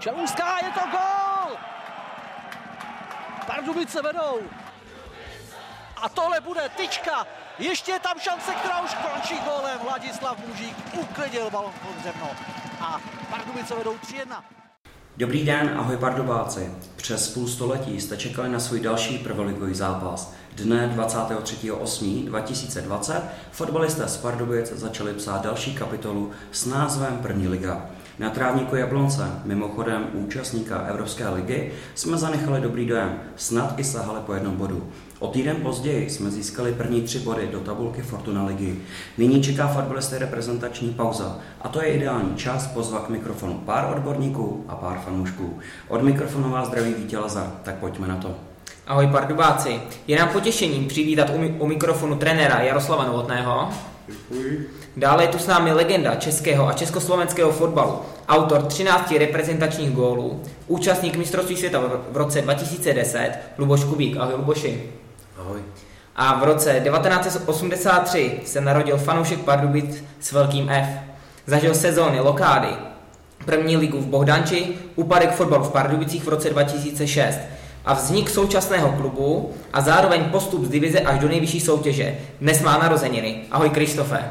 Čelůská, 0.00 0.66
je 0.66 0.72
to 0.72 0.80
gol! 0.90 1.56
Pardubice 3.46 4.02
vedou. 4.02 4.40
A 6.02 6.08
tohle 6.08 6.40
bude 6.40 6.68
tyčka. 6.76 7.26
Ještě 7.58 7.92
je 7.92 8.00
tam 8.00 8.18
šance, 8.18 8.54
která 8.54 8.80
už 8.80 8.94
končí 8.94 9.34
gólem. 9.44 9.78
Vladislav 9.82 10.38
Mužík 10.46 10.76
uklidil 11.00 11.50
balon 11.50 11.72
pod 11.82 12.02
zemno. 12.04 12.30
A 12.80 13.00
Pardubice 13.30 13.74
vedou 13.74 13.94
3-1. 13.94 14.42
Dobrý 15.16 15.44
den, 15.44 15.74
ahoj 15.78 15.96
Pardubáci. 15.96 16.74
Přes 16.96 17.34
půl 17.34 17.48
století 17.48 18.00
jste 18.00 18.16
čekali 18.16 18.48
na 18.48 18.60
svůj 18.60 18.80
další 18.80 19.18
prvoligový 19.18 19.74
zápas. 19.74 20.34
Dne 20.52 20.92
23.8.2020 20.96 23.22
fotbalisté 23.52 24.08
z 24.08 24.16
Pardubic 24.16 24.72
začali 24.72 25.14
psát 25.14 25.42
další 25.42 25.74
kapitolu 25.74 26.32
s 26.52 26.66
názvem 26.66 27.18
První 27.18 27.48
liga. 27.48 27.90
Na 28.20 28.30
trávníku 28.30 28.76
Jablonce, 28.76 29.30
mimochodem 29.44 30.06
účastníka 30.12 30.78
Evropské 30.78 31.28
ligy, 31.28 31.72
jsme 31.94 32.16
zanechali 32.16 32.60
dobrý 32.60 32.86
dojem, 32.86 33.20
snad 33.36 33.78
i 33.78 33.84
sahali 33.84 34.20
po 34.26 34.34
jednom 34.34 34.56
bodu. 34.56 34.88
O 35.18 35.28
týden 35.28 35.56
později 35.56 36.10
jsme 36.10 36.30
získali 36.30 36.72
první 36.72 37.02
tři 37.02 37.18
body 37.18 37.48
do 37.52 37.60
tabulky 37.60 38.02
Fortuna 38.02 38.44
ligy. 38.44 38.78
Nyní 39.18 39.42
čeká 39.42 39.68
fotbalisté 39.68 40.18
reprezentační 40.18 40.88
pauza 40.88 41.38
a 41.62 41.68
to 41.68 41.82
je 41.82 41.88
ideální 41.88 42.36
čas 42.36 42.66
pozvat 42.66 43.06
k 43.06 43.08
mikrofonu 43.08 43.54
pár 43.54 43.92
odborníků 43.96 44.64
a 44.68 44.74
pár 44.74 44.98
fanoušků. 44.98 45.58
Od 45.88 46.02
mikrofonu 46.02 46.50
vás 46.50 46.68
zdraví 46.68 46.94
Vítě 46.94 47.18
tak 47.62 47.74
pojďme 47.74 48.08
na 48.08 48.16
to. 48.16 48.34
Ahoj 48.86 49.06
Pardubáci, 49.06 49.80
je 50.06 50.18
nám 50.18 50.28
potěšením 50.28 50.88
přivítat 50.88 51.30
u, 51.58 51.66
mikrofonu 51.66 52.16
trenéra 52.16 52.62
Jaroslava 52.62 53.06
Novotného. 53.06 53.68
Děkuji. 54.10 54.70
Dále 54.96 55.24
je 55.24 55.28
tu 55.28 55.38
s 55.38 55.46
námi 55.46 55.72
legenda 55.72 56.14
českého 56.14 56.68
a 56.68 56.72
československého 56.72 57.52
fotbalu, 57.52 58.00
autor 58.28 58.62
13 58.62 59.12
reprezentačních 59.18 59.90
gólů, 59.90 60.42
účastník 60.66 61.16
mistrovství 61.16 61.56
světa 61.56 61.82
v 62.10 62.16
roce 62.16 62.42
2010, 62.42 63.32
Luboš 63.58 63.84
Kubík. 63.84 64.16
Ahoj 64.16 64.34
Luboši. 64.34 64.82
Ahoj. 65.38 65.60
A 66.16 66.40
v 66.40 66.44
roce 66.44 66.80
1983 66.84 68.40
se 68.44 68.60
narodil 68.60 68.98
fanoušek 68.98 69.38
Pardubic 69.38 70.04
s 70.20 70.32
velkým 70.32 70.70
F. 70.70 70.88
Zažil 71.46 71.74
sezóny 71.74 72.20
lokády, 72.20 72.68
první 73.44 73.76
ligu 73.76 74.00
v 74.00 74.06
Bohdanči, 74.06 74.74
úpadek 74.96 75.34
fotbalu 75.34 75.64
v 75.64 75.72
Pardubicích 75.72 76.24
v 76.24 76.28
roce 76.28 76.50
2006 76.50 77.38
a 77.84 77.94
vznik 77.94 78.30
současného 78.30 78.92
klubu 78.92 79.54
a 79.72 79.80
zároveň 79.80 80.24
postup 80.24 80.64
z 80.64 80.68
divize 80.68 81.00
až 81.00 81.18
do 81.18 81.28
nejvyšší 81.28 81.60
soutěže. 81.60 82.18
Dnes 82.40 82.62
má 82.62 82.78
narozeniny. 82.78 83.42
Ahoj 83.50 83.70
Krištofe. 83.70 84.24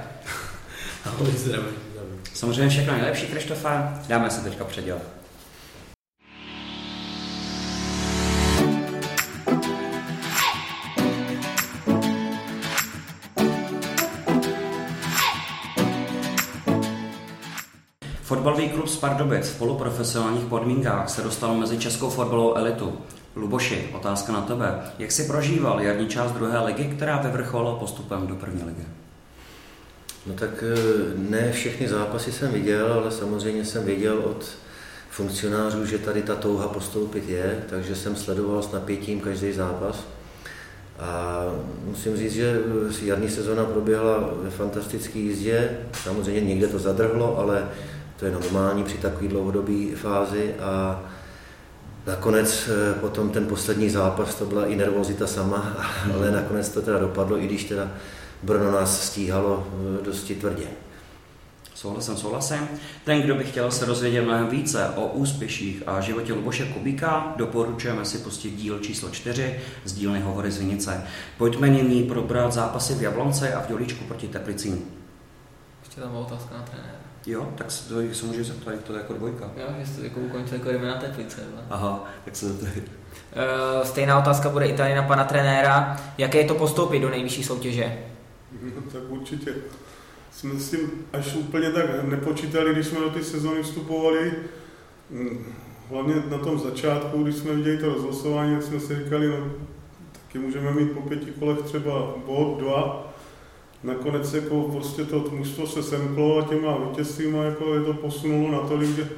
Ahoj, 1.06 1.32
zdravím. 1.38 1.90
Samozřejmě 2.34 2.70
všechno 2.70 2.94
nejlepší, 2.94 3.28
Krištofe. 3.28 3.70
Dáme 4.08 4.30
se 4.30 4.42
teďka 4.42 4.64
předělat. 4.66 5.02
Fotbalový 18.22 18.70
klub 18.70 18.88
Spardobec 18.88 19.50
v 19.50 19.58
poloprofesionálních 19.58 20.46
podmínkách 20.46 21.10
se 21.10 21.22
dostal 21.22 21.56
mezi 21.56 21.78
českou 21.78 22.10
fotbalovou 22.10 22.58
elitu. 22.58 22.98
Luboši, 23.36 23.90
otázka 23.94 24.34
na 24.34 24.42
tebe. 24.42 24.80
Jak 25.00 25.12
jsi 25.12 25.24
prožíval 25.24 25.82
jarní 25.82 26.08
část 26.08 26.32
druhé 26.32 26.60
ligy, 26.60 26.84
která 26.84 27.18
vyvrcholila 27.18 27.76
postupem 27.76 28.28
do 28.28 28.36
první 28.36 28.64
ligy? 28.64 28.84
No 30.26 30.34
tak 30.34 30.64
eh, 30.64 30.78
ne 31.18 31.52
všechny 31.52 31.88
zápasy 31.88 32.32
jsem 32.32 32.52
viděl, 32.52 32.94
ale 32.94 33.12
samozřejmě 33.12 33.66
jsem 33.66 33.84
věděl 33.86 34.20
od 34.20 34.46
funkcionářů, 35.10 35.86
že 35.86 35.98
tady 35.98 36.22
ta 36.22 36.36
touha 36.36 36.68
postoupit 36.68 37.30
je, 37.30 37.64
takže 37.70 37.96
jsem 37.96 38.16
sledoval 38.16 38.64
s 38.64 38.72
napětím 38.72 39.20
každý 39.20 39.52
zápas. 39.52 40.04
A 41.00 41.44
musím 41.86 42.18
říct, 42.18 42.34
že 42.34 42.62
jarní 43.04 43.30
sezona 43.30 43.66
proběhla 43.66 44.30
ve 44.42 44.50
fantastické 44.50 45.20
jízdě. 45.20 45.78
Samozřejmě 46.04 46.42
někde 46.42 46.68
to 46.68 46.80
zadrhlo, 46.80 47.38
ale 47.38 47.68
to 48.20 48.26
je 48.26 48.32
normální 48.32 48.84
při 48.84 48.98
takové 48.98 49.28
dlouhodobé 49.28 49.96
fázi 49.96 50.56
a 50.60 51.04
Nakonec 52.08 52.70
eh, 52.70 52.94
potom 53.00 53.30
ten 53.30 53.46
poslední 53.46 53.90
zápas, 53.90 54.36
to 54.36 54.46
byla 54.46 54.66
i 54.66 54.76
nervozita 54.76 55.28
sama, 55.28 55.78
ale 56.14 56.32
nakonec 56.32 56.70
to 56.70 56.82
teda 56.82 57.00
dopadlo, 57.00 57.38
i 57.38 57.46
když 57.46 57.64
teda 57.64 57.92
Brno 58.44 58.72
nás 58.72 59.04
stíhalo 59.04 59.68
eh, 60.00 60.06
dosti 60.06 60.36
tvrdě. 60.36 60.68
Souhlasím, 61.76 62.18
souhlasím. 62.18 62.68
Ten, 63.04 63.22
kdo 63.22 63.36
by 63.36 63.44
chtěl 63.44 63.72
se 63.72 63.86
dozvědět 63.86 64.22
mnohem 64.22 64.48
více 64.48 64.90
o 64.90 65.08
úspěších 65.08 65.84
a 65.88 66.02
životě 66.02 66.34
Luboše 66.34 66.66
Kubíka, 66.66 67.34
doporučujeme 67.36 68.06
si 68.06 68.18
pustit 68.18 68.52
díl 68.52 68.80
číslo 68.80 69.10
4 69.10 69.60
z 69.86 69.94
dílny 69.94 70.20
Hovory 70.20 70.52
z 70.52 70.58
Vinice. 70.58 71.04
Pojďme 71.38 71.70
nyní 71.70 72.04
probrat 72.04 72.54
zápasy 72.54 72.94
v 72.94 73.02
Jablonce 73.02 73.54
a 73.54 73.62
v 73.62 73.68
Dělíčku 73.68 74.04
proti 74.04 74.28
Teplicím. 74.28 74.86
Ještě 75.84 76.02
tam 76.02 76.16
otázka 76.16 76.56
na 76.58 76.64
trenéra. 76.64 76.99
Jo, 77.26 77.54
tak 77.56 77.72
se, 77.72 77.90
to, 77.90 78.14
se 78.14 78.26
může 78.26 78.44
zeptat, 78.44 78.72
jak 78.72 78.84
to 78.84 78.94
je 78.94 79.00
jako 79.00 79.14
dvojka. 79.14 79.52
Jo, 79.58 79.68
jestli 79.80 80.04
jako 80.04 80.20
ukončil 80.20 80.58
jako 80.58 80.72
jdeme 80.72 80.88
na 80.88 80.98
Teplice. 80.98 81.42
Jo. 81.42 81.62
Aha, 81.70 82.06
tak 82.26 82.36
se 82.36 82.50
zeptat. 82.50 82.84
Uh, 82.84 83.86
stejná 83.86 84.20
otázka 84.20 84.50
bude 84.50 84.68
i 84.68 84.74
tady 84.74 84.96
na 84.96 85.04
pana 85.04 85.24
trenéra. 85.24 85.98
Jaké 86.18 86.38
je 86.38 86.48
to 86.48 86.56
postoupit 86.56 87.00
do 87.00 87.10
nejvyšší 87.10 87.44
soutěže? 87.44 87.98
No, 88.62 88.82
tak 88.92 89.02
určitě. 89.08 89.54
Jsme 90.32 90.60
s 90.60 90.70
tím 90.70 91.06
až 91.14 91.36
úplně 91.36 91.72
tak 91.72 92.04
nepočítali, 92.04 92.74
když 92.74 92.88
jsme 92.88 93.00
do 93.00 93.10
té 93.10 93.24
sezóny 93.24 93.64
vstupovali. 93.64 94.34
Mm, 95.10 95.46
hlavně 95.90 96.16
na 96.30 96.38
tom 96.38 96.60
začátku, 96.60 97.24
když 97.24 97.36
jsme 97.36 97.54
viděli 97.54 97.78
to 97.78 97.94
rozhlasování, 97.94 98.56
tak 98.56 98.64
jsme 98.64 98.80
si 98.80 99.04
říkali, 99.04 99.28
no, 99.28 99.52
taky 100.12 100.40
můžeme 100.40 100.72
mít 100.72 100.92
po 100.92 101.02
pěti 101.02 101.32
kolech 101.32 101.60
třeba 101.60 102.14
bod, 102.26 102.60
dva, 102.60 103.09
nakonec 103.84 104.34
jako 104.34 104.62
prostě 104.62 105.06
to 105.06 105.26
mužstvo 105.32 105.68
se 105.68 105.84
semklo 105.84 106.38
a 106.38 106.46
těma 106.46 106.78
vítězstvíma 106.78 107.44
jako 107.44 107.76
je 107.76 107.82
to 107.82 107.94
posunulo 107.94 108.52
natolik, 108.52 108.96
že, 108.96 109.10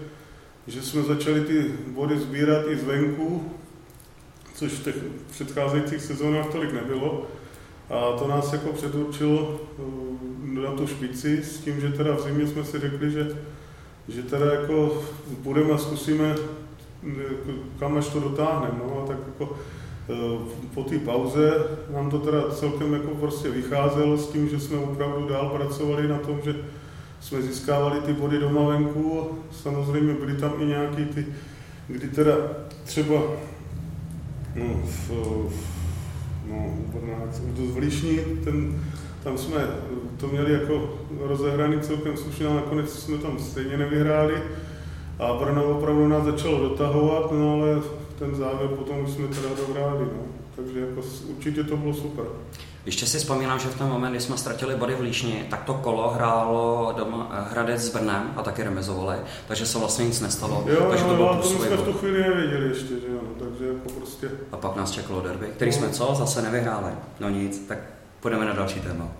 že 0.67 0.81
jsme 0.81 1.01
začali 1.01 1.41
ty 1.41 1.65
body 1.87 2.19
sbírat 2.19 2.65
i 2.67 2.77
zvenku, 2.77 3.51
což 4.55 4.71
v 4.71 4.83
těch 4.83 4.95
předcházejících 5.31 6.01
sezónách 6.01 6.51
tolik 6.51 6.73
nebylo. 6.73 7.27
A 7.89 8.17
to 8.19 8.27
nás 8.27 8.53
jako 8.53 8.73
předurčilo 8.73 9.59
eh, 9.79 10.61
na 10.61 10.71
tu 10.71 10.87
špici 10.87 11.43
s 11.43 11.57
tím, 11.57 11.81
že 11.81 11.89
teda 11.89 12.15
v 12.15 12.21
zimě 12.21 12.47
jsme 12.47 12.63
si 12.63 12.79
řekli, 12.79 13.11
že, 13.11 13.37
že 14.07 14.23
teda 14.23 14.53
jako 14.53 15.03
budeme 15.27 15.73
a 15.73 15.77
zkusíme, 15.77 16.35
eh, 17.09 17.13
kam 17.79 17.97
až 17.97 18.07
to 18.07 18.19
dotáhneme. 18.19 18.79
No, 18.87 19.03
a 19.03 19.07
tak 19.07 19.17
jako 19.27 19.57
po 20.73 20.83
té 20.83 20.99
pauze 20.99 21.53
nám 21.93 22.09
to 22.09 22.19
teda 22.19 22.41
celkem 22.51 22.93
jako 22.93 23.07
prostě 23.07 23.49
vycházelo 23.49 24.17
s 24.17 24.27
tím, 24.27 24.49
že 24.49 24.59
jsme 24.59 24.77
opravdu 24.77 25.27
dál 25.27 25.49
pracovali 25.49 26.07
na 26.07 26.17
tom, 26.17 26.39
že 26.43 26.55
jsme 27.19 27.41
získávali 27.41 28.01
ty 28.01 28.13
body 28.13 28.39
doma 28.39 28.69
venku. 28.69 29.29
Samozřejmě 29.51 30.13
byly 30.13 30.33
tam 30.33 30.53
i 30.59 30.65
nějaký 30.65 31.05
ty, 31.05 31.25
kdy 31.87 32.07
teda 32.07 32.35
třeba 32.83 33.21
no, 34.55 34.81
v, 34.85 35.11
no, 36.49 36.73
v 37.55 37.77
Líšní, 37.77 38.19
ten, 38.43 38.81
tam 39.23 39.37
jsme 39.37 39.67
to 40.17 40.27
měli 40.27 40.53
jako 40.53 40.89
rozehraný 41.19 41.79
celkem 41.79 42.17
slušně, 42.17 42.45
ale 42.45 42.55
nakonec 42.55 42.99
jsme 42.99 43.17
tam 43.17 43.39
stejně 43.39 43.77
nevyhráli. 43.77 44.35
A 45.19 45.33
Brno 45.33 45.63
opravdu 45.63 46.07
nás 46.07 46.23
začalo 46.23 46.59
dotahovat, 46.59 47.31
no 47.31 47.53
ale 47.53 47.81
ten 48.21 48.35
závěr 48.35 48.69
potom 48.69 49.03
už 49.03 49.09
jsme 49.09 49.27
teda 49.27 49.49
dohráli, 49.67 50.05
no. 50.05 50.23
takže 50.55 50.79
jako 50.79 51.01
určitě 51.27 51.63
to 51.63 51.77
bylo 51.77 51.93
super. 51.93 52.25
Ještě 52.85 53.05
si 53.05 53.17
vzpomínám, 53.17 53.59
že 53.59 53.67
v 53.67 53.77
ten 53.77 53.87
moment, 53.87 54.11
kdy 54.11 54.21
jsme 54.21 54.37
ztratili 54.37 54.75
body 54.75 54.95
v 54.95 55.01
Líšni, 55.01 55.45
tak 55.49 55.63
to 55.63 55.73
kolo 55.73 56.09
hrálo 56.09 56.93
doma, 56.97 57.29
eh, 57.33 57.51
Hradec 57.51 57.81
s 57.81 57.93
Brnem 57.93 58.33
a 58.35 58.43
taky 58.43 58.63
remizovali, 58.63 59.17
takže 59.47 59.65
se 59.65 59.79
vlastně 59.79 60.05
nic 60.05 60.21
nestalo. 60.21 60.63
Jo, 60.67 60.85
takže 60.89 61.05
to 61.05 61.15
bylo 61.15 61.35
to 61.35 61.43
jsme 61.43 61.77
v 61.77 61.81
tu 61.81 61.93
chvíli 61.93 62.21
nevěděli 62.21 62.67
ještě, 62.69 62.87
že 62.87 63.13
jo, 63.13 63.21
takže 63.39 63.67
jako 63.67 63.89
prostě... 63.97 64.29
A 64.51 64.57
pak 64.57 64.75
nás 64.75 64.91
čekalo 64.91 65.21
derby, 65.21 65.45
který 65.45 65.71
jsme 65.71 65.89
co? 65.89 66.15
Zase 66.15 66.41
nevyhráli. 66.41 66.91
No 67.19 67.29
nic, 67.29 67.65
tak 67.67 67.77
půjdeme 68.19 68.45
na 68.45 68.53
další 68.53 68.79
téma. 68.79 69.11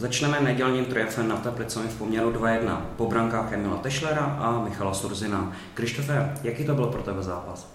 Začneme 0.00 0.40
nedělním 0.40 0.84
triumfem 0.84 1.28
na 1.28 1.36
Teplicemi 1.36 1.88
v 1.88 1.98
poměru 1.98 2.30
2-1 2.30 2.80
po 2.96 3.06
brankách 3.06 3.52
Emila 3.52 3.76
Tešlera 3.76 4.20
a 4.20 4.64
Michala 4.64 4.94
Surzina. 4.94 5.52
Krištofe, 5.74 6.34
jaký 6.42 6.64
to 6.64 6.74
byl 6.74 6.86
pro 6.86 7.02
tebe 7.02 7.22
zápas? 7.22 7.68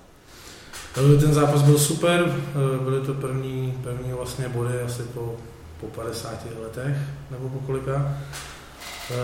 Ten 0.93 1.33
zápas 1.33 1.61
byl 1.61 1.79
super, 1.79 2.35
byly 2.83 3.05
to 3.05 3.13
první, 3.13 3.79
první 3.83 4.11
vlastně 4.13 4.49
body 4.49 4.81
asi 4.81 5.03
po, 5.03 5.35
po 5.79 5.87
50 5.87 6.31
letech, 6.63 6.97
nebo 7.31 7.49
po 7.49 7.59
kolika. 7.59 7.95
E, 7.95 9.15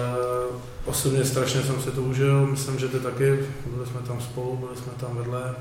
osobně 0.85 1.25
strašně 1.25 1.61
jsem 1.61 1.81
se 1.81 1.91
to 1.91 2.01
užil, 2.01 2.47
myslím, 2.47 2.79
že 2.79 2.87
ty 2.87 2.99
taky, 2.99 3.39
byli 3.65 3.87
jsme 3.87 3.99
tam 4.07 4.21
spolu, 4.21 4.57
byli 4.57 4.75
jsme 4.75 4.91
tam 4.99 5.17
vedle. 5.17 5.55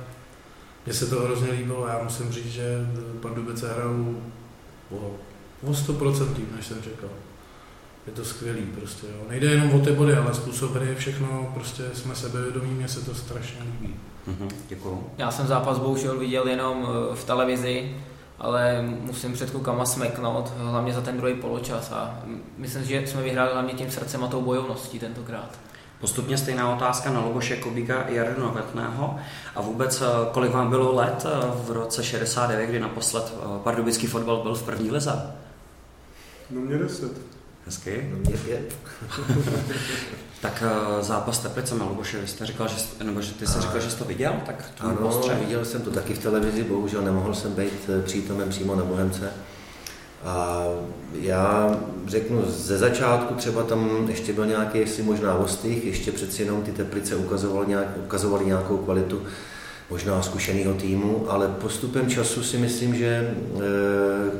mně 0.87 0.95
se 0.95 1.07
to 1.07 1.21
hrozně 1.21 1.53
líbilo. 1.53 1.87
Já 1.87 2.01
musím 2.05 2.33
říct, 2.33 2.53
že 2.53 2.79
Pardubice 3.21 3.73
hrajou 3.73 4.23
o 4.91 5.71
100% 5.73 6.37
líp, 6.37 6.57
než 6.57 6.67
jsem 6.67 6.83
čekal. 6.83 7.11
Je 8.07 8.13
to 8.13 8.25
skvělý 8.25 8.63
prostě, 8.63 9.07
jo. 9.07 9.23
Nejde 9.29 9.47
jenom 9.47 9.75
o 9.75 9.81
ty 9.81 9.93
body, 9.93 10.17
ale 10.17 10.35
způsob 10.35 10.75
hry, 10.75 10.95
všechno, 10.95 11.51
prostě 11.55 11.83
jsme 11.95 12.15
sebevědomí, 12.15 12.71
mně 12.71 12.89
se 12.89 13.05
to 13.05 13.15
strašně 13.15 13.61
líbí. 13.63 13.95
Mhm, 14.27 14.49
děkuju. 14.69 15.11
Já 15.19 15.31
jsem 15.31 15.47
zápas 15.47 15.79
bohužel 15.79 16.19
viděl 16.19 16.49
jenom 16.49 16.89
eh, 16.89 17.17
v 17.17 17.25
televizi, 17.25 17.97
ale 18.39 18.83
musím 19.01 19.33
před 19.33 19.51
klukama 19.51 19.85
smeknout, 19.85 20.53
hlavně 20.59 20.93
za 20.93 21.01
ten 21.01 21.17
druhý 21.17 21.35
poločas 21.35 21.93
a 21.93 22.19
myslím, 22.59 22.85
že 22.85 23.07
jsme 23.07 23.23
vyhráli 23.23 23.53
hlavně 23.53 23.73
tím 23.73 23.91
srdcem 23.91 24.25
a 24.25 24.29
tou 24.29 24.43
bojovností 24.43 24.99
tentokrát. 24.99 25.59
Postupně 26.01 26.39
stejná 26.39 26.75
otázka 26.75 27.11
na 27.11 27.21
Loboše 27.21 27.57
Kubíka 27.57 28.03
i 28.03 28.15
Jardu 28.15 28.43
Novotného. 28.43 29.19
A 29.57 29.61
vůbec, 29.63 30.03
eh, 30.03 30.07
kolik 30.33 30.53
vám 30.53 30.71
bylo 30.71 30.95
let 30.95 31.27
eh, 31.27 31.51
v 31.67 31.71
roce 31.71 32.05
69, 32.05 32.67
kdy 32.67 32.81
naposled 32.81 33.35
pardubický 33.65 34.07
fotbal 34.07 34.43
byl 34.43 34.55
v 34.55 34.63
první 34.63 34.91
lize? 34.91 35.33
No 36.51 36.61
mě 36.61 36.79
deset. 36.79 37.40
Hezky. 37.67 38.11
No 38.13 38.31
tak 40.41 40.63
uh, 40.67 41.03
zápas 41.05 41.39
Teplice 41.39 41.75
Luboše, 41.75 42.21
vy 42.21 42.27
jste 42.27 42.47
říkal, 42.47 42.69
že, 42.69 43.05
nebo 43.05 43.23
že 43.23 43.35
ty 43.35 43.47
jsi 43.47 43.61
říkal, 43.61 43.81
že 43.81 43.91
jsi 43.91 43.97
to 43.99 44.05
viděl, 44.05 44.33
tak 44.47 44.71
to 44.79 44.85
Ano, 44.85 44.97
postřeh. 44.97 45.39
viděl 45.39 45.65
jsem 45.65 45.81
to 45.83 45.91
taky 45.91 46.15
v 46.15 46.19
televizi, 46.19 46.65
bohužel 46.65 47.03
nemohl 47.03 47.35
jsem 47.35 47.53
být 47.53 47.91
eh, 47.99 48.03
přítomen 48.03 48.49
přímo 48.49 48.75
na 48.77 48.85
Bohemce. 48.85 49.33
A 50.25 50.65
já 51.21 51.77
řeknu, 52.07 52.43
ze 52.51 52.79
začátku 52.79 53.35
třeba 53.35 53.63
tam 53.63 54.07
ještě 54.09 54.33
byl 54.33 54.47
nějaký, 54.47 54.79
jestli 54.79 55.03
možná 55.03 55.35
ostých, 55.35 55.85
ještě 55.85 56.13
přeci 56.13 56.43
jenom 56.43 56.63
ty 56.63 56.73
Teplice 56.73 57.17
ukazovaly, 57.17 57.67
nějak, 57.67 57.89
ukazovaly 58.05 58.47
nějakou 58.47 58.77
kvalitu 58.77 59.23
možná 59.91 60.23
zkušeného 60.23 60.75
týmu, 60.75 61.27
ale 61.29 61.49
postupem 61.49 62.11
času 62.11 62.43
si 62.43 62.59
myslím, 62.59 62.95
že 62.95 63.07
e, 63.07 63.35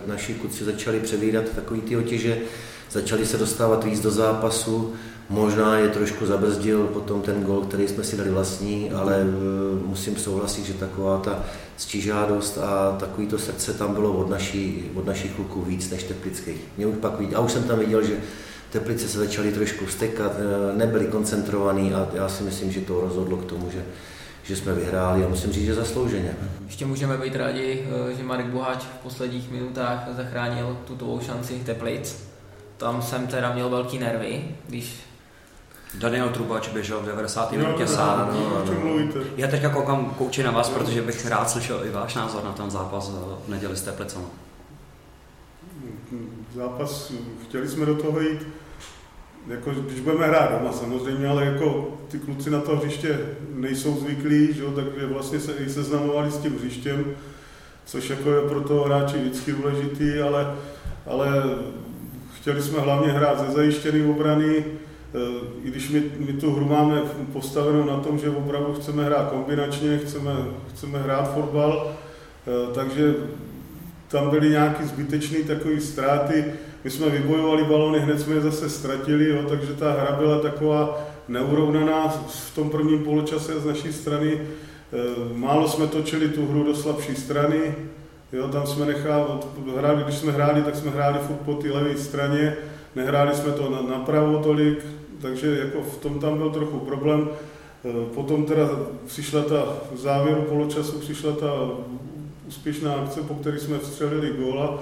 naši 0.07 0.35
kluci 0.35 0.65
začali 0.65 1.01
převídat 1.01 1.45
takový 1.49 1.81
ty 1.81 1.97
otěže, 1.97 2.39
začali 2.91 3.27
se 3.27 3.39
dostávat 3.39 3.85
víc 3.85 4.01
do 4.01 4.11
zápasu, 4.11 4.93
možná 5.29 5.79
je 5.79 5.89
trošku 5.89 6.27
zabrzdil 6.27 6.87
potom 6.87 7.23
ten 7.23 7.43
gol, 7.43 7.61
který 7.61 7.89
jsme 7.89 8.05
si 8.05 8.17
dali 8.17 8.31
vlastní, 8.31 8.91
ale 8.91 9.21
e, 9.21 9.27
musím 9.87 10.17
souhlasit, 10.17 10.65
že 10.65 10.75
taková 10.75 11.19
ta 11.19 11.45
ctižádost 11.77 12.59
a 12.59 12.97
takový 13.01 13.27
to 13.27 13.39
srdce 13.39 13.75
tam 13.75 13.95
bylo 13.95 14.13
od, 14.13 14.31
naší, 14.31 14.91
od 14.95 15.07
našich 15.07 15.33
kluků 15.33 15.63
víc 15.63 15.91
než 15.91 16.03
teplických. 16.03 16.61
Mě 16.77 16.87
už 16.87 16.97
pak 17.01 17.19
viděl, 17.19 17.39
a 17.39 17.41
už 17.41 17.53
jsem 17.53 17.63
tam 17.63 17.79
viděl, 17.79 18.03
že 18.03 18.17
Teplice 18.71 19.09
se 19.09 19.19
začaly 19.19 19.53
trošku 19.53 19.87
stekat, 19.87 20.33
e, 20.39 20.79
nebyly 20.79 21.07
koncentrovaný 21.07 21.95
a 21.95 22.09
já 22.15 22.29
si 22.29 22.43
myslím, 22.43 22.73
že 22.73 22.81
to 22.81 23.01
rozhodlo 23.01 23.37
k 23.37 23.45
tomu, 23.45 23.71
že 23.73 23.85
že 24.43 24.57
jsme 24.57 24.75
vyhráli 24.75 25.25
a 25.25 25.29
musím 25.29 25.53
říct, 25.53 25.65
že 25.65 25.75
zaslouženě. 25.75 26.37
Ještě 26.67 26.87
můžeme 26.87 27.17
být 27.17 27.37
rádi, 27.37 27.87
e, 28.11 28.15
že 28.15 28.23
Marek 28.23 28.47
Boháč 28.47 28.85
v 28.85 29.03
posledních 29.03 29.51
minutách 29.51 30.09
zachránil 30.17 30.79
tuto 30.85 31.21
šanci 31.27 31.55
Teplic 31.55 32.30
tam 32.81 33.03
jsem 33.03 33.27
teda 33.27 33.53
měl 33.53 33.69
velký 33.69 33.99
nervy, 33.99 34.45
když 34.69 35.01
Daniel 35.95 36.29
Trubač 36.29 36.69
běžel 36.69 37.01
v 37.01 37.07
90. 37.07 37.53
minutě 37.53 37.87
sám. 37.87 38.31
Já 39.37 39.49
teďka 39.49 39.69
koukám 39.69 40.15
kouči 40.19 40.43
na 40.43 40.51
vás, 40.51 40.69
protože 40.69 41.03
bych 41.03 41.27
rád 41.27 41.51
slyšel 41.51 41.85
i 41.85 41.91
váš 41.91 42.15
názor 42.15 42.45
na 42.45 42.53
ten 42.53 42.71
zápas 42.71 43.11
v 43.11 43.49
neděli 43.49 43.77
s 43.77 43.83
Teplicem. 43.83 44.23
Zápas, 46.55 47.13
chtěli 47.43 47.69
jsme 47.69 47.87
do 47.87 47.95
toho 47.95 48.21
jít, 48.21 48.47
jako, 49.47 49.71
když 49.71 50.01
budeme 50.01 50.27
hrát 50.27 50.59
doma 50.59 50.73
samozřejmě, 50.73 51.29
ale 51.29 51.45
jako 51.45 51.99
ty 52.09 52.19
kluci 52.19 52.51
na 52.51 52.61
to 52.61 52.77
hřiště 52.77 53.19
nejsou 53.55 54.01
zvyklí, 54.01 54.55
že 54.55 54.63
jo, 54.63 54.71
takže 54.71 55.07
vlastně 55.07 55.41
se 55.41 55.53
i 55.53 55.71
seznamovali 55.71 56.31
s 56.31 56.39
tím 56.39 56.59
hřištěm, 56.59 57.05
což 57.85 58.11
jako 58.11 58.31
je 58.31 58.41
pro 58.49 58.61
toho 58.61 58.85
hráče 58.85 59.19
vždycky 59.19 59.53
důležitý, 59.53 60.21
ale, 60.21 60.55
ale 61.07 61.29
Chtěli 62.41 62.63
jsme 62.63 62.81
hlavně 62.81 63.13
hrát 63.13 63.47
ze 63.47 63.53
zajištěné 63.53 64.11
obrany, 64.11 64.57
e, 64.57 64.65
i 65.65 65.71
když 65.71 65.91
my, 65.91 66.03
my 66.19 66.33
tu 66.33 66.53
hru 66.53 66.65
máme 66.65 67.03
postavenou 67.33 67.85
na 67.85 67.97
tom, 67.97 68.19
že 68.19 68.31
opravdu 68.31 68.75
chceme 68.75 69.05
hrát 69.05 69.31
kombinačně, 69.31 69.99
chceme, 69.99 70.33
chceme 70.75 70.99
hrát 70.99 71.35
fotbal, 71.35 71.93
e, 72.47 72.75
takže 72.75 73.15
tam 74.09 74.31
byly 74.31 74.49
nějaké 74.49 74.87
zbytečné 74.87 75.39
takové 75.39 75.81
ztráty. 75.81 76.45
My 76.85 76.91
jsme 76.91 77.11
vybojovali 77.11 77.65
balony, 77.65 77.99
hned 77.99 78.21
jsme 78.21 78.35
je 78.35 78.41
zase 78.41 78.71
ztratili, 78.71 79.29
jo, 79.29 79.43
takže 79.49 79.75
ta 79.75 79.93
hra 79.93 80.17
byla 80.19 80.39
taková 80.39 81.07
neurovnaná 81.29 82.09
v 82.29 82.55
tom 82.55 82.71
prvním 82.71 83.05
poločase 83.05 83.61
z 83.61 83.65
naší 83.65 83.93
strany. 83.93 84.33
E, 84.33 84.41
málo 85.35 85.69
jsme 85.69 85.87
točili 85.87 86.29
tu 86.29 86.47
hru 86.47 86.65
do 86.65 86.75
slabší 86.75 87.17
strany, 87.17 87.75
Jo, 88.33 88.49
tam 88.49 88.67
jsme 88.67 88.87
nechali, 88.87 89.25
hráli, 89.77 90.05
když 90.05 90.15
jsme 90.15 90.33
hráli, 90.33 90.63
tak 90.63 90.77
jsme 90.77 90.91
hráli 90.91 91.19
furt 91.19 91.37
po 91.37 91.55
té 91.55 91.69
levé 91.69 91.97
straně, 91.97 92.57
nehráli 92.97 93.35
jsme 93.35 93.53
to 93.53 93.71
na, 93.71 94.05
tolik, 94.43 94.87
takže 95.21 95.59
jako 95.59 95.83
v 95.83 95.99
tom 95.99 96.19
tam 96.19 96.39
byl 96.39 96.51
trochu 96.51 96.79
problém. 96.79 97.29
E, 97.85 98.15
potom 98.15 98.45
teda 98.45 98.69
přišla 99.07 99.43
ta, 99.43 99.77
v 99.95 99.99
závěru 99.99 100.43
poločasu 100.43 100.99
přišla 100.99 101.33
ta 101.33 101.71
úspěšná 102.49 102.93
akce, 102.93 103.21
po 103.21 103.35
které 103.35 103.59
jsme 103.59 103.79
vstřelili 103.79 104.33
góla. 104.39 104.79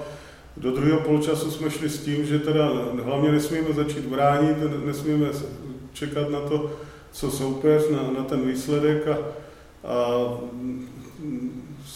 Do 0.57 0.71
druhého 0.71 0.99
poločasu 0.99 1.51
jsme 1.51 1.69
šli 1.69 1.89
s 1.89 2.03
tím, 2.03 2.25
že 2.25 2.39
teda 2.39 2.71
hlavně 3.03 3.31
nesmíme 3.31 3.73
začít 3.73 4.05
bránit, 4.05 4.57
nesmíme 4.85 5.27
čekat 5.93 6.29
na 6.29 6.39
to, 6.39 6.71
co 7.11 7.31
soupeř, 7.31 7.89
na, 7.89 8.11
na 8.17 8.23
ten 8.23 8.47
výsledek 8.47 9.07
a, 9.07 9.17
a 9.87 10.27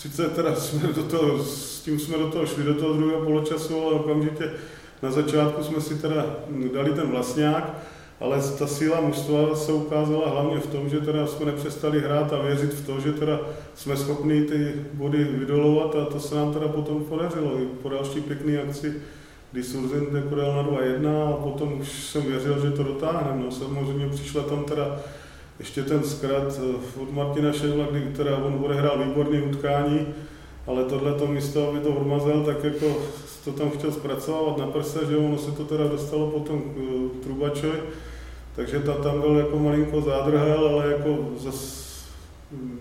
sice 0.04 0.30
teda 0.30 0.56
jsme 0.56 0.94
do 0.94 1.04
toho, 1.04 1.44
s 1.44 1.82
tím 1.82 2.00
jsme 2.00 2.18
do 2.18 2.28
toho 2.28 2.46
šli, 2.46 2.64
do 2.64 2.74
toho 2.74 2.94
druhého 2.94 3.22
poločasu, 3.22 3.82
ale 3.82 3.92
okamžitě 3.92 4.52
na 5.02 5.12
začátku 5.12 5.64
jsme 5.64 5.82
si 5.82 5.96
teda 5.96 6.26
dali 6.74 6.92
ten 6.92 7.12
vlastňák, 7.12 7.74
ale 8.20 8.38
ta 8.60 8.68
síla 8.68 9.02
mužstva 9.02 9.56
se 9.56 9.74
ukázala 9.74 10.30
hlavně 10.30 10.60
v 10.60 10.68
tom, 10.68 10.90
že 10.90 11.00
teda 11.00 11.28
jsme 11.28 11.46
nepřestali 11.46 12.02
hrát 12.02 12.34
a 12.34 12.42
věřit 12.42 12.74
v 12.74 12.86
to, 12.86 13.00
že 13.00 13.12
teda 13.12 13.40
jsme 13.76 13.98
schopni 13.98 14.44
ty 14.44 14.74
body 14.94 15.24
vydolovat 15.24 15.96
a 15.96 16.06
to 16.06 16.20
se 16.20 16.36
nám 16.36 16.54
teda 16.54 16.68
potom 16.68 17.04
podařilo. 17.04 17.62
I 17.62 17.66
po 17.82 17.90
další 17.90 18.22
pěkné 18.22 18.62
akci, 18.62 18.94
kdy 19.52 19.64
Surzin 19.64 20.08
jako 20.14 20.36
dal 20.36 20.56
na 20.56 20.64
2-1 20.64 21.30
a 21.30 21.34
potom 21.34 21.80
už 21.82 21.92
jsem 21.92 22.22
věřil, 22.22 22.62
že 22.62 22.72
to 22.72 22.84
dotáhneme. 22.84 23.44
No 23.46 23.52
samozřejmě 23.52 24.08
přišla 24.08 24.44
tam 24.44 24.64
teda 24.64 25.00
ještě 25.64 25.84
ten 25.84 26.04
zkrat 26.04 26.60
eh, 26.60 27.02
od 27.02 27.14
Martina 27.14 27.54
Ševla, 27.54 27.88
kdy 27.92 28.02
teda 28.02 28.38
on 28.38 28.60
odehrál 28.66 29.04
výborný 29.04 29.42
utkání, 29.42 30.08
ale 30.68 30.84
tohle 30.84 31.28
místo, 31.28 31.70
aby 31.70 31.80
to 31.80 31.90
odmazal, 31.90 32.44
tak 32.46 32.64
jako 32.64 32.98
to 33.46 33.52
tam 33.52 33.70
chtěl 33.70 33.92
zpracovat 33.92 34.58
na 34.58 34.68
prse, 34.68 35.06
že 35.06 35.18
ono 35.18 35.38
se 35.38 35.52
to 35.52 35.66
teda 35.66 35.88
dostalo 35.88 36.32
potom 36.32 36.62
k 36.62 36.66
eh, 36.78 37.24
Trubačovi, 37.24 37.80
takže 38.56 38.80
ta, 38.80 38.94
tam 38.94 39.22
byl 39.22 39.38
jako 39.38 39.60
malinko 39.60 40.02
zádrhel, 40.02 40.68
ale 40.68 40.92
jako 40.92 41.18
zas, 41.38 41.90
hm, 42.52 42.80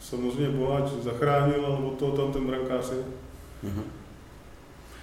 samozřejmě 0.00 0.48
Boháč 0.48 0.84
zachránil, 1.02 1.66
ale 1.66 1.76
od 1.76 1.98
toho 1.98 2.16
tam 2.16 2.32
ten 2.32 2.46
brankář 2.46 2.90
je. 2.90 3.04
Mm-hmm. 3.70 4.01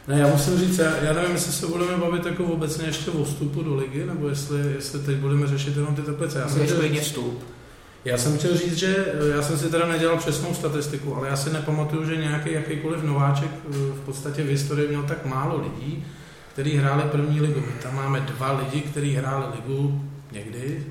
Ne, 0.09 0.19
já 0.19 0.27
musím 0.27 0.57
říct, 0.57 0.77
já, 0.77 0.97
já 0.97 1.13
nevím, 1.13 1.31
jestli 1.31 1.51
se 1.51 1.67
budeme 1.67 1.97
bavit 1.97 2.25
jako 2.25 2.43
obecně 2.43 2.85
ještě 2.85 3.11
o 3.11 3.23
vstupu 3.23 3.63
do 3.63 3.75
ligy, 3.75 4.05
nebo 4.05 4.29
jestli, 4.29 4.59
jestli 4.75 4.99
teď 4.99 5.17
budeme 5.17 5.47
řešit 5.47 5.77
jenom 5.77 5.95
ty 5.95 6.01
teplice. 6.01 6.39
Já 6.39 6.49
jsem 6.49 6.65
chtěl 6.65 6.81
říct, 6.81 7.01
vstup. 7.01 7.43
Já 8.05 8.17
jsem 8.17 8.37
chtěl 8.37 8.57
říct, 8.57 8.77
že 8.77 9.13
já 9.35 9.41
jsem 9.41 9.57
si 9.57 9.69
teda 9.69 9.87
nedělal 9.87 10.17
přesnou 10.17 10.53
statistiku, 10.53 11.15
ale 11.15 11.27
já 11.27 11.35
si 11.35 11.53
nepamatuju, 11.53 12.05
že 12.05 12.15
nějaký 12.15 12.51
jakýkoliv 12.51 13.03
nováček 13.03 13.49
eh, 13.53 13.73
v 13.73 13.99
podstatě 14.05 14.43
v 14.43 14.47
historii 14.47 14.87
měl 14.87 15.03
tak 15.03 15.25
málo 15.25 15.61
lidí, 15.61 16.05
kteří 16.53 16.77
hráli 16.77 17.03
první 17.11 17.41
ligu. 17.41 17.59
My 17.59 17.81
tam 17.83 17.95
máme 17.95 18.19
dva 18.19 18.51
lidi, 18.51 18.81
kteří 18.81 19.15
hráli 19.15 19.45
ligu 19.55 20.01
někdy, 20.31 20.85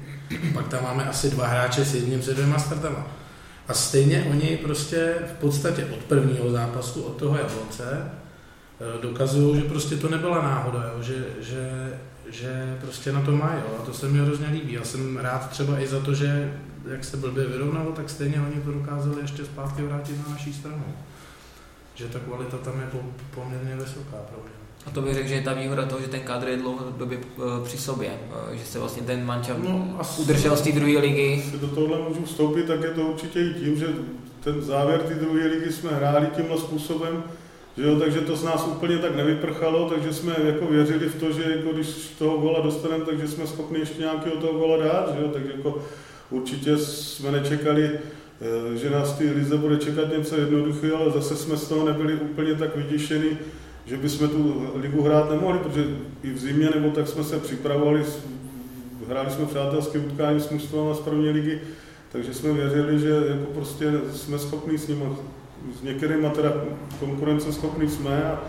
pak 0.54 0.68
tam 0.68 0.82
máme 0.82 1.04
asi 1.04 1.30
dva 1.30 1.46
hráče 1.46 1.84
s 1.84 1.94
jedním, 1.94 2.22
se 2.22 2.34
dvěma 2.34 2.58
startama. 2.58 3.06
A 3.68 3.75
stejně 3.75 4.26
oni 4.30 4.58
prostě 4.62 5.14
v 5.26 5.40
podstatě 5.40 5.84
od 5.84 5.98
prvního 5.98 6.50
zápasu, 6.50 7.02
od 7.02 7.16
toho 7.16 7.37
Jablonce, 7.37 7.84
Eh, 7.84 8.27
dokazují, 9.02 9.61
že 9.61 9.68
prostě 9.68 9.97
to 9.97 10.08
nebyla 10.08 10.42
náhoda, 10.42 10.85
jo? 10.85 11.02
Že, 11.02 11.26
že, 11.40 11.92
že 12.30 12.78
prostě 12.80 13.12
na 13.12 13.23
to 13.23 13.32
mají. 13.32 13.61
A 13.78 13.82
to 13.82 13.92
se 13.92 14.08
mi 14.08 14.18
hrozně 14.18 14.47
líbí. 14.47 14.73
Já 14.73 14.85
jsem 14.85 15.16
rád 15.16 15.50
třeba 15.50 15.80
i 15.80 15.87
za 15.87 16.00
to, 16.00 16.14
že 16.14 16.58
jak 16.90 17.04
se 17.04 17.16
blbě 17.16 17.44
vyrovnalo, 17.44 17.92
tak 17.92 18.11
stejně 18.11 18.42
oni 18.52 18.61
to 18.61 18.73
dokázali 18.73 19.20
ještě 19.20 19.44
zpátky 19.44 19.82
vrátit 19.82 20.26
na 20.26 20.32
naší 20.32 20.52
stranu. 20.52 20.85
Že 21.94 22.04
ta 22.04 22.18
kvalita 22.18 22.56
tam 22.56 22.80
je 22.80 22.87
poměrně 23.35 23.76
vysoká 23.76 24.16
pro 24.16 24.42
mě. 24.42 24.52
A 24.87 24.90
to 24.90 25.02
bych 25.02 25.14
řekl, 25.14 25.28
že 25.28 25.35
je 25.35 25.42
ta 25.42 25.54
výhoda 25.54 25.87
toho, 25.87 26.00
že 26.00 26.08
ten 26.08 26.20
kádr 26.20 26.49
je 26.49 26.56
dlouhodobě 26.56 27.18
uh, 27.18 27.64
při 27.64 27.78
sobě, 27.78 28.11
uh, 28.50 28.56
že 28.56 28.64
se 28.64 28.78
vlastně 28.78 29.02
ten 29.02 29.26
manča 29.26 29.56
no, 29.58 29.99
udržel 30.18 30.56
z 30.56 30.62
té 30.62 30.73
druhé 30.73 30.99
ligy. 30.99 31.37
Když 31.37 31.61
do 31.61 31.68
tohle 31.68 31.99
můžu 32.08 32.25
vstoupit, 32.25 32.66
tak 32.66 32.82
je 32.82 32.90
to 32.90 33.02
určitě 33.02 33.40
i 33.40 33.54
tím, 33.54 33.76
že 33.76 33.87
ten 34.40 34.62
závěr 34.62 35.00
té 35.00 35.14
druhé 35.14 35.47
ligy 35.47 35.73
jsme 35.73 35.90
hráli 35.90 36.26
tímhle 36.37 36.58
způsobem, 36.58 37.23
že 37.78 37.85
jo, 37.85 37.99
takže 37.99 38.20
to 38.20 38.37
z 38.37 38.44
nás 38.44 38.66
úplně 38.66 38.99
tak 38.99 39.16
nevyprchalo, 39.16 39.90
takže 39.90 40.12
jsme 40.12 40.37
jako 40.44 40.66
věřili 40.66 41.08
v 41.08 41.20
to, 41.20 41.32
že 41.32 41.42
jako 41.56 41.73
když 41.73 41.88
toho 42.18 42.38
gola 42.38 42.61
dostaneme, 42.61 43.04
takže 43.04 43.28
jsme 43.28 43.47
schopni 43.47 43.78
ještě 43.78 44.00
nějakého 44.00 44.37
toho 44.37 44.58
gola 44.58 44.85
dát, 44.85 45.14
že 45.14 45.23
jo, 45.23 45.28
takže 45.32 45.52
jako 45.56 45.82
určitě 46.30 46.76
jsme 46.76 47.30
nečekali 47.30 47.90
že 48.75 48.90
nás 48.90 49.12
ty 49.12 49.30
lize 49.30 49.56
bude 49.56 49.76
čekat 49.76 50.12
něco 50.16 50.37
jednoduchého, 50.37 50.97
ale 50.97 51.11
zase 51.11 51.37
jsme 51.37 51.56
z 51.56 51.68
toho 51.68 51.87
nebyli 51.87 52.14
úplně 52.14 52.54
tak 52.54 52.76
vyděšení, 52.76 53.38
že 53.87 53.97
bychom 53.97 54.28
tu 54.28 54.70
ligu 54.75 55.02
hrát 55.02 55.30
nemohli, 55.30 55.58
protože 55.58 55.85
i 56.23 56.30
v 56.30 56.38
zimě 56.38 56.70
nebo 56.75 56.90
tak 56.90 57.08
jsme 57.08 57.25
se 57.25 57.38
připravovali, 57.38 58.04
hráli 59.08 59.30
jsme 59.30 59.47
přátelské 59.47 59.99
utkání 59.99 60.40
s 60.40 60.50
mužstvem 60.50 60.94
z 60.94 60.99
první 60.99 61.30
ligy, 61.30 61.61
takže 62.12 62.35
jsme 62.35 62.52
věřili, 62.52 62.99
že 62.99 63.11
jako 63.11 63.52
prostě 63.54 63.92
jsme 64.12 64.38
schopni 64.38 64.78
s 64.78 64.88
nimi, 64.88 65.04
s 65.78 65.82
některými 65.82 66.30
teda 66.30 66.52
konkurenceschopní 67.00 67.88
jsme 67.88 68.24
a 68.24 68.40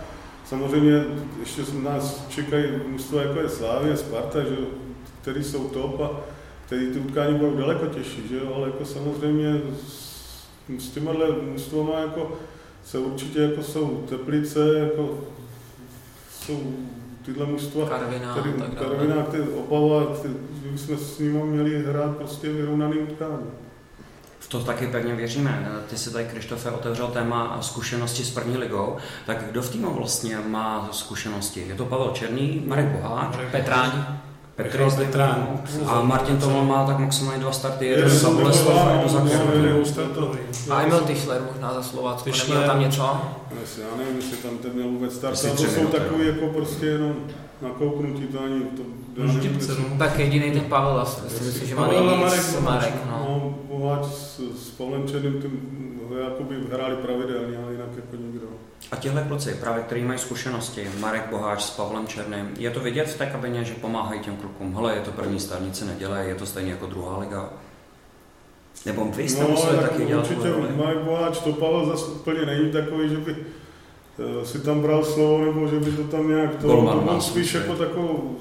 samozřejmě 0.45 1.03
ještě 1.39 1.61
nás 1.83 2.27
čekají 2.29 2.65
mužstva 2.87 3.21
jako 3.21 3.39
je 3.39 3.49
Slávě, 3.49 3.97
Sparta, 3.97 4.39
že, 4.39 4.55
který 5.21 5.43
jsou 5.43 5.67
top 5.67 6.01
a 6.01 6.11
který 6.65 6.87
ty 6.87 6.99
utkání 6.99 7.37
budou 7.37 7.57
daleko 7.57 7.85
těžší, 7.85 8.27
že 8.29 8.39
ale 8.55 8.67
jako 8.67 8.85
samozřejmě 8.85 9.61
s, 9.87 10.09
s 10.77 10.89
těmahle 10.89 11.27
mužstvama 11.51 11.99
jako 11.99 12.31
se 12.85 12.99
určitě 12.99 13.39
jako 13.39 13.63
jsou 13.63 14.05
Teplice, 14.09 14.79
jako 14.79 15.17
jsou 16.31 16.73
tyhle 17.25 17.45
mužstva, 17.45 17.89
Karviná, 17.89 18.31
který, 18.37 18.53
tak 18.53 18.75
dále. 18.75 18.87
Karviná, 18.87 19.23
který 19.23 19.43
Opava, 19.43 20.15
který, 20.15 20.33
jsme 20.75 20.97
s 20.97 21.19
nimi 21.19 21.43
měli 21.43 21.83
hrát 21.83 22.17
prostě 22.17 22.51
vyrovnaný 22.51 22.99
utkání. 22.99 23.47
To 24.50 24.63
taky 24.63 24.88
pevně 24.88 25.15
věříme. 25.15 25.68
Ty 25.89 25.98
si 25.98 26.13
tady, 26.13 26.25
Krištofe, 26.25 26.72
otevřel 26.72 27.08
téma 27.08 27.58
zkušenosti 27.62 28.24
s 28.24 28.32
první 28.32 28.58
ligou. 28.58 28.98
Tak 29.25 29.44
kdo 29.44 29.62
v 29.62 29.72
týmu 29.72 29.94
vlastně 29.94 30.38
má 30.48 30.89
zkušenosti? 30.91 31.65
Je 31.68 31.75
to 31.75 31.86
Pavel 31.86 32.12
Černý, 32.13 32.63
Marek 32.68 32.86
Boháč, 32.86 33.36
Petráň. 33.51 33.91
Petr 34.63 34.91
Petrán. 34.95 35.61
a 35.85 36.01
Martin 36.01 36.37
Tomol 36.37 36.63
má 36.65 36.85
tak 36.85 36.99
maximálně 36.99 37.39
dva 37.41 37.51
starty, 37.51 37.85
Je, 37.85 37.91
jeden 37.91 38.09
za 38.09 38.27
je, 38.29 38.33
Boleslav 38.35 38.87
a 38.87 38.91
jeden 38.91 39.09
za 39.09 39.19
je, 39.19 39.79
je, 39.79 39.85
startový. 39.85 40.39
A 40.69 40.81
Emil 40.81 40.99
Tischler 40.99 41.41
možná 41.51 41.73
za 41.73 41.83
Slovácko, 41.83 42.29
neměl 42.29 42.67
tam 42.67 42.79
něco? 42.79 43.01
Já 43.81 43.97
nevím, 43.97 44.15
jestli 44.15 44.37
tam 44.37 44.57
ten 44.57 44.71
měl 44.73 44.87
vůbec 44.87 45.13
start, 45.15 45.41
to 45.41 45.47
jsou 45.57 45.65
minuty, 45.75 45.97
takový 45.97 46.27
jako 46.27 46.47
prostě 46.47 46.85
jenom 46.85 47.15
nakouknutí, 47.61 48.23
to 48.23 48.43
ani 48.43 48.59
to... 48.59 48.81
jestli- 49.55 49.75
no. 49.89 49.97
Tak 49.97 50.19
jediný 50.19 50.51
ten 50.51 50.61
Pavel 50.61 50.99
asi, 50.99 51.21
myslím 51.23 51.51
si, 51.51 51.67
že 51.67 51.75
má 51.75 51.87
nejvíc 51.87 52.59
Marek 52.59 52.93
no. 53.05 53.11
No, 53.11 53.55
Boháč 53.77 54.05
s, 54.05 54.39
s 54.39 54.69
Pavlem 54.77 55.07
Černým, 55.07 55.41
tím 55.41 55.59
jakoby 56.23 56.55
hráli 56.73 56.95
pravidelně, 56.95 57.57
ale 57.63 57.71
jinak 57.71 57.87
jako. 57.95 58.17
A 58.91 58.96
těhle 58.96 59.25
kluci, 59.27 59.53
právě 59.53 59.84
který 59.84 60.03
mají 60.03 60.19
zkušenosti, 60.19 60.88
Marek 61.00 61.27
Boháč 61.29 61.63
s 61.63 61.69
Pavlem 61.69 62.08
Černým, 62.08 62.50
je 62.58 62.72
to 62.72 62.79
vidět 62.79 63.08
v 63.08 63.17
té 63.17 63.25
kabině, 63.25 63.63
že 63.63 63.74
pomáhají 63.74 64.19
těm 64.19 64.38
klukům. 64.38 64.75
Hele, 64.75 64.96
je 64.96 65.01
to 65.01 65.12
první 65.12 65.39
stanice 65.39 65.86
neděle, 65.86 66.25
je 66.25 66.36
to 66.36 66.46
stejně 66.46 66.72
jako 66.72 66.86
druhá 66.86 67.19
liga. 67.19 67.50
Nebo 68.86 69.05
vy 69.05 69.29
jste 69.29 69.43
no, 69.43 69.50
museli 69.50 69.77
tak 69.77 69.89
taky 69.89 70.05
dělat 70.05 70.31
určitě. 70.31 70.53
Marek 70.75 70.98
Boháč, 70.98 71.39
to 71.39 71.53
Pavel 71.53 71.86
zase 71.86 72.05
úplně 72.05 72.46
není 72.46 72.72
takový, 72.72 73.10
že 73.10 73.17
by 73.17 73.36
eh, 74.19 74.46
si 74.46 74.60
tam 74.60 74.81
bral 74.81 75.05
slovo, 75.05 75.46
nebo 75.46 75.67
že 75.67 75.79
by 75.79 75.91
to 75.91 76.03
tam 76.03 76.29
nějak 76.29 76.55
to, 76.55 76.67
Golman 76.67 77.00
to 77.00 77.22
spíš 77.22 77.53
jako 77.53 77.75
takovou 77.75 78.38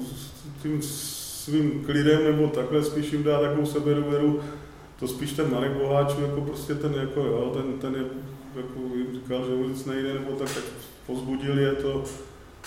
tím 0.61 0.81
svým 0.81 1.83
klidem, 1.85 2.23
nebo 2.23 2.47
takhle 2.47 2.83
spíš 2.83 3.13
jim 3.13 3.23
dá 3.23 3.39
takovou 3.39 3.65
sebedůvěru, 3.65 4.39
to 4.99 5.07
spíš 5.07 5.31
ten 5.31 5.51
Marek 5.53 5.71
Boháč, 5.71 6.13
jako 6.21 6.41
prostě 6.41 6.75
ten 6.75 6.93
jako 6.93 7.19
jo, 7.19 7.51
ten, 7.55 7.73
ten 7.73 8.01
je, 8.01 8.05
jako 8.55 8.95
jim 8.95 9.07
říkal, 9.13 9.45
že 9.45 9.55
vůbec 9.55 9.85
nejde, 9.85 10.13
nebo 10.13 10.31
tak, 10.31 10.55
jak 10.55 10.65
pozbudil 11.05 11.59
je 11.59 11.71
to, 11.73 12.03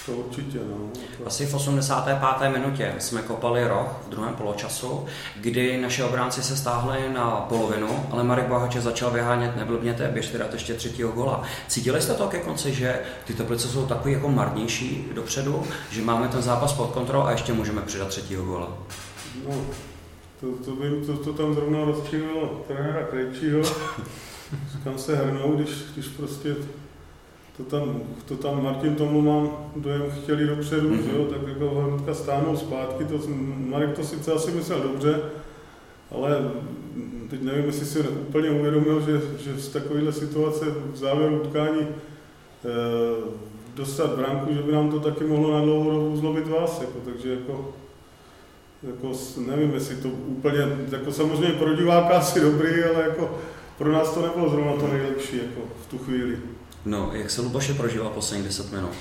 to 0.07 0.13
určitě, 0.13 0.59
no. 0.59 0.91
Asi 1.27 1.47
v 1.47 1.55
85. 1.55 2.51
minutě 2.51 2.95
jsme 2.99 3.23
kopali 3.23 3.69
roh 3.69 3.87
v 4.07 4.11
druhém 4.11 4.35
poločasu, 4.35 5.07
kdy 5.37 5.81
naše 5.81 6.05
obránci 6.05 6.43
se 6.43 6.57
stáhli 6.57 6.99
na 7.15 7.31
polovinu, 7.31 8.07
ale 8.11 8.25
Marek 8.25 8.47
Bohače 8.47 8.81
začal 8.81 9.11
vyhánět, 9.11 9.57
neblbněte, 9.57 10.09
běžte 10.09 10.39
dát 10.39 10.53
ještě 10.53 10.75
třetího 10.75 11.13
gola. 11.13 11.43
Cítili 11.69 12.03
jste 12.03 12.15
to 12.15 12.29
ke 12.29 12.39
konci, 12.39 12.75
že 12.75 13.01
ty 13.25 13.35
teplice 13.35 13.69
jsou 13.69 13.87
takový 13.87 14.15
jako 14.15 14.29
marnější 14.29 15.09
dopředu, 15.15 15.63
že 15.91 16.03
máme 16.03 16.29
ten 16.29 16.43
zápas 16.43 16.73
pod 16.73 16.91
kontrolou 16.91 17.25
a 17.25 17.31
ještě 17.33 17.53
můžeme 17.53 17.83
přidat 17.83 18.09
třetího 18.09 18.45
gola? 18.45 18.79
No, 19.49 19.55
to, 20.41 20.47
to, 20.65 20.77
to, 21.07 21.17
to 21.25 21.33
tam 21.33 21.55
zrovna 21.55 21.85
rozčinilo 21.85 22.65
trenéra 22.69 23.03
Krejčího, 23.03 23.63
kam 24.85 24.99
se 24.99 25.17
hrnou, 25.17 25.53
když, 25.57 25.71
když 25.95 26.09
prostě 26.09 26.55
to 27.57 27.63
tam, 27.63 28.01
to 28.25 28.37
tam 28.37 28.65
Martin 28.65 28.95
tomu 28.95 29.21
mám 29.21 29.51
dojem 29.77 30.03
chtěli 30.23 30.47
dopředu, 30.47 30.89
Mhm. 30.89 30.99
mm-hmm. 30.99 31.17
jo, 31.17 31.25
tak 31.25 31.49
jako 31.49 31.71
hnedka 31.71 32.15
stáhnou 32.15 32.57
zpátky, 32.57 33.05
to, 33.05 33.21
Marek 33.57 33.97
to 33.97 34.05
sice 34.05 34.33
asi 34.33 34.51
myslel 34.51 34.81
dobře, 34.81 35.21
ale 36.11 36.51
teď 37.31 37.43
nevím, 37.43 37.65
jestli 37.65 37.87
si 37.87 37.99
úplně 38.01 38.51
uvědomil, 38.51 39.01
že, 39.01 39.21
že 39.45 39.61
z 39.61 39.69
takovéhle 39.69 40.13
situace 40.13 40.65
v 40.93 40.97
závěru 40.97 41.41
utkání 41.43 41.81
e, 41.81 41.87
dostat 43.75 44.11
branku, 44.17 44.55
že 44.55 44.63
by 44.63 44.73
nám 44.73 44.91
to 44.91 45.01
taky 45.01 45.25
mohlo 45.25 45.53
na 45.55 45.61
dlouhou 45.61 45.91
dobu 45.91 46.17
zlobit 46.17 46.49
vás, 46.49 46.81
jako, 46.81 46.99
takže 47.05 47.31
jako 47.31 47.69
jako, 48.83 49.13
nevím, 49.47 49.75
jestli 49.75 49.97
to 49.97 50.09
úplně, 50.09 50.59
jako 50.93 51.13
samozřejmě 51.13 51.55
pro 51.55 51.75
diváka 51.75 52.09
asi 52.09 52.41
dobrý, 52.41 52.85
ale 52.85 53.03
jako 53.05 53.39
pro 53.79 53.93
nás 53.93 54.11
to 54.11 54.23
nebylo 54.23 54.51
zrovna 54.51 54.73
to 54.73 54.89
nejlepší, 54.89 55.37
jako 55.37 55.61
v 55.83 55.91
tu 55.91 55.99
chvíli. 55.99 56.37
No, 56.85 57.11
jak 57.13 57.31
se 57.31 57.41
Luboše 57.43 57.75
prožíval 57.75 58.11
posledních 58.11 58.47
10 58.47 58.73
minut? 58.73 58.93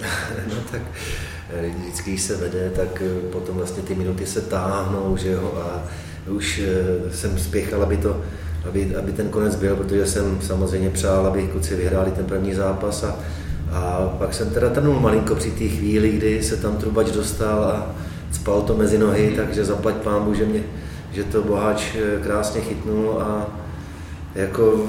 No 0.48 0.54
tak 0.72 0.82
eh, 1.50 1.70
vždycky, 1.78 2.10
když 2.10 2.22
se 2.22 2.36
vede, 2.36 2.70
tak 2.76 3.02
eh, 3.02 3.30
potom 3.32 3.56
vlastně 3.56 3.82
ty 3.82 3.94
minuty 3.94 4.26
se 4.26 4.40
táhnou, 4.40 5.16
že 5.16 5.30
jo, 5.30 5.52
a 5.56 5.82
už 6.30 6.62
eh, 6.64 7.12
jsem 7.12 7.38
spěchal, 7.38 7.82
aby, 7.82 7.96
to, 7.96 8.20
aby, 8.68 8.96
aby 8.96 9.12
ten 9.12 9.28
konec 9.28 9.56
byl, 9.56 9.76
protože 9.76 10.06
jsem 10.06 10.38
samozřejmě 10.40 10.90
přál, 10.90 11.26
aby 11.26 11.48
kluci 11.48 11.76
vyhráli 11.76 12.10
ten 12.10 12.24
první 12.24 12.54
zápas 12.54 13.04
a, 13.04 13.16
a 13.72 14.14
pak 14.18 14.34
jsem 14.34 14.50
teda 14.50 14.70
trnul 14.70 15.00
malinko 15.00 15.34
při 15.34 15.50
té 15.50 15.68
chvíli, 15.68 16.10
kdy 16.10 16.42
se 16.42 16.56
tam 16.56 16.76
Trubač 16.76 17.10
dostal 17.10 17.64
a 17.64 17.94
spal 18.32 18.62
to 18.62 18.76
mezi 18.76 18.98
nohy, 18.98 19.32
takže 19.36 19.64
zaplať 19.64 19.94
pámu, 19.94 20.34
že, 20.34 20.44
mě, 20.44 20.62
že 21.14 21.24
to 21.24 21.42
Boháč 21.42 21.94
eh, 21.94 22.22
krásně 22.22 22.60
chytnul 22.60 23.22
a 23.22 23.46
jako 24.34 24.86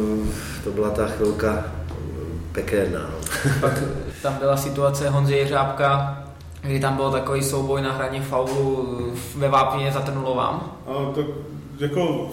to 0.64 0.72
byla 0.72 0.90
ta 0.90 1.08
chvilka 1.08 1.64
eh, 1.64 1.94
pekelná. 2.52 3.00
No. 3.00 3.52
Pak 3.62 3.84
tam 4.22 4.34
byla 4.34 4.58
situace 4.58 5.10
Honzy 5.10 5.36
Jeřábka, 5.36 6.18
kdy 6.62 6.80
tam 6.80 6.96
byl 6.96 7.12
takový 7.12 7.44
souboj 7.44 7.82
na 7.82 7.92
hraně 7.92 8.22
faulu 8.22 8.88
ve 9.36 9.50
Vápně 9.50 9.92
za 9.92 10.00
Trnulovám. 10.00 10.72
A 10.88 11.12
to 11.14 11.26
jako 11.80 12.32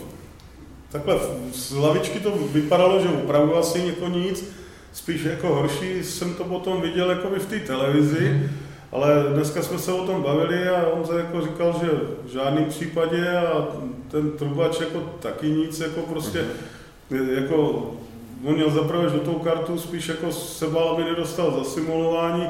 takhle 0.93 1.17
z 1.53 1.73
lavičky 1.73 2.21
to 2.21 2.31
vypadalo, 2.53 3.01
že 3.03 3.09
opravdu 3.09 3.57
asi 3.57 3.79
jako 3.87 4.09
nic, 4.09 4.53
spíš 4.93 5.23
jako 5.23 5.55
horší 5.55 6.05
jsem 6.05 6.35
to 6.35 6.45
potom 6.45 6.81
viděl 6.81 7.11
jako 7.11 7.29
v 7.29 7.47
té 7.47 7.61
televizi, 7.61 8.51
ale 8.93 9.25
dneska 9.35 9.63
jsme 9.63 9.79
se 9.79 9.93
o 9.93 10.07
tom 10.07 10.23
bavili 10.23 10.69
a 10.69 10.87
on 10.93 11.05
se 11.07 11.19
jako 11.19 11.41
říkal, 11.41 11.75
že 11.81 11.89
v 12.25 12.29
žádném 12.33 12.65
případě 12.65 13.31
a 13.31 13.67
ten 14.11 14.31
trubač 14.31 14.81
jako 14.81 14.99
taky 15.21 15.47
nic, 15.51 15.81
jako 15.81 16.01
prostě 16.01 16.45
jako 17.35 17.91
on 18.45 18.55
měl 18.55 18.71
zaprvé 18.71 19.09
žlutou 19.11 19.33
kartu, 19.35 19.79
spíš 19.79 20.09
jako 20.09 20.33
se 20.33 20.67
bál, 20.67 20.89
aby 20.89 21.05
nedostal 21.05 21.51
za 21.59 21.65
simulování, 21.71 22.47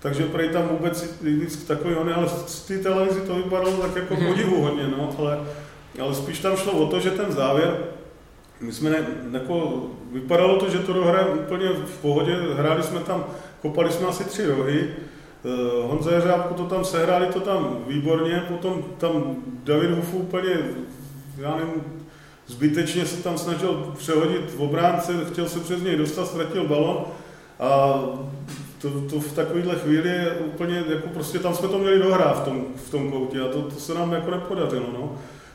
takže 0.00 0.22
prej 0.24 0.48
tam 0.48 0.68
vůbec 0.68 1.14
nic 1.22 1.56
takového 1.64 2.04
ne, 2.04 2.14
ale 2.14 2.28
z 2.46 2.60
té 2.62 2.78
televizi 2.78 3.20
to 3.20 3.34
vypadalo 3.34 3.70
tak 3.72 3.96
jako 3.96 4.14
Mhm. 4.14 4.26
podivuhodně, 4.26 4.82
no, 4.98 5.10
ale, 5.18 5.38
ale 6.00 6.14
spíš 6.14 6.38
tam 6.38 6.56
šlo 6.56 6.72
o 6.72 6.86
to, 6.86 7.00
že 7.00 7.10
ten 7.10 7.32
závěr, 7.32 7.76
my 8.60 8.72
jsme 8.72 8.90
ne, 8.90 9.06
jako, 9.32 9.82
vypadalo 10.12 10.56
to, 10.58 10.70
že 10.70 10.78
to 10.78 10.92
dohraje 10.92 11.26
úplně 11.26 11.68
v 11.68 11.98
pohodě, 12.02 12.36
hráli 12.56 12.82
jsme 12.82 13.00
tam, 13.00 13.24
kopali 13.62 13.92
jsme 13.92 14.06
asi 14.06 14.24
tři 14.24 14.46
rohy, 14.46 14.86
Honza 15.82 16.10
Jeřábku 16.14 16.54
to 16.54 16.64
tam 16.64 16.84
sehráli 16.84 17.26
to 17.26 17.40
tam 17.40 17.78
výborně, 17.88 18.44
potom 18.48 18.84
tam 18.98 19.36
David 19.64 19.90
Hufu 19.90 20.18
úplně, 20.18 20.50
já 21.38 21.56
nevím, 21.56 21.82
zbytečně 22.46 23.06
se 23.06 23.22
tam 23.22 23.38
snažil 23.38 23.92
přehodit 23.98 24.50
v 24.50 24.60
obránce, 24.60 25.12
chtěl 25.32 25.48
se 25.48 25.60
přes 25.60 25.82
něj 25.82 25.96
dostat, 25.96 26.26
ztratil 26.26 26.68
balon 26.68 27.04
a 27.60 28.00
to, 28.82 28.90
to 29.10 29.20
v 29.20 29.32
takovéhle 29.32 29.74
chvíli 29.74 30.08
je 30.08 30.30
úplně, 30.30 30.84
jako 30.88 31.08
prostě 31.08 31.38
tam 31.38 31.54
jsme 31.54 31.68
to 31.68 31.78
měli 31.78 31.98
dohrát 31.98 32.42
v 32.42 32.44
tom, 32.44 32.64
v 32.76 32.90
tom 32.90 33.12
koutě 33.12 33.40
a 33.40 33.48
to, 33.48 33.62
to 33.62 33.74
se 33.74 33.94
nám 33.94 34.12
jako 34.12 34.30
nepodařilo, 34.30 34.86
no. 34.92 35.12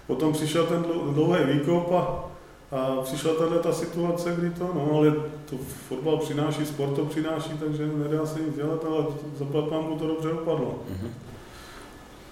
Potom 0.07 0.33
přišel 0.33 0.65
ten 0.65 0.81
dlou- 0.81 1.13
dlouhý 1.13 1.39
výkop 1.45 1.91
a, 1.91 2.28
a 2.71 3.01
přišla 3.03 3.33
tahle 3.33 3.59
ta 3.59 3.73
situace, 3.73 4.35
kdy 4.37 4.49
to, 4.49 4.63
no, 4.63 4.91
ale 4.97 5.11
to 5.49 5.55
fotbal 5.89 6.17
přináší, 6.17 6.65
sport 6.65 6.95
to 6.95 7.05
přináší, 7.05 7.49
takže 7.49 7.87
nedá 7.87 8.25
se 8.25 8.39
nic 8.39 8.55
dělat, 8.55 8.85
ale 8.85 9.05
zaplat 9.39 9.71
nám 9.71 9.99
to 9.99 10.07
dobře 10.07 10.29
dopadlo. 10.29 10.79
Mhm. 10.89 11.13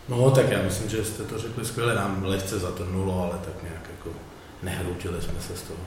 No 0.10 0.32
tak 0.32 0.51
já 0.51 0.62
myslím, 0.62 0.89
že 0.89 1.06
jste 1.06 1.24
to 1.24 1.38
řekli 1.38 1.65
skvěle, 1.65 1.96
nám 1.96 2.24
lehce 2.25 2.60
zatrnulo, 2.60 3.24
ale 3.24 3.39
tak 3.46 3.63
nějak 3.63 3.89
jako 3.98 4.10
nehroutili 4.64 5.22
jsme 5.22 5.42
se 5.48 5.58
z 5.58 5.62
toho. 5.62 5.80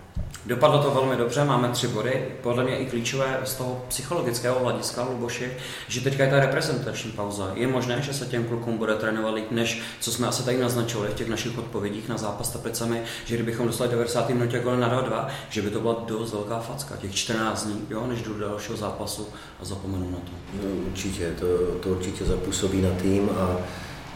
Dopadlo 0.46 0.82
to 0.82 0.90
velmi 0.90 1.16
dobře, 1.16 1.44
máme 1.44 1.68
tři 1.68 1.88
body. 1.88 2.28
Podle 2.42 2.64
mě 2.64 2.78
i 2.78 2.86
klíčové 2.86 3.40
z 3.44 3.54
toho 3.54 3.84
psychologického 3.88 4.60
hlediska, 4.60 5.02
Luboši, 5.10 5.52
že 5.88 6.00
teďka 6.00 6.24
je 6.24 6.30
ta 6.30 6.40
reprezentační 6.40 7.10
pauza. 7.10 7.50
Je 7.54 7.66
možné, 7.66 8.02
že 8.02 8.14
se 8.14 8.26
těm 8.26 8.44
klukům 8.44 8.78
bude 8.78 8.94
trénovat 8.94 9.34
líp, 9.34 9.50
než 9.50 9.82
co 10.00 10.12
jsme 10.12 10.26
asi 10.26 10.44
tady 10.44 10.58
naznačili 10.58 11.08
v 11.08 11.14
těch 11.14 11.28
našich 11.28 11.58
odpovědích 11.58 12.08
na 12.08 12.18
zápas 12.18 12.50
Teplicemi, 12.50 13.02
že 13.24 13.34
kdybychom 13.34 13.66
dostali 13.66 13.90
90. 13.90 14.28
minutě 14.28 14.58
gol 14.58 14.76
na 14.76 15.00
2 15.00 15.28
že 15.50 15.62
by 15.62 15.70
to 15.70 15.80
byla 15.80 16.04
dost 16.06 16.32
velká 16.32 16.60
facka, 16.60 16.96
těch 16.96 17.14
14 17.14 17.66
dní, 17.66 17.86
jo, 17.90 18.06
než 18.06 18.22
jdu 18.22 18.34
do 18.34 18.48
dalšího 18.48 18.76
zápasu 18.76 19.28
a 19.60 19.64
zapomenu 19.64 20.10
na 20.10 20.18
to. 20.18 20.32
No, 20.54 20.70
určitě, 20.86 21.34
to, 21.40 21.46
to 21.80 21.88
určitě 21.88 22.24
zapůsobí 22.24 22.82
na 22.82 22.90
tým 22.90 23.30
a 23.38 23.56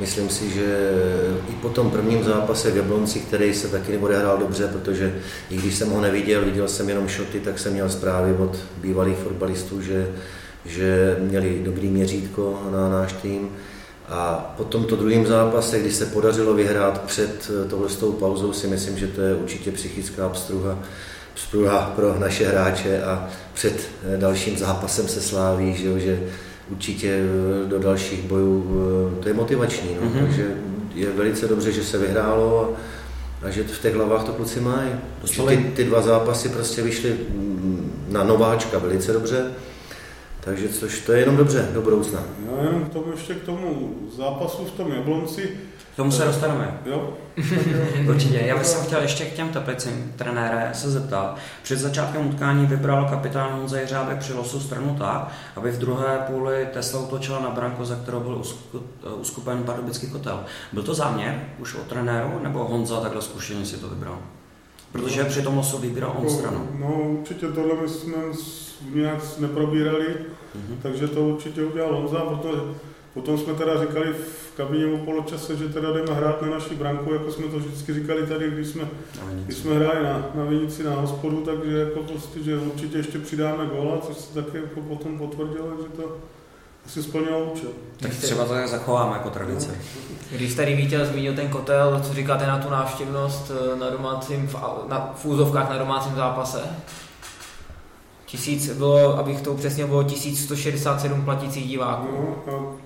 Myslím 0.00 0.28
si, 0.28 0.50
že 0.50 0.90
i 1.48 1.52
po 1.52 1.68
tom 1.68 1.90
prvním 1.90 2.24
zápase 2.24 2.70
v 2.70 2.76
Jablonci, 2.76 3.20
který 3.20 3.54
se 3.54 3.68
taky 3.68 3.92
neodehrál 3.92 4.38
dobře, 4.38 4.68
protože 4.68 5.14
i 5.50 5.56
když 5.56 5.74
jsem 5.74 5.90
ho 5.90 6.00
neviděl, 6.00 6.44
viděl 6.44 6.68
jsem 6.68 6.88
jenom 6.88 7.08
šoty, 7.08 7.40
tak 7.40 7.58
jsem 7.58 7.72
měl 7.72 7.90
zprávy 7.90 8.34
od 8.38 8.56
bývalých 8.76 9.18
fotbalistů, 9.18 9.82
že, 9.82 10.08
že 10.64 11.16
měli 11.20 11.60
dobrý 11.64 11.88
měřítko 11.88 12.62
na 12.72 12.88
náš 12.88 13.12
tým. 13.12 13.48
A 14.08 14.54
po 14.56 14.64
tomto 14.64 14.96
druhém 14.96 15.26
zápase, 15.26 15.80
kdy 15.80 15.92
se 15.92 16.06
podařilo 16.06 16.54
vyhrát 16.54 17.02
před 17.02 17.50
touhle 17.70 17.88
pauzou, 18.18 18.52
si 18.52 18.66
myslím, 18.66 18.98
že 18.98 19.06
to 19.06 19.20
je 19.20 19.34
určitě 19.34 19.72
psychická 19.72 20.26
obstruha, 20.26 20.78
obstruha 21.32 21.92
pro 21.96 22.18
naše 22.18 22.48
hráče 22.48 23.02
a 23.02 23.28
před 23.54 23.88
dalším 24.16 24.58
zápasem 24.58 25.08
se 25.08 25.20
sláví, 25.20 25.74
že, 25.74 26.00
že 26.00 26.20
určitě 26.70 27.08
eh, 27.08 27.68
do 27.68 27.78
dalších 27.78 28.22
bojů, 28.22 28.64
eh, 29.18 29.22
to 29.22 29.28
je 29.28 29.34
motivační, 29.34 29.96
no. 30.00 30.08
mm-hmm. 30.08 30.24
takže 30.24 30.54
je 30.94 31.10
velice 31.10 31.48
dobře, 31.48 31.72
že 31.72 31.84
se 31.84 31.98
vyhrálo 31.98 32.76
a, 33.42 33.46
a 33.46 33.50
že 33.50 33.62
v 33.62 33.82
těch 33.82 33.94
hlavách 33.94 34.24
to 34.24 34.32
kluci 34.32 34.60
mají. 34.60 34.88
Ty, 35.48 35.56
ty 35.76 35.84
dva 35.84 36.02
zápasy 36.02 36.48
prostě 36.48 36.82
vyšly 36.82 37.10
mm, 37.10 37.92
na 38.08 38.24
nováčka 38.24 38.78
velice 38.78 39.12
dobře, 39.12 39.46
takže 40.44 40.68
což 40.68 41.00
to 41.00 41.12
je 41.12 41.20
jenom 41.20 41.36
dobře 41.36 41.68
do 41.72 41.82
budoucna. 41.82 42.20
Já 42.46 42.64
jenom 42.64 42.84
k 42.84 42.92
tomu 42.92 43.10
ještě 43.10 43.34
k 43.34 43.42
tomu 43.42 43.94
zápasu 44.16 44.64
v 44.64 44.70
tom 44.70 44.92
Jablonci, 44.92 45.56
k 45.92 45.96
tomu 45.96 46.10
se 46.10 46.24
dostaneme. 46.24 46.78
Jo. 46.86 47.12
Určitě. 48.08 48.38
Já 48.38 48.56
bych 48.56 48.66
se 48.66 48.84
chtěl 48.84 49.02
ještě 49.02 49.24
k 49.24 49.32
těm 49.32 49.48
teplicím 49.48 50.12
trenére 50.16 50.70
se 50.72 50.90
zeptat. 50.90 51.38
Před 51.62 51.78
začátkem 51.78 52.26
utkání 52.26 52.66
vybral 52.66 53.04
kapitán 53.10 53.52
Honza 53.52 53.78
Jeřábek 53.78 54.18
při 54.18 54.32
losu 54.32 54.60
stranu 54.60 54.96
tak, 54.98 55.28
aby 55.56 55.70
v 55.70 55.78
druhé 55.78 56.18
půli 56.26 56.68
Tesla 56.72 57.00
utočila 57.00 57.40
na 57.40 57.50
branku, 57.50 57.84
za 57.84 57.96
kterou 57.96 58.20
byl 58.20 58.42
uskupen 59.20 59.62
pardubický 59.62 60.06
kotel. 60.06 60.44
Byl 60.72 60.82
to 60.82 60.94
záměr 60.94 61.40
už 61.58 61.74
od 61.74 61.86
trenéru, 61.86 62.40
nebo 62.42 62.64
Honza 62.64 63.00
takhle 63.00 63.22
zkušeně 63.22 63.66
si 63.66 63.76
to 63.76 63.88
vybral? 63.88 64.18
Protože 64.94 65.22
no, 65.22 65.28
při 65.28 65.42
tom 65.42 65.56
losu 65.56 65.78
vybíral 65.78 66.14
on 66.18 66.30
stranu. 66.30 66.68
No 66.78 67.02
určitě 67.18 67.46
tohle 67.46 67.74
my 67.82 67.88
jsme 67.88 68.16
nějak 68.94 69.38
neprobírali, 69.38 70.06
mm-hmm. 70.06 70.76
takže 70.82 71.08
to 71.08 71.20
určitě 71.20 71.64
udělal 71.64 71.96
Honza, 71.96 72.20
protože 72.20 72.60
Potom 73.14 73.38
jsme 73.38 73.54
teda 73.54 73.80
říkali 73.80 74.12
v 74.12 74.56
kabině 74.56 74.86
o 74.86 74.98
poločase, 74.98 75.56
že 75.56 75.68
teda 75.68 75.92
jdeme 75.92 76.14
hrát 76.14 76.42
na 76.42 76.48
naší 76.48 76.74
branku, 76.74 77.12
jako 77.12 77.32
jsme 77.32 77.46
to 77.46 77.58
vždycky 77.58 77.94
říkali 77.94 78.26
tady, 78.26 78.50
když 78.50 78.68
jsme, 78.68 78.88
když 79.44 79.56
jsme 79.56 79.74
hráli 79.74 80.04
na, 80.04 80.30
na 80.34 80.44
Vinici 80.44 80.82
na 80.84 80.94
hospodu, 80.94 81.40
takže 81.40 81.78
jako 81.78 82.02
prostě, 82.02 82.42
že 82.42 82.58
určitě 82.58 82.98
ještě 82.98 83.18
přidáme 83.18 83.66
góla, 83.66 83.98
což 83.98 84.16
se 84.16 84.34
taky 84.34 84.56
jako 84.56 84.80
potom 84.80 85.18
potvrdilo, 85.18 85.76
že 85.82 85.88
to 85.96 86.16
asi 86.86 87.02
splnilo 87.02 87.44
účel. 87.44 87.70
Tak 88.00 88.14
třeba 88.14 88.44
to 88.44 88.52
tak 88.52 88.68
zachováme 88.68 89.12
jako 89.12 89.30
tradice. 89.30 89.78
Když 90.30 90.54
tady 90.54 90.76
Vítěl 90.76 91.06
zmínil 91.06 91.34
ten 91.34 91.48
kotel, 91.48 92.00
co 92.06 92.14
říkáte 92.14 92.46
na 92.46 92.58
tu 92.58 92.70
návštěvnost 92.70 93.50
eh, 93.50 93.76
na 93.76 93.90
domácím, 93.90 94.50
na, 94.88 95.12
v 95.16 95.24
úzovkách 95.24 95.70
na 95.70 95.78
domácím 95.78 96.14
zápase? 96.14 96.60
Tisíc 98.26 98.72
bylo, 98.72 99.18
abych 99.18 99.40
to 99.40 99.52
upřesnil, 99.52 99.86
bylo 99.86 100.02
1167 100.04 101.24
platících 101.24 101.68
diváků. 101.68 102.34
No, 102.46 102.76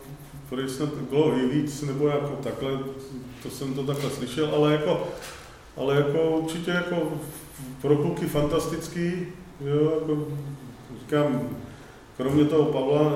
proč 0.48 0.70
snad 0.70 0.88
bylo 1.10 1.38
i 1.38 1.48
víc, 1.48 1.82
nebo 1.82 2.08
jako 2.08 2.28
takhle, 2.42 2.70
to 3.42 3.50
jsem 3.50 3.74
to 3.74 3.82
takhle 3.82 4.10
slyšel, 4.10 4.50
ale 4.54 4.72
jako, 4.72 5.08
ale 5.76 5.96
jako 5.96 6.30
určitě 6.30 6.70
jako 6.70 6.96
pro 7.82 7.96
kluky 7.96 8.26
fantastický, 8.26 9.26
jo, 9.60 9.92
jako 10.00 10.26
říkám, 11.00 11.40
kromě 12.16 12.44
toho 12.44 12.64
Pavla, 12.64 13.12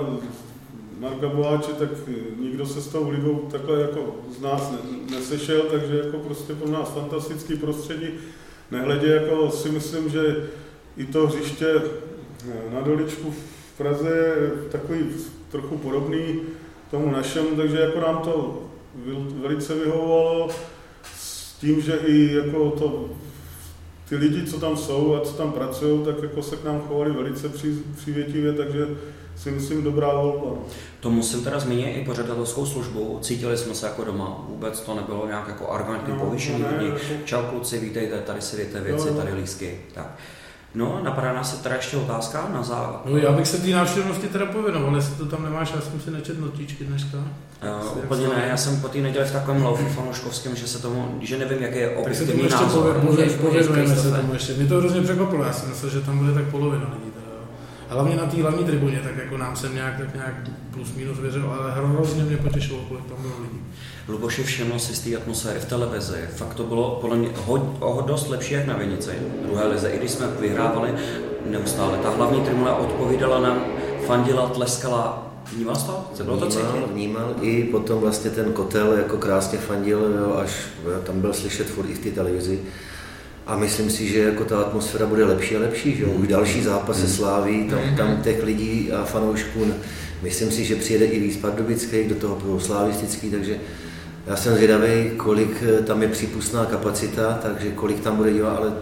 Marka 1.03 1.29
Boháče, 1.29 1.73
tak 1.73 1.89
nikdo 2.41 2.67
se 2.67 2.81
s 2.81 2.89
tou 2.89 3.11
ligou 3.11 3.49
takhle 3.51 3.81
jako 3.81 4.17
z 4.39 4.41
nás 4.41 4.71
ne, 4.71 4.79
nesešel, 5.11 5.63
takže 5.63 6.03
jako 6.05 6.19
prostě 6.19 6.55
pro 6.55 6.71
nás 6.71 6.91
fantastický 6.95 7.57
prostředí, 7.57 8.07
nehledě 8.71 9.07
jako 9.07 9.51
si 9.51 9.69
myslím, 9.69 10.11
že 10.11 10.49
i 10.97 11.07
to 11.07 11.27
hřiště 11.27 11.75
na 12.73 12.81
Doličku 12.81 13.31
v 13.31 13.79
Praze 13.79 14.09
je 14.09 14.51
takový 14.71 15.05
trochu 15.51 15.79
podobný, 15.79 16.41
tomu 16.91 17.11
našemu, 17.11 17.57
takže 17.57 17.81
jako 17.81 18.01
nám 18.01 18.19
to 18.19 18.63
velice 19.43 19.75
vyhovovalo 19.75 20.49
s 21.17 21.53
tím, 21.53 21.81
že 21.81 21.93
i 22.07 22.35
jako 22.35 22.71
to, 22.71 23.11
ty 24.09 24.17
lidi, 24.17 24.47
co 24.47 24.61
tam 24.61 24.77
jsou 24.77 25.15
a 25.15 25.21
co 25.21 25.33
tam 25.33 25.53
pracují, 25.53 26.05
tak 26.05 26.23
jako 26.23 26.43
se 26.43 26.57
k 26.57 26.65
nám 26.65 26.81
chovali 26.81 27.11
velice 27.11 27.49
přívětivě, 27.97 28.53
takže 28.53 28.87
si 29.37 29.51
myslím 29.51 29.83
dobrá 29.83 30.15
volba. 30.15 30.61
To 31.01 31.11
musím 31.11 31.45
teda 31.45 31.61
zmínit 31.61 31.97
i 31.97 32.05
pořadatelskou 32.05 32.67
službu. 32.67 33.19
Cítili 33.23 33.57
jsme 33.59 33.75
se 33.75 33.87
jako 33.87 34.05
doma. 34.05 34.45
Vůbec 34.49 34.81
to 34.81 34.95
nebylo 34.95 35.27
nějak 35.27 35.49
jako 35.49 35.71
arrogantní 35.71 36.15
no, 36.15 36.25
povýšení. 36.25 36.63
No, 36.63 36.83
ne, 36.83 36.85
jako... 36.85 36.99
Čau 37.25 37.43
kluci, 37.43 37.79
vítejte, 37.79 38.19
tady 38.19 38.41
si 38.41 38.57
jdete 38.57 38.81
věci, 38.81 39.09
no, 39.11 39.17
tady 39.17 39.35
lísky. 39.35 39.81
Tak. 39.95 40.07
No, 40.75 41.01
napadá 41.03 41.33
nás 41.33 41.57
se 41.57 41.63
teda 41.63 41.75
ještě 41.75 41.97
otázka 41.97 42.49
na 42.53 42.63
závěr. 42.63 43.01
No, 43.05 43.17
já 43.17 43.33
bych 43.33 43.49
se 43.49 43.59
té 43.59 43.69
návštěvnosti 43.69 44.29
teda 44.29 44.47
pověnoval, 44.47 44.97
jestli 44.97 45.15
to 45.15 45.27
tam 45.27 45.43
nemáš, 45.43 45.73
já 45.75 45.81
jsem 45.81 46.01
si 46.01 46.11
nečet 46.11 46.41
notičky 46.41 46.85
dneska. 46.85 47.19
Uh, 47.19 48.05
úplně 48.05 48.29
ne, 48.29 48.47
já 48.49 48.57
jsem 48.57 48.81
po 48.81 48.89
té 48.89 48.99
neděli 48.99 49.25
v 49.25 49.33
takovém 49.33 49.65
laufu 49.65 49.85
fanouškovském, 49.85 50.57
že 50.57 50.69
se 50.69 50.83
tomu, 50.83 51.19
že 51.21 51.39
nevím, 51.39 51.63
jaký 51.63 51.79
je 51.79 51.97
objektivní 51.97 52.49
názor. 52.49 53.01
Pověnujeme 53.41 53.97
se 53.97 54.13
tomu 54.13 54.33
ještě. 54.33 54.55
Mě 54.55 54.67
to 54.67 54.79
hrozně 54.79 55.01
překvapilo, 55.01 55.45
já 55.45 55.53
jsem 55.53 55.69
myslel, 55.69 55.91
že 55.91 56.01
tam 56.01 56.19
bude 56.19 56.35
tak 56.35 56.45
polovina 56.45 56.95
lidí. 56.95 57.12
Hlavně 57.93 58.17
na 58.17 58.27
té 58.27 58.43
hlavní 58.43 58.65
tribuně, 58.65 59.01
tak 59.05 59.17
jako 59.17 59.37
nám 59.37 59.57
jsem 59.57 59.75
nějak, 59.75 59.99
tak 59.99 60.15
nějak 60.15 60.35
plus 60.71 60.95
minus 60.95 61.19
věřil, 61.19 61.51
ale 61.51 61.73
hrozně 61.73 62.23
mě 62.23 62.37
potěšilo, 62.37 62.79
kolik 62.89 63.05
tam 63.05 63.23
bylo 63.23 63.35
lidí. 63.43 63.61
Luboši 64.09 64.43
všiml 64.43 64.79
si 64.79 64.95
z 64.95 65.01
té 65.01 65.17
atmosféry 65.17 65.61
v 65.61 65.65
televizi. 65.65 66.29
Fakt 66.37 66.55
to 66.55 66.63
bylo 66.63 66.99
podle 67.01 67.17
mě 67.17 67.29
ho, 67.37 67.77
ho 67.81 68.05
dost 68.07 68.29
lepší 68.29 68.55
jak 68.55 68.67
na 68.67 68.77
Vinici, 68.77 69.11
druhé 69.47 69.67
lize, 69.67 69.91
i 69.91 69.99
když 69.99 70.11
jsme 70.11 70.27
vyhrávali 70.41 70.95
neustále. 71.47 71.99
Ta 71.99 72.11
hlavní 72.11 72.41
tribuna 72.41 72.77
odpovídala 72.77 73.41
nám, 73.41 73.65
fandila, 74.07 74.49
tleskala, 74.49 75.29
Vnímal 75.55 75.77
jsi 75.77 75.87
to? 75.87 76.05
Co 76.15 76.25
bylo 76.25 76.37
to 76.37 76.47
cítit? 76.47 76.67
Vnímal, 76.67 76.89
vnímal 76.93 77.35
i 77.41 77.65
potom 77.65 78.01
vlastně 78.01 78.31
ten 78.31 78.53
kotel 78.53 78.93
jako 78.93 79.17
krásně 79.17 79.59
fandil, 79.59 79.99
jo, 79.99 80.35
až 80.35 80.51
tam 81.07 81.21
byl 81.21 81.33
slyšet 81.33 81.67
furt 81.67 81.91
i 81.91 81.95
v 81.95 81.99
té 81.99 82.11
televizi. 82.11 82.61
A 83.47 83.57
myslím 83.57 83.91
si, 83.91 84.09
že 84.09 84.19
jako 84.19 84.45
ta 84.45 84.61
atmosféra 84.61 85.07
bude 85.07 85.25
lepší 85.25 85.57
a 85.57 85.61
lepší, 85.61 85.97
že 85.97 86.07
už 86.07 86.29
další 86.29 86.63
zápas 86.63 87.01
se 87.01 87.09
sláví, 87.09 87.69
tam, 87.71 87.97
tam 87.97 88.09
mhm. 88.09 88.23
těch 88.23 88.43
lidí 88.43 88.93
a 88.93 89.05
fanoušků, 89.05 89.67
myslím 90.23 90.51
si, 90.51 90.65
že 90.65 90.77
přijede 90.77 91.05
i 91.05 91.21
víc 91.21 91.37
pardubických, 91.37 92.09
do 92.09 92.15
toho 92.15 92.37
budou 92.37 92.61
slavistický, 92.61 93.31
takže 93.31 93.57
já 94.27 94.37
jsem 94.37 94.55
zvědavý, 94.55 95.11
kolik 95.17 95.63
eh, 95.63 95.83
tam 95.83 96.03
je 96.03 96.09
přípustná 96.09 96.65
kapacita, 96.65 97.39
takže 97.43 97.71
kolik 97.71 98.01
tam 98.01 98.17
bude 98.17 98.33
dívat, 98.33 98.57
ale 98.57 98.73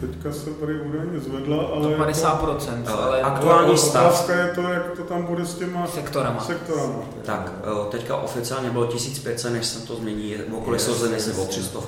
Teďka 0.00 0.32
se 0.32 0.50
tady 0.50 0.80
údajně 0.80 1.20
zvedla, 1.20 1.56
ale... 1.56 1.82
To 1.82 2.02
50%, 2.04 2.78
jako, 2.84 3.02
ale 3.02 3.22
aktuální 3.22 3.78
stav. 3.78 4.06
Otázka 4.06 4.34
je 4.34 4.52
to, 4.54 4.60
jak 4.60 4.90
to 4.90 5.02
tam 5.02 5.22
bude 5.22 5.46
s 5.46 5.54
těma 5.54 5.86
sektorama. 5.86 6.40
sektorama. 6.40 6.94
Tak, 7.22 7.52
eh, 7.62 7.90
teďka 7.90 8.16
oficiálně 8.16 8.70
bylo 8.70 8.86
1500, 8.86 9.52
než 9.52 9.66
se 9.66 9.86
to 9.86 9.96
změní, 9.96 10.36
okolí 10.52 10.74
yes, 10.74 10.84
jsou 10.84 11.06
yes, 11.06 11.38
o 11.38 11.46
300. 11.46 11.80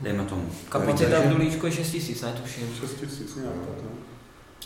Dejme 0.00 0.24
tomu. 0.24 0.50
Kapacita 0.68 1.20
v 1.20 1.28
Dulíčku 1.28 1.66
je 1.66 1.72
6000, 1.72 2.22
ne 2.22 2.32
tuším. 2.42 2.68
6000 2.80 3.36
nějak, 3.36 3.54
tak, 3.54 3.84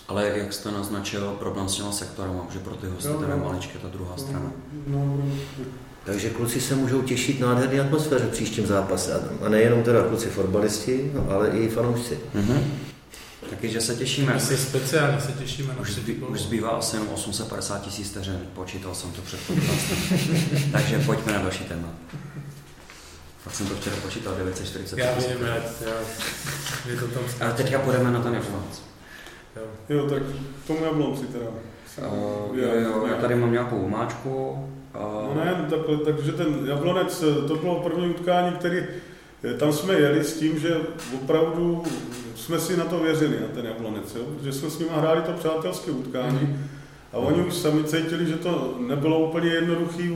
Ale 0.08 0.32
jak 0.36 0.52
jste 0.52 0.70
naznačil, 0.70 1.36
problém 1.38 1.68
s 1.68 1.74
těma 1.74 1.92
sektorama, 1.92 2.46
že 2.52 2.58
pro 2.58 2.74
ty 2.74 2.86
hosty 2.86 3.12
teda 3.20 3.36
maličké 3.36 3.78
ta 3.78 3.88
druhá 3.88 4.16
strana. 4.16 4.52
No, 4.86 4.98
no, 4.98 5.16
no. 5.16 5.64
Takže 6.04 6.30
kluci 6.30 6.60
se 6.60 6.74
můžou 6.74 7.02
těšit 7.02 7.40
nádherné 7.40 7.80
atmosféře 7.80 8.24
v 8.24 8.30
příštím 8.30 8.66
zápase. 8.66 9.22
A 9.42 9.48
nejenom 9.48 9.82
teda 9.82 10.02
kluci 10.02 10.28
fotbalisti, 10.28 11.10
no, 11.14 11.30
ale 11.30 11.48
i 11.48 11.68
fanoušci. 11.68 12.18
Mm-hmm. 12.34 12.62
Taky, 13.50 13.68
že 13.68 13.80
se 13.80 13.94
těšíme. 13.94 14.34
Asi 14.34 14.56
speciálně 14.56 15.20
se 15.20 15.32
těšíme. 15.32 15.74
Už, 15.80 15.94
zbý, 15.94 16.12
už 16.12 16.40
zbývá 16.40 16.68
asi 16.68 16.96
jenom 16.96 17.08
850 17.08 17.82
tisíc 17.82 18.10
vteřin. 18.10 18.40
Počítal 18.54 18.94
jsem 18.94 19.12
to 19.12 19.22
před 19.22 19.40
Takže 20.72 20.98
pojďme 20.98 21.32
na 21.32 21.42
další 21.42 21.64
téma. 21.64 21.88
Fakt 23.48 23.56
jsem 23.56 23.66
to 23.66 23.74
včera 23.74 23.96
počítal, 24.02 24.34
940 24.34 24.98
Já 24.98 25.14
vím, 25.14 25.46
já, 25.46 25.54
je 26.90 26.96
to 26.96 27.06
tam... 27.06 27.22
Ale 27.40 27.52
teďka 27.52 27.78
půjdeme 27.78 28.10
na 28.10 28.22
ten 28.22 28.34
Jablonec. 28.34 28.82
Jo. 29.56 29.62
jo, 29.88 30.10
tak 30.10 30.22
tomu 30.66 30.84
Jablonci 30.84 31.26
teda. 31.26 31.46
Uh, 32.08 32.58
jo, 32.58 32.68
jo, 32.74 33.06
já 33.06 33.14
tady 33.14 33.34
mám 33.34 33.52
nějakou 33.52 33.88
máčku. 33.88 34.68
No 34.94 35.32
ne, 35.44 35.66
tak, 35.70 35.78
takže 36.04 36.32
ten 36.32 36.66
Jablonec, 36.66 37.24
to 37.48 37.56
bylo 37.56 37.80
první 37.80 38.10
utkání, 38.10 38.52
který 38.52 38.86
tam 39.58 39.72
jsme 39.72 39.94
jeli 39.94 40.24
s 40.24 40.38
tím, 40.38 40.58
že 40.58 40.76
opravdu 41.14 41.82
jsme 42.36 42.58
si 42.58 42.76
na 42.76 42.84
to 42.84 42.98
věřili, 42.98 43.40
na 43.40 43.48
ten 43.54 43.66
Jablonec, 43.66 44.14
jo? 44.14 44.22
že 44.42 44.52
jsme 44.52 44.70
s 44.70 44.78
nimi 44.78 44.90
hráli 44.94 45.22
to 45.22 45.32
přátelské 45.32 45.90
utkání. 45.90 46.38
Mm. 46.42 46.68
A 47.12 47.16
oni 47.16 47.42
už 47.42 47.54
sami 47.54 47.84
cítili, 47.84 48.26
že 48.26 48.36
to 48.36 48.78
nebylo 48.86 49.28
úplně 49.28 49.48
jednoduché 49.48 50.10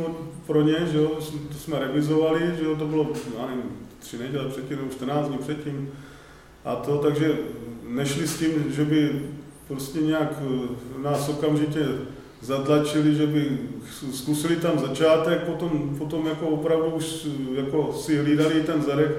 pro 0.46 0.62
ně, 0.62 0.76
že 0.92 0.98
jo? 0.98 1.18
to 1.48 1.54
jsme 1.54 1.78
revizovali, 1.78 2.40
že 2.58 2.64
jo? 2.64 2.76
to 2.76 2.86
bylo, 2.86 3.12
já 3.38 3.46
nevím, 3.46 3.62
tři 3.98 4.18
neděle 4.18 4.48
předtím, 4.48 4.76
nebo 4.76 4.90
14 4.90 5.28
dní 5.28 5.38
předtím. 5.38 5.90
A 6.64 6.76
to, 6.76 6.98
takže 6.98 7.38
nešli 7.88 8.28
s 8.28 8.38
tím, 8.38 8.64
že 8.68 8.84
by 8.84 9.22
prostě 9.68 9.98
nějak 10.00 10.32
eh, 10.40 11.02
nás 11.02 11.28
okamžitě 11.28 11.86
zatlačili, 12.40 13.14
že 13.14 13.26
by 13.26 13.58
zkusili 14.12 14.56
tam 14.56 14.78
začátek, 14.78 15.42
potom, 15.42 15.96
potom 15.98 16.26
jako 16.26 16.46
opravdu 16.48 16.86
už 16.86 17.26
jako 17.54 17.92
si 17.92 18.18
hlídali 18.18 18.62
ten 18.62 18.82
zadek, 18.82 19.10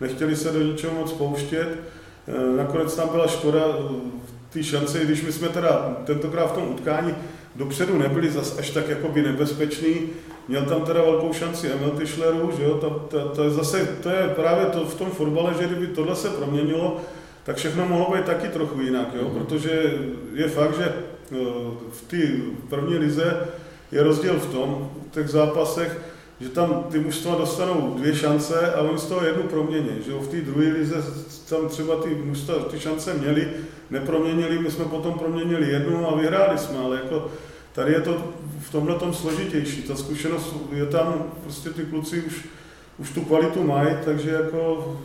nechtěli 0.00 0.36
se 0.36 0.52
do 0.52 0.62
ničeho 0.62 0.94
moc 0.94 1.12
pouštět. 1.12 1.78
Eh, 2.28 2.56
nakonec 2.56 2.96
tam 2.96 3.08
byla 3.08 3.26
škoda 3.26 3.64
eh, 3.68 4.20
ty 4.52 4.64
šance, 4.64 5.04
když 5.04 5.22
my 5.22 5.32
jsme 5.32 5.48
teda 5.48 5.96
tentokrát 6.04 6.46
v 6.46 6.52
tom 6.52 6.68
utkání 6.70 7.14
dopředu 7.56 7.98
nebyli 7.98 8.30
zas 8.30 8.58
až 8.58 8.70
tak 8.70 8.88
jakoby 8.88 9.22
nebezpeční, 9.22 9.94
měl 10.48 10.64
tam 10.64 10.82
teda 10.82 11.02
velkou 11.02 11.32
šanci 11.32 11.70
Emil 11.70 11.90
Tischlerů, 11.90 12.52
že 12.56 12.64
jo, 12.64 12.74
to, 12.74 12.90
to, 12.90 13.28
to, 13.28 13.44
je 13.44 13.50
zase, 13.50 13.86
to 14.02 14.08
je 14.08 14.28
právě 14.28 14.66
to 14.66 14.84
v 14.84 14.94
tom 14.94 15.10
fotbale, 15.10 15.54
že 15.60 15.66
kdyby 15.66 15.86
tohle 15.86 16.16
se 16.16 16.28
proměnilo, 16.28 17.00
tak 17.44 17.56
všechno 17.56 17.88
mohlo 17.88 18.16
být 18.16 18.24
taky 18.24 18.48
trochu 18.48 18.80
jinak, 18.80 19.08
jo, 19.14 19.28
mhm. 19.28 19.38
protože 19.38 19.94
je 20.34 20.48
fakt, 20.48 20.76
že 20.76 20.84
eh, 20.84 21.36
v 21.92 22.02
té 22.06 22.16
první 22.68 22.96
lize 22.98 23.48
je 23.92 24.02
rozdíl 24.02 24.34
v 24.34 24.52
tom, 24.52 24.90
v 25.10 25.14
těch 25.14 25.28
zápasech, 25.28 25.98
že 26.40 26.48
tam 26.48 26.84
ty 26.90 26.98
mužstva 26.98 27.34
dostanou 27.34 27.94
dvě 27.98 28.16
šance 28.16 28.72
a 28.74 28.80
oni 28.80 28.98
z 28.98 29.06
toho 29.06 29.24
jednu 29.24 29.42
promění. 29.42 29.90
Že? 30.06 30.12
V 30.12 30.28
té 30.28 30.40
druhé 30.40 30.72
lize 30.72 30.94
tam 31.48 31.68
třeba 31.68 31.96
ty 31.96 32.14
mužstva 32.14 32.54
ty 32.54 32.80
šance 32.80 33.14
měli, 33.14 33.48
neproměnili, 33.90 34.58
my 34.58 34.70
jsme 34.70 34.84
potom 34.84 35.18
proměnili 35.18 35.70
jednu 35.70 36.08
a 36.08 36.16
vyhráli 36.16 36.58
jsme, 36.58 36.78
ale 36.78 36.96
jako 36.96 37.30
tady 37.72 37.92
je 37.92 38.00
to 38.00 38.24
v 38.60 38.72
tomhle 38.72 38.98
tom 38.98 39.14
složitější. 39.14 39.82
Ta 39.82 39.96
zkušenost 39.96 40.56
je 40.72 40.86
tam, 40.86 41.24
prostě 41.42 41.70
ty 41.70 41.82
kluci 41.82 42.22
už, 42.22 42.48
už 42.98 43.10
tu 43.10 43.20
kvalitu 43.20 43.62
mají, 43.62 43.96
takže 44.04 44.30
jako 44.30 44.96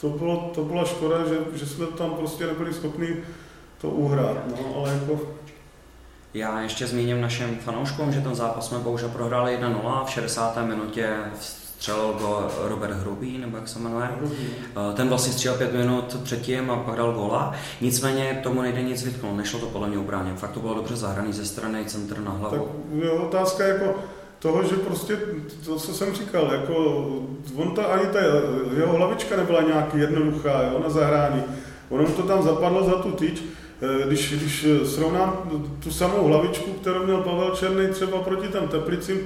to, 0.00 0.08
bylo, 0.08 0.50
to 0.54 0.64
byla 0.64 0.84
škoda, 0.84 1.28
že, 1.28 1.58
že 1.58 1.66
jsme 1.66 1.86
tam 1.86 2.10
prostě 2.10 2.46
nebyli 2.46 2.74
schopni 2.74 3.16
to 3.80 3.90
uhrát, 3.90 4.36
no, 4.50 4.76
ale 4.76 4.92
jako 4.92 5.20
já 6.34 6.60
ještě 6.60 6.86
zmíním 6.86 7.20
našim 7.20 7.58
fanouškům, 7.64 8.12
že 8.12 8.20
ten 8.20 8.34
zápas 8.34 8.68
jsme 8.68 8.78
bohužel 8.78 9.08
prohráli 9.08 9.58
1-0 9.60 10.04
v 10.04 10.10
60. 10.10 10.58
minutě 10.66 11.16
střelil 11.78 12.12
go 12.12 12.48
Robert 12.62 12.92
Hrubý, 12.92 13.38
nebo 13.38 13.56
jak 13.56 13.68
se 13.68 13.78
jmenuje. 13.78 14.08
Eh, 14.20 14.94
ten 14.94 15.08
vlastně 15.08 15.32
střílel 15.32 15.58
pět 15.58 15.72
minut 15.72 16.16
předtím 16.22 16.70
a 16.70 16.76
pak 16.76 16.96
dal 16.96 17.12
góla. 17.12 17.54
Nicméně 17.80 18.40
tomu 18.42 18.62
nejde 18.62 18.82
nic 18.82 19.04
vytknout, 19.04 19.36
nešlo 19.36 19.60
to 19.60 19.66
podle 19.66 19.88
mě 19.88 19.98
obráně. 19.98 20.32
Fakt 20.36 20.50
to 20.50 20.60
bylo 20.60 20.74
dobře 20.74 20.96
zahraný 20.96 21.32
ze 21.32 21.46
strany 21.46 21.84
centr 21.84 22.20
na 22.20 22.30
hlavu. 22.30 22.56
Tak 22.56 23.02
je 23.04 23.10
otázka 23.10 23.64
jako 23.64 23.94
toho, 24.38 24.62
že 24.62 24.76
prostě 24.76 25.16
to, 25.64 25.76
co 25.76 25.94
jsem 25.94 26.14
říkal, 26.14 26.52
jako 26.52 27.06
on 27.54 27.74
ta, 27.74 27.84
ani 27.84 28.06
ta 28.06 28.18
jeho 28.76 28.92
hlavička 28.92 29.36
nebyla 29.36 29.62
nějak 29.62 29.94
jednoduchá 29.94 30.62
jo, 30.62 30.80
na 30.82 30.90
zahrání. 30.90 31.42
Ono 31.88 32.06
to 32.06 32.22
tam 32.22 32.42
zapadlo 32.42 32.84
za 32.84 32.92
tu 32.92 33.10
tyč, 33.10 33.42
když, 34.06 34.32
když 34.32 34.66
srovnám 34.84 35.50
tu 35.82 35.90
samou 35.90 36.24
hlavičku, 36.24 36.72
kterou 36.72 37.04
měl 37.04 37.16
Pavel 37.16 37.50
Černý 37.50 37.88
třeba 37.88 38.18
proti 38.18 38.48
tam 38.48 38.68
Teplicím, 38.68 39.18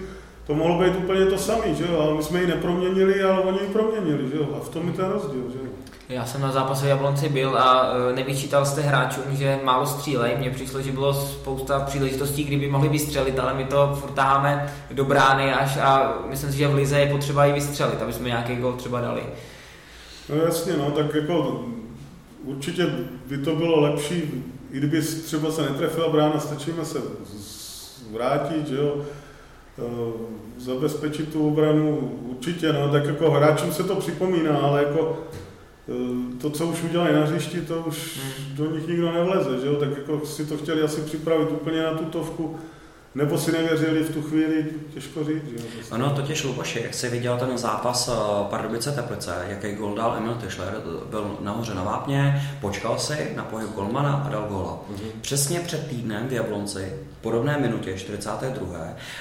to 0.46 0.54
mohlo 0.54 0.78
být 0.78 0.96
úplně 0.96 1.26
to 1.26 1.38
samé, 1.38 1.74
že 1.74 1.84
jo, 1.84 2.00
ale 2.00 2.14
my 2.14 2.22
jsme 2.22 2.40
ji 2.40 2.46
neproměnili, 2.46 3.22
ale 3.22 3.40
oni 3.40 3.58
ji 3.60 3.72
proměnili, 3.72 4.28
že 4.28 4.36
jo, 4.36 4.48
a 4.56 4.64
v 4.64 4.68
tom 4.68 4.88
je 4.88 4.92
ten 4.92 5.06
rozdíl, 5.06 5.42
že 5.52 5.58
jo. 5.58 5.72
Já 6.08 6.26
jsem 6.26 6.40
na 6.40 6.52
zápase 6.52 6.86
v 6.86 6.88
Jablonci 6.88 7.28
byl 7.28 7.58
a 7.58 7.92
eh, 8.10 8.12
nevyčítal 8.12 8.66
jste 8.66 8.80
hráčům, 8.80 9.24
že 9.30 9.58
málo 9.64 9.86
střílej. 9.86 10.36
Mně 10.38 10.50
přišlo, 10.50 10.82
že 10.82 10.92
bylo 10.92 11.14
spousta 11.14 11.80
příležitostí, 11.80 12.44
kdyby 12.44 12.70
mohli 12.70 12.88
vystřelit, 12.88 13.38
ale 13.38 13.54
my 13.54 13.64
to 13.64 13.96
furt 14.00 14.12
taháme 14.12 14.72
do 14.90 15.04
brány 15.04 15.54
až 15.54 15.76
a 15.76 16.14
myslím 16.30 16.52
si, 16.52 16.58
že 16.58 16.68
v 16.68 16.74
Lize 16.74 17.00
je 17.00 17.12
potřeba 17.12 17.46
i 17.46 17.52
vystřelit, 17.52 18.02
aby 18.02 18.12
jsme 18.12 18.28
nějaký 18.28 18.56
gol 18.56 18.72
třeba 18.72 19.00
dali. 19.00 19.22
No 20.28 20.36
jasně, 20.36 20.72
no, 20.76 20.90
tak 20.90 21.14
jako 21.14 21.64
určitě 22.44 22.86
by 23.26 23.38
to 23.38 23.56
bylo 23.56 23.80
lepší, 23.80 24.44
i 24.72 24.78
kdyby 24.78 25.02
třeba 25.02 25.50
se 25.50 25.62
netrefila 25.62 26.08
brána, 26.08 26.40
stačíme 26.40 26.84
se 26.84 26.98
vrátit, 28.12 28.68
že 28.68 28.76
jo, 28.76 28.96
e, 29.78 30.60
zabezpečit 30.60 31.32
tu 31.32 31.48
obranu, 31.48 32.18
určitě, 32.22 32.72
no, 32.72 32.88
tak 32.88 33.04
jako 33.04 33.30
hráčům 33.30 33.72
se 33.72 33.84
to 33.84 33.96
připomíná, 33.96 34.56
ale 34.56 34.82
jako 34.82 35.18
e, 35.88 36.38
to, 36.38 36.50
co 36.50 36.66
už 36.66 36.82
udělají 36.82 37.14
na 37.14 37.24
hřišti, 37.24 37.60
to 37.60 37.84
už 37.86 38.18
hmm. 38.18 38.56
do 38.56 38.70
nich 38.76 38.88
nikdo 38.88 39.12
nevleze, 39.12 39.60
že 39.60 39.66
jo, 39.66 39.76
tak 39.76 39.88
jako 39.96 40.26
si 40.26 40.46
to 40.46 40.56
chtěli 40.56 40.82
asi 40.82 41.00
připravit 41.00 41.50
úplně 41.50 41.82
na 41.82 41.94
tutovku, 41.94 42.58
nebo 43.14 43.38
si 43.38 43.52
nevěřili 43.52 44.02
v 44.02 44.14
tu 44.14 44.22
chvíli, 44.22 44.66
těžko 44.94 45.24
říct. 45.24 45.44
Jo, 45.46 45.62
prostě. 45.74 45.94
Ano, 45.94 46.10
totiž 46.10 46.44
Luboši, 46.44 46.80
jak 46.82 46.94
jsi 46.94 47.08
viděl 47.08 47.38
ten 47.38 47.58
zápas 47.58 48.08
eh, 48.08 48.12
Pardubice 48.50 48.92
Teplice, 48.92 49.44
jaký 49.48 49.74
gol 49.74 49.94
dal 49.94 50.14
Emil 50.16 50.34
Tischler, 50.34 50.74
byl 51.10 51.36
nahoře 51.40 51.74
na 51.74 51.82
vápně, 51.82 52.42
počkal 52.60 52.98
si 52.98 53.32
na 53.36 53.44
pohyb 53.44 53.70
golmana 53.70 54.12
a 54.12 54.28
dal 54.28 54.46
góla. 54.48 54.80
Mm-hmm. 54.90 55.20
Přesně 55.20 55.60
před 55.60 55.86
týdnem 55.88 56.28
v 56.28 56.32
Jablonci, 56.32 56.92
v 57.18 57.22
podobné 57.22 57.58
minutě, 57.58 57.98
42. 57.98 58.78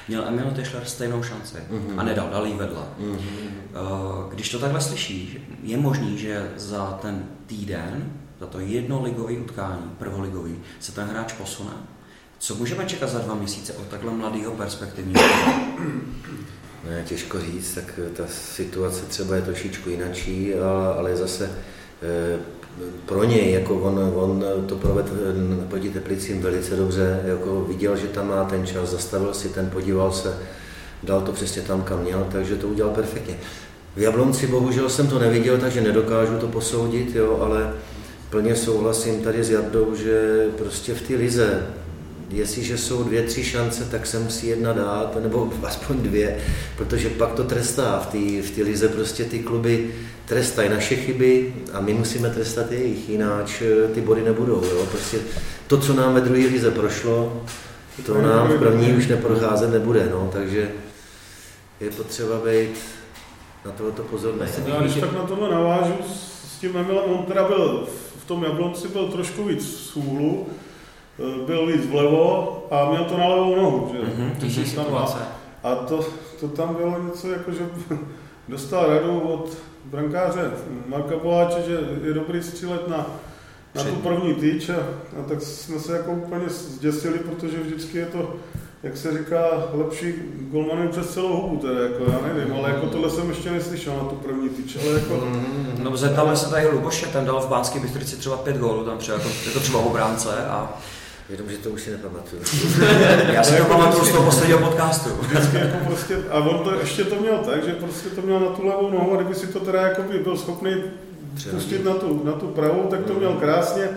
měl 0.08 0.24
Emil 0.26 0.50
Tischler 0.50 0.84
stejnou 0.84 1.22
šanci 1.22 1.56
mm-hmm. 1.56 2.00
a 2.00 2.02
nedal, 2.02 2.28
dal 2.30 2.46
jí 2.46 2.54
vedle. 2.54 2.82
Mm-hmm. 3.00 4.28
Když 4.28 4.48
to 4.48 4.58
takhle 4.58 4.80
slyšíš, 4.80 5.36
je 5.62 5.76
možný, 5.76 6.18
že 6.18 6.50
za 6.56 6.98
ten 7.02 7.24
týden, 7.46 8.12
za 8.40 8.46
to 8.46 8.60
jedno 8.60 9.02
ligový 9.02 9.38
utkání, 9.38 9.90
prvoligový, 9.98 10.56
se 10.80 10.92
ten 10.92 11.06
hráč 11.06 11.32
posune? 11.32 11.72
Co 12.42 12.54
můžeme 12.54 12.84
čekat 12.86 13.10
za 13.10 13.18
dva 13.18 13.34
měsíce 13.34 13.72
od 13.72 13.86
takhle 13.86 14.12
mladého 14.12 14.52
perspektivního? 14.52 15.22
Ne, 16.88 17.04
těžko 17.04 17.40
říct, 17.40 17.74
tak 17.74 18.00
ta 18.16 18.24
situace 18.26 19.02
třeba 19.08 19.36
je 19.36 19.42
trošičku 19.42 19.90
jinačí, 19.90 20.54
ale 20.98 21.16
zase 21.16 21.50
eh, 22.02 22.38
pro 23.06 23.24
něj, 23.24 23.52
jako 23.52 23.74
on, 23.74 24.12
on 24.14 24.44
to 24.66 24.76
provedl 24.76 25.10
proti 25.68 25.90
Teplicím 25.90 26.42
velice 26.42 26.76
dobře, 26.76 27.20
jako 27.24 27.64
viděl, 27.64 27.96
že 27.96 28.06
tam 28.06 28.28
má 28.28 28.44
ten 28.44 28.66
čas, 28.66 28.88
zastavil 28.88 29.34
si 29.34 29.48
ten, 29.48 29.70
podíval 29.70 30.12
se, 30.12 30.38
dal 31.02 31.20
to 31.20 31.32
přesně 31.32 31.62
tam, 31.62 31.82
kam 31.82 32.02
měl, 32.02 32.26
takže 32.32 32.56
to 32.56 32.68
udělal 32.68 32.94
perfektně. 32.94 33.38
V 33.96 34.00
Jablonci 34.00 34.46
bohužel 34.46 34.88
jsem 34.88 35.08
to 35.08 35.18
neviděl, 35.18 35.58
takže 35.58 35.80
nedokážu 35.80 36.38
to 36.38 36.48
posoudit, 36.48 37.14
jo, 37.14 37.38
ale 37.40 37.74
plně 38.30 38.56
souhlasím 38.56 39.20
tady 39.20 39.44
s 39.44 39.50
Jardou, 39.50 39.94
že 39.94 40.46
prostě 40.58 40.94
v 40.94 41.02
té 41.02 41.14
lize 41.14 41.66
jestliže 42.32 42.78
jsou 42.78 43.02
dvě, 43.02 43.22
tři 43.22 43.44
šance, 43.44 43.84
tak 43.84 44.06
se 44.06 44.18
musí 44.18 44.46
jedna 44.46 44.72
dát, 44.72 45.16
nebo 45.22 45.52
aspoň 45.62 45.96
dvě, 45.96 46.38
protože 46.76 47.08
pak 47.08 47.32
to 47.32 47.44
trestá. 47.44 47.98
V 47.98 48.06
té 48.06 48.62
v 48.62 48.64
lize 48.64 48.88
prostě 48.88 49.24
ty 49.24 49.38
kluby 49.38 49.94
trestají 50.26 50.70
naše 50.70 50.96
chyby 50.96 51.54
a 51.72 51.80
my 51.80 51.94
musíme 51.94 52.30
trestat 52.30 52.72
jejich, 52.72 53.08
jináč 53.08 53.62
eh, 53.62 53.88
ty 53.94 54.00
body 54.00 54.22
nebudou. 54.22 54.64
Jo? 54.64 54.86
Prostě 54.90 55.18
to, 55.66 55.78
co 55.78 55.94
nám 55.94 56.14
ve 56.14 56.20
druhé 56.20 56.46
lize 56.46 56.70
prošlo, 56.70 57.42
to 58.06 58.22
nám 58.22 58.48
v 58.48 58.58
první 58.58 58.92
už 58.92 59.06
neprocházet 59.06 59.70
nebude, 59.70 60.08
no, 60.10 60.30
takže 60.32 60.70
je 61.80 61.90
potřeba 61.90 62.40
být 62.44 62.70
na 63.64 63.70
tohoto 63.70 64.02
pozorný. 64.02 64.46
Já 64.66 64.80
když 64.80 64.94
tak 64.94 65.12
na 65.12 65.22
tohle 65.22 65.50
navážu 65.50 65.94
s 66.14 66.60
tím 66.60 66.76
Emilem, 66.76 67.04
on 67.10 67.24
teda 67.24 67.48
byl 67.48 67.88
v 68.22 68.24
tom 68.24 68.44
Jablonci 68.44 68.88
byl 68.88 69.08
trošku 69.08 69.44
víc 69.44 69.92
Eh, 69.96 70.46
byl 71.46 71.66
víc 71.66 71.86
vlevo 71.86 72.58
a 72.70 72.90
měl 72.90 73.04
to 73.04 73.18
na 73.18 73.26
levou 73.26 73.56
nohu. 73.56 73.92
Že? 73.92 73.98
Mm-hmm, 73.98 74.30
a 75.62 75.74
to, 75.74 76.00
to 76.40 76.48
tam 76.48 76.74
bylo 76.74 77.02
něco 77.02 77.30
jako, 77.30 77.52
že 77.52 77.66
dostal 78.48 78.88
radu 78.88 79.20
od 79.20 79.56
brankáře 79.84 80.50
Marka 80.86 81.16
Poláče, 81.16 81.62
že 81.66 81.78
je 82.06 82.14
dobrý 82.14 82.42
střílet 82.42 82.88
na, 82.88 83.06
na 83.74 83.84
tu 83.84 83.94
první 83.94 84.34
týč 84.34 84.68
a, 84.68 84.76
a 85.20 85.28
tak 85.28 85.42
jsme 85.42 85.78
se 85.78 85.96
jako 85.96 86.12
úplně 86.12 86.48
zděsili, 86.48 87.18
protože 87.18 87.60
vždycky 87.60 87.98
je 87.98 88.06
to, 88.06 88.34
jak 88.82 88.96
se 88.96 89.18
říká, 89.18 89.44
lepší 89.72 90.14
golmany 90.50 90.88
přes 90.88 91.14
celou 91.14 91.42
hubu, 91.42 91.56
teda 91.56 91.80
jako 91.80 92.04
já 92.12 92.34
nevím, 92.34 92.54
ale 92.54 92.70
jako 92.70 92.86
tohle 92.86 93.10
jsem 93.10 93.28
ještě 93.28 93.50
neslyšel 93.50 93.96
na 93.96 94.04
tu 94.04 94.14
první 94.14 94.48
týč, 94.48 94.76
ale 94.82 94.94
jako... 94.94 95.14
Mm, 95.14 95.74
no 95.82 95.96
zeptáme 95.96 96.36
se 96.36 96.50
tady 96.50 96.68
Luboše, 96.68 97.06
ten 97.06 97.24
dal 97.24 97.40
v 97.40 97.48
Bánské 97.48 97.80
Bystrici 97.80 98.16
třeba 98.16 98.36
pět 98.36 98.56
gólů, 98.56 98.84
tam 98.84 98.98
třeba 98.98 99.18
jako, 99.18 99.30
jako 99.46 99.60
třeba 99.60 99.78
obránce 99.78 100.46
a 100.46 100.80
Jenom, 101.32 101.50
že 101.50 101.56
to 101.56 101.70
už 101.70 101.82
si 101.82 101.90
nepamatuju. 101.90 102.42
Já 103.32 103.44
si 103.44 103.56
to 103.56 103.64
pamatuju 103.64 104.04
z 104.04 104.12
toho 104.12 104.24
posledního 104.24 104.58
podcastu. 104.58 105.10
Vždycky 105.20 105.56
jako 105.56 105.76
prostě, 105.86 106.16
a 106.30 106.38
on 106.38 106.58
to 106.58 106.74
ještě 106.80 107.04
to 107.04 107.16
měl 107.16 107.38
tak, 107.38 107.64
že 107.64 107.72
prostě 107.72 108.08
to 108.08 108.22
měl 108.22 108.40
na 108.40 108.46
tu 108.46 108.66
levou 108.66 108.90
nohu 108.90 109.12
a 109.12 109.16
kdyby 109.16 109.34
si 109.34 109.46
to 109.46 109.60
teda 109.60 109.82
jako 109.82 110.02
by 110.02 110.18
byl 110.18 110.36
schopný 110.36 110.74
pustit 111.50 111.84
na 111.84 111.94
tu, 111.94 112.24
na 112.24 112.32
tu 112.32 112.46
pravou, 112.46 112.82
tak 112.82 113.00
to 113.00 113.14
měl 113.14 113.32
krásně, 113.32 113.88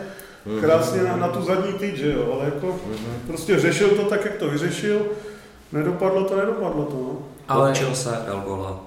mhm. 0.46 0.62
krásně 0.62 1.04
na, 1.04 1.16
na 1.16 1.28
tu 1.28 1.42
zadní 1.42 1.74
týč, 1.74 1.96
že 1.96 2.14
jo, 2.14 2.34
ale 2.34 2.46
jako 2.46 2.68
mhm. 2.68 3.22
prostě 3.28 3.60
řešil 3.60 3.90
to 3.90 4.04
tak, 4.04 4.26
jak 4.26 4.36
to 4.36 4.50
vyřešil, 4.50 5.06
nedopadlo 5.72 6.24
to, 6.24 6.36
nedopadlo 6.36 6.84
to, 6.86 6.96
no. 6.96 7.18
Ale... 7.48 7.72
Poučil 7.72 7.96
se, 7.96 8.20
dal 8.28 8.42
gola. 8.48 8.80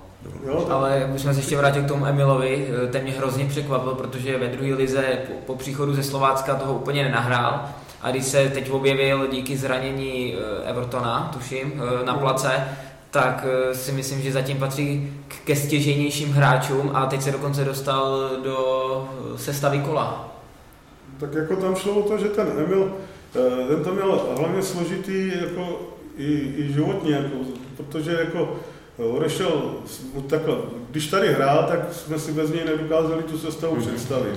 Jo, 0.46 0.66
ale 0.70 1.10
už 1.14 1.20
jsme 1.20 1.34
se 1.34 1.40
ještě 1.40 1.56
vrátil 1.56 1.82
k 1.82 1.88
tomu 1.88 2.06
Emilovi, 2.06 2.68
ten 2.92 3.02
mě 3.02 3.12
hrozně 3.12 3.44
překvapil, 3.44 3.94
protože 3.94 4.38
ve 4.38 4.46
druhé 4.46 4.74
lize 4.74 5.18
po, 5.26 5.32
po 5.46 5.54
příchodu 5.54 5.94
ze 5.94 6.02
Slovácka 6.02 6.54
toho 6.54 6.74
úplně 6.74 7.04
nenahrál. 7.04 7.68
A 8.02 8.10
když 8.10 8.24
se 8.24 8.48
teď 8.48 8.70
objevil 8.70 9.26
díky 9.26 9.56
zranění 9.56 10.34
eh, 10.34 10.70
Evertona, 10.70 11.30
tuším, 11.32 11.72
eh, 11.76 12.06
na 12.06 12.14
place, 12.14 12.68
tak 13.10 13.46
eh, 13.48 13.74
si 13.74 13.92
myslím, 13.92 14.22
že 14.22 14.32
zatím 14.32 14.58
patří 14.58 15.12
ke 15.44 15.56
stěžejnějším 15.56 16.32
hráčům 16.32 16.90
a 16.94 17.06
teď 17.06 17.22
se 17.22 17.30
dokonce 17.30 17.64
dostal 17.64 18.30
do 18.44 19.08
sestavy 19.36 19.78
kola. 19.78 20.34
Tak 21.20 21.34
jako 21.34 21.56
tam 21.56 21.76
šlo 21.76 21.94
o 21.94 22.08
to, 22.08 22.18
že 22.18 22.28
ten 22.28 22.46
Emil, 22.64 22.92
ten 23.68 23.84
to 23.84 23.94
měl 23.94 24.26
hlavně 24.38 24.62
složitý 24.62 25.32
jako 25.40 25.80
i, 26.16 26.32
i 26.56 26.72
životně, 26.72 27.14
jako, 27.14 27.36
protože 27.76 28.12
jako 28.12 28.56
odešel, 28.96 29.74
takhle, 30.26 30.54
když 30.90 31.06
tady 31.06 31.32
hrál, 31.32 31.64
tak 31.68 31.80
jsme 31.92 32.18
si 32.18 32.32
bez 32.32 32.50
něj 32.50 32.64
nedokázali 32.64 33.22
tu 33.22 33.38
sestavu 33.38 33.76
mm-hmm. 33.76 33.86
představit. 33.86 34.34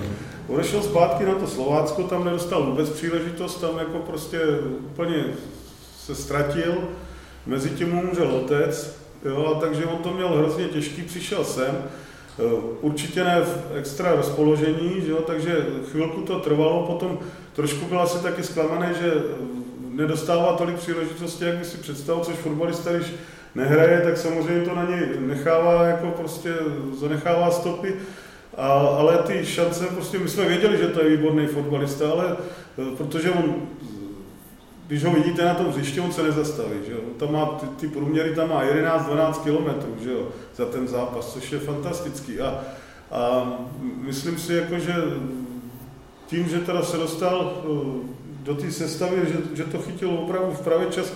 Odešel 0.48 0.82
zpátky 0.82 1.24
na 1.24 1.34
to 1.34 1.46
Slovácko, 1.46 2.02
tam 2.02 2.24
nedostal 2.24 2.62
vůbec 2.62 2.90
příležitost, 2.90 3.60
tam 3.60 3.78
jako 3.78 3.98
prostě 3.98 4.38
úplně 4.80 5.24
se 5.98 6.14
ztratil, 6.14 6.74
mezi 7.46 7.70
tím 7.70 7.98
umřel 7.98 8.30
otec, 8.30 8.96
jo, 9.24 9.54
a 9.56 9.60
takže 9.60 9.86
on 9.86 10.02
to 10.02 10.12
měl 10.12 10.28
hrozně 10.28 10.64
těžký, 10.64 11.02
přišel 11.02 11.44
sem, 11.44 11.74
e, 11.74 12.42
určitě 12.80 13.24
ne 13.24 13.40
v 13.40 13.76
extra 13.76 14.14
rozpoložení, 14.14 15.02
že 15.06 15.10
jo, 15.10 15.22
takže 15.26 15.66
chvilku 15.90 16.20
to 16.20 16.40
trvalo, 16.40 16.86
potom 16.86 17.18
trošku 17.52 17.86
byl 17.86 18.00
asi 18.00 18.22
taky 18.22 18.42
zklamaný, 18.42 18.86
že 19.02 19.12
nedostává 19.90 20.52
tolik 20.52 20.76
příležitostí, 20.76 21.44
jak 21.44 21.56
by 21.56 21.64
si 21.64 21.76
představil, 21.76 22.24
což 22.24 22.34
fotbalista, 22.34 22.92
když 22.92 23.12
nehraje, 23.54 24.00
tak 24.00 24.16
samozřejmě 24.16 24.64
to 24.64 24.74
na 24.74 24.84
něj 24.84 25.08
nechává, 25.18 25.84
jako 25.84 26.06
prostě 26.06 26.54
zanechává 27.00 27.50
stopy. 27.50 27.94
A, 28.56 28.68
ale 28.72 29.18
ty 29.18 29.46
šance, 29.46 29.86
prostě 29.86 30.18
my 30.18 30.28
jsme 30.28 30.48
věděli, 30.48 30.78
že 30.78 30.86
to 30.86 31.02
je 31.02 31.16
výborný 31.16 31.46
fotbalista, 31.46 32.10
ale 32.10 32.36
eh, 32.78 32.96
protože 32.96 33.30
on, 33.30 33.54
když 34.86 35.04
ho 35.04 35.10
vidíte 35.10 35.44
na 35.44 35.54
tom 35.54 35.66
hřišti, 35.66 36.00
on 36.00 36.12
se 36.12 36.22
nezastaví, 36.22 36.76
že 36.86 36.92
jo? 36.92 36.98
Tam 37.18 37.32
má, 37.32 37.46
ty, 37.46 37.66
ty 37.66 37.88
průměry 37.88 38.34
tam 38.34 38.48
má 38.48 38.64
11-12 38.64 39.42
kilometrů, 39.42 39.96
že 40.02 40.12
jo, 40.12 40.28
za 40.56 40.64
ten 40.64 40.88
zápas, 40.88 41.32
což 41.32 41.52
je 41.52 41.58
fantastický. 41.58 42.40
A, 42.40 42.60
a 43.10 43.52
myslím 43.82 44.38
si, 44.38 44.54
jako, 44.54 44.78
že 44.78 44.94
tím, 46.26 46.48
že 46.48 46.58
teda 46.58 46.82
se 46.82 46.96
dostal 46.96 47.52
eh, 47.56 48.22
do 48.42 48.54
té 48.54 48.70
sestavy, 48.70 49.16
že, 49.28 49.56
že 49.56 49.64
to 49.64 49.82
chytil 49.82 50.10
opravdu 50.10 50.52
v 50.52 50.60
pravý 50.60 50.86
čas, 50.90 51.12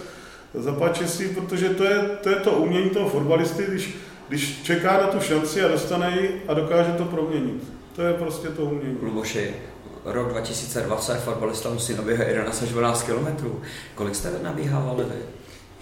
zapáče 0.55 1.09
si, 1.09 1.29
protože 1.29 1.69
to 1.69 1.85
je, 1.85 1.99
to 2.23 2.31
je 2.31 2.37
to 2.37 2.51
umění 2.51 2.91
toho 2.91 3.09
fotbalisty, 3.09 3.65
když, 3.69 3.97
když 4.29 4.63
čeká 4.63 4.93
na 4.93 5.07
tu 5.07 5.21
šanci 5.21 5.63
a 5.63 5.69
dostane 5.69 6.19
ji 6.21 6.43
a 6.49 6.55
dokáže 6.55 6.93
to 6.93 7.05
proměnit. 7.05 7.63
To 7.97 8.03
je 8.03 8.13
prostě 8.13 8.49
to 8.49 8.63
umění. 8.63 8.97
Luboši, 9.03 9.55
rok 10.05 10.29
2020 10.29 11.21
fotbalista 11.21 11.71
musí 11.71 11.95
nabíhat 11.95 12.29
11 12.29 12.63
až 12.63 12.69
12 12.69 13.03
km. 13.03 13.51
Kolik 13.95 14.15
jste 14.15 14.31
nabíhávali 14.43 15.05
vy? 15.05 15.23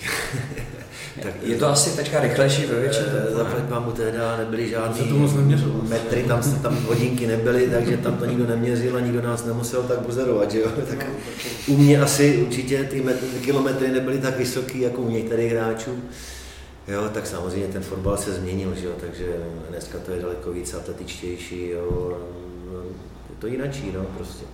tak 1.22 1.34
je 1.42 1.56
to 1.56 1.68
asi 1.68 1.96
teďka 1.96 2.20
rychlejší 2.20 2.66
ve 2.66 2.80
většině? 2.80 3.06
Zaplať 3.28 3.62
pámu 3.62 3.92
teda 3.92 4.36
nebyly 4.36 4.68
žádný 4.68 5.28
metry, 5.88 6.22
tam, 6.22 6.42
tam 6.62 6.84
hodinky 6.84 7.26
nebyly, 7.26 7.68
takže 7.68 7.96
tam 7.96 8.16
to 8.16 8.24
nikdo 8.24 8.46
neměřil 8.46 8.96
a 8.96 9.00
nikdo 9.00 9.22
nás 9.22 9.44
nemusel 9.44 9.82
tak 9.82 9.98
buzerovat, 9.98 10.50
že 10.50 10.60
jo? 10.60 10.68
Tak 10.88 11.06
u 11.68 11.76
mě 11.76 12.00
asi 12.00 12.36
určitě 12.46 12.84
ty 12.84 13.00
metry, 13.00 13.28
kilometry 13.40 13.88
nebyly 13.88 14.18
tak 14.18 14.38
vysoký, 14.38 14.80
jako 14.80 15.00
u 15.00 15.10
některých 15.10 15.52
hráčů. 15.52 16.02
Jo, 16.88 17.08
tak 17.14 17.26
samozřejmě 17.26 17.68
ten 17.68 17.82
fotbal 17.82 18.16
se 18.16 18.32
změnil, 18.32 18.74
že 18.74 18.86
jo, 18.86 18.92
takže 19.00 19.26
dneska 19.70 19.98
to 19.98 20.10
je 20.10 20.22
daleko 20.22 20.52
víc 20.52 20.74
atletičtější, 20.74 21.68
jo, 21.68 22.18
je 23.30 23.36
to 23.38 23.46
jinačí, 23.46 23.92
no, 23.94 24.04
prostě. 24.16 24.44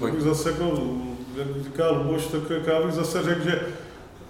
Tak 0.00 0.20
zase 0.20 0.50
jako, 0.50 0.78
jak 1.36 1.64
říká 1.64 1.90
Luboš, 1.90 2.26
tak 2.26 2.42
já 2.66 2.82
bych 2.82 2.94
zase 2.94 3.22
řekl, 3.22 3.44
že 3.44 3.60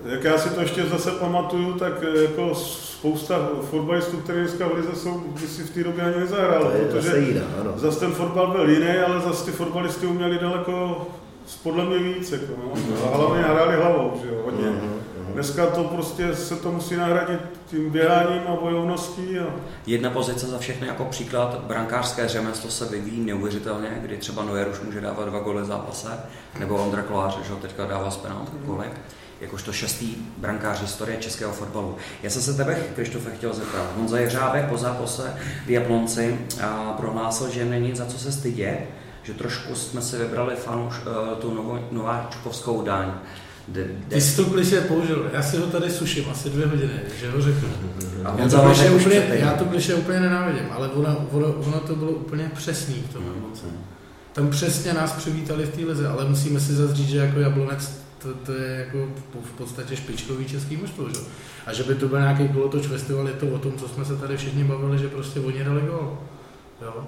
jak 0.05 0.25
já 0.25 0.39
si 0.39 0.49
to 0.49 0.61
ještě 0.61 0.85
zase 0.85 1.11
pamatuju, 1.11 1.73
tak 1.73 1.93
jako 2.23 2.55
spousta 2.55 3.49
fotbalistů, 3.71 4.17
které 4.17 4.41
dneska 4.41 4.69
v 4.69 4.75
Lize 4.75 4.95
jsou, 4.95 5.19
by 5.19 5.47
si 5.47 5.63
v 5.63 5.71
té 5.71 5.85
době 5.85 6.05
ani 6.05 6.21
nezahrál, 6.21 6.65
protože 6.65 7.09
zase, 7.09 7.19
jiná, 7.19 7.43
ano. 7.61 7.73
zase 7.77 8.01
ten 8.01 8.13
fotbal 8.13 8.51
byl 8.51 8.71
jiný, 8.71 8.99
ale 8.99 9.21
zase 9.21 9.45
ty 9.45 9.51
fotbalisty 9.51 10.07
uměli 10.07 10.39
daleko 10.39 11.07
podle 11.63 11.85
mě 11.85 11.99
víc, 11.99 12.33
jako, 12.33 12.53
no. 12.59 12.73
a 13.13 13.17
hlavně 13.17 13.43
hráli 13.43 13.77
hlavou, 13.77 14.21
že 14.23 14.29
jo, 14.29 14.43
hodně. 14.45 14.67
Uh-huh. 14.67 14.96
Dneska 15.37 15.67
to 15.67 15.85
prostě 15.85 16.37
se 16.37 16.57
to 16.57 16.73
musí 16.73 16.97
nahradit 16.97 17.41
tím 17.67 17.91
běháním 17.91 18.43
a 18.49 18.57
bojovností. 18.61 19.39
A... 19.39 19.47
Jedna 19.87 20.11
pozice 20.11 20.47
za 20.47 20.59
všechny 20.59 20.87
jako 20.87 21.05
příklad, 21.05 21.61
brankářské 21.61 22.29
řemeslo 22.29 22.71
se 22.71 22.85
vyvíjí 22.85 23.21
neuvěřitelně, 23.21 23.89
kdy 24.03 24.17
třeba 24.17 24.45
Neuer 24.45 24.69
už 24.69 24.81
může 24.81 25.01
dávat 25.01 25.29
dva 25.29 25.39
goly 25.39 25.63
v 25.63 25.67
zápase, 25.67 26.09
nebo 26.59 26.77
Ondra 26.77 27.03
Kolář, 27.03 27.39
že 27.43 27.55
teďka 27.55 27.87
dává 27.87 28.11
z 28.11 28.17
penalty 28.17 28.53
goly 28.65 28.87
jakožto 29.41 29.73
šestý 29.73 30.17
brankář 30.39 30.81
historie 30.81 31.19
českého 31.19 31.53
fotbalu. 31.53 31.97
Já 32.23 32.31
jsem 32.31 32.43
se 32.43 32.55
tebe, 32.55 32.75
Krištofe, 32.95 33.31
chtěl 33.31 33.55
zeptat. 33.55 33.87
Honza 33.97 34.19
Jeřábek 34.19 34.69
po 34.69 34.77
zápase 34.77 35.37
v 35.67 35.71
Jablonci 35.71 36.39
prohlásil, 36.97 37.51
že 37.51 37.65
není 37.65 37.95
za 37.95 38.07
co 38.07 38.19
se 38.19 38.33
stydět, 38.33 38.81
že 39.23 39.35
trošku 39.35 39.75
jsme 39.75 40.03
si 40.03 40.17
vybrali 40.17 40.57
fanuš, 40.57 40.95
uh, 40.99 41.39
tu 41.39 41.81
nováčkovskou 41.91 42.83
daň. 42.83 43.13
De, 43.69 43.85
de... 43.85 43.91
Ty 44.09 44.21
jsi 44.21 44.37
to 44.37 44.45
kliše 44.45 44.81
použil, 44.81 45.31
já 45.33 45.43
si 45.43 45.57
ho 45.57 45.67
tady 45.67 45.91
suším 45.91 46.25
asi 46.31 46.51
dvě 46.51 46.67
hodiny, 46.67 47.01
že 47.21 47.31
ho 47.31 47.43
řekl. 47.43 47.67
A 48.25 48.37
já, 48.39 48.49
to 48.49 48.61
kliše 48.61 48.91
úplně, 48.91 49.27
já 49.31 49.53
to 49.53 49.65
kliše 49.65 49.95
úplně 49.95 50.21
nenávidím, 50.21 50.65
ale 50.71 50.89
ono, 50.89 51.27
ono, 51.31 51.53
ono 51.53 51.81
to 51.81 51.97
bylo 51.97 52.11
úplně 52.11 52.51
přesný 52.55 52.95
v 53.11 53.13
tom 53.13 53.23
hmm. 53.23 53.83
Tam 54.33 54.51
přesně 54.51 54.93
nás 54.93 55.13
přivítali 55.13 55.67
v 55.67 55.77
té 55.77 55.85
lize, 55.85 56.09
ale 56.09 56.29
musíme 56.29 56.61
si 56.61 56.73
zazřít, 56.73 57.09
že 57.09 57.19
jako 57.19 57.41
Jablonec 57.41 58.07
to, 58.23 58.35
to 58.35 58.53
je 58.53 58.77
jako 58.77 59.09
v 59.43 59.53
podstatě 59.59 59.97
špičkový 59.97 60.45
český 60.45 60.77
mužstvo, 60.77 61.09
že? 61.09 61.21
A 61.67 61.73
že 61.73 61.83
by 61.83 61.95
to 61.95 62.09
byl 62.09 62.21
nějaký 62.21 62.49
kolotoč 62.49 62.87
festival, 62.87 63.29
je 63.29 63.35
to 63.35 63.47
o 63.47 63.59
tom, 63.59 63.73
co 63.73 63.89
jsme 63.89 64.05
se 64.05 64.17
tady 64.17 64.37
všichni 64.37 64.65
bavili, 64.65 64.99
že 64.99 65.09
prostě 65.09 65.41
oni 65.41 65.65
dali 65.65 65.81
gol. 65.81 66.19
Jo? 66.83 67.07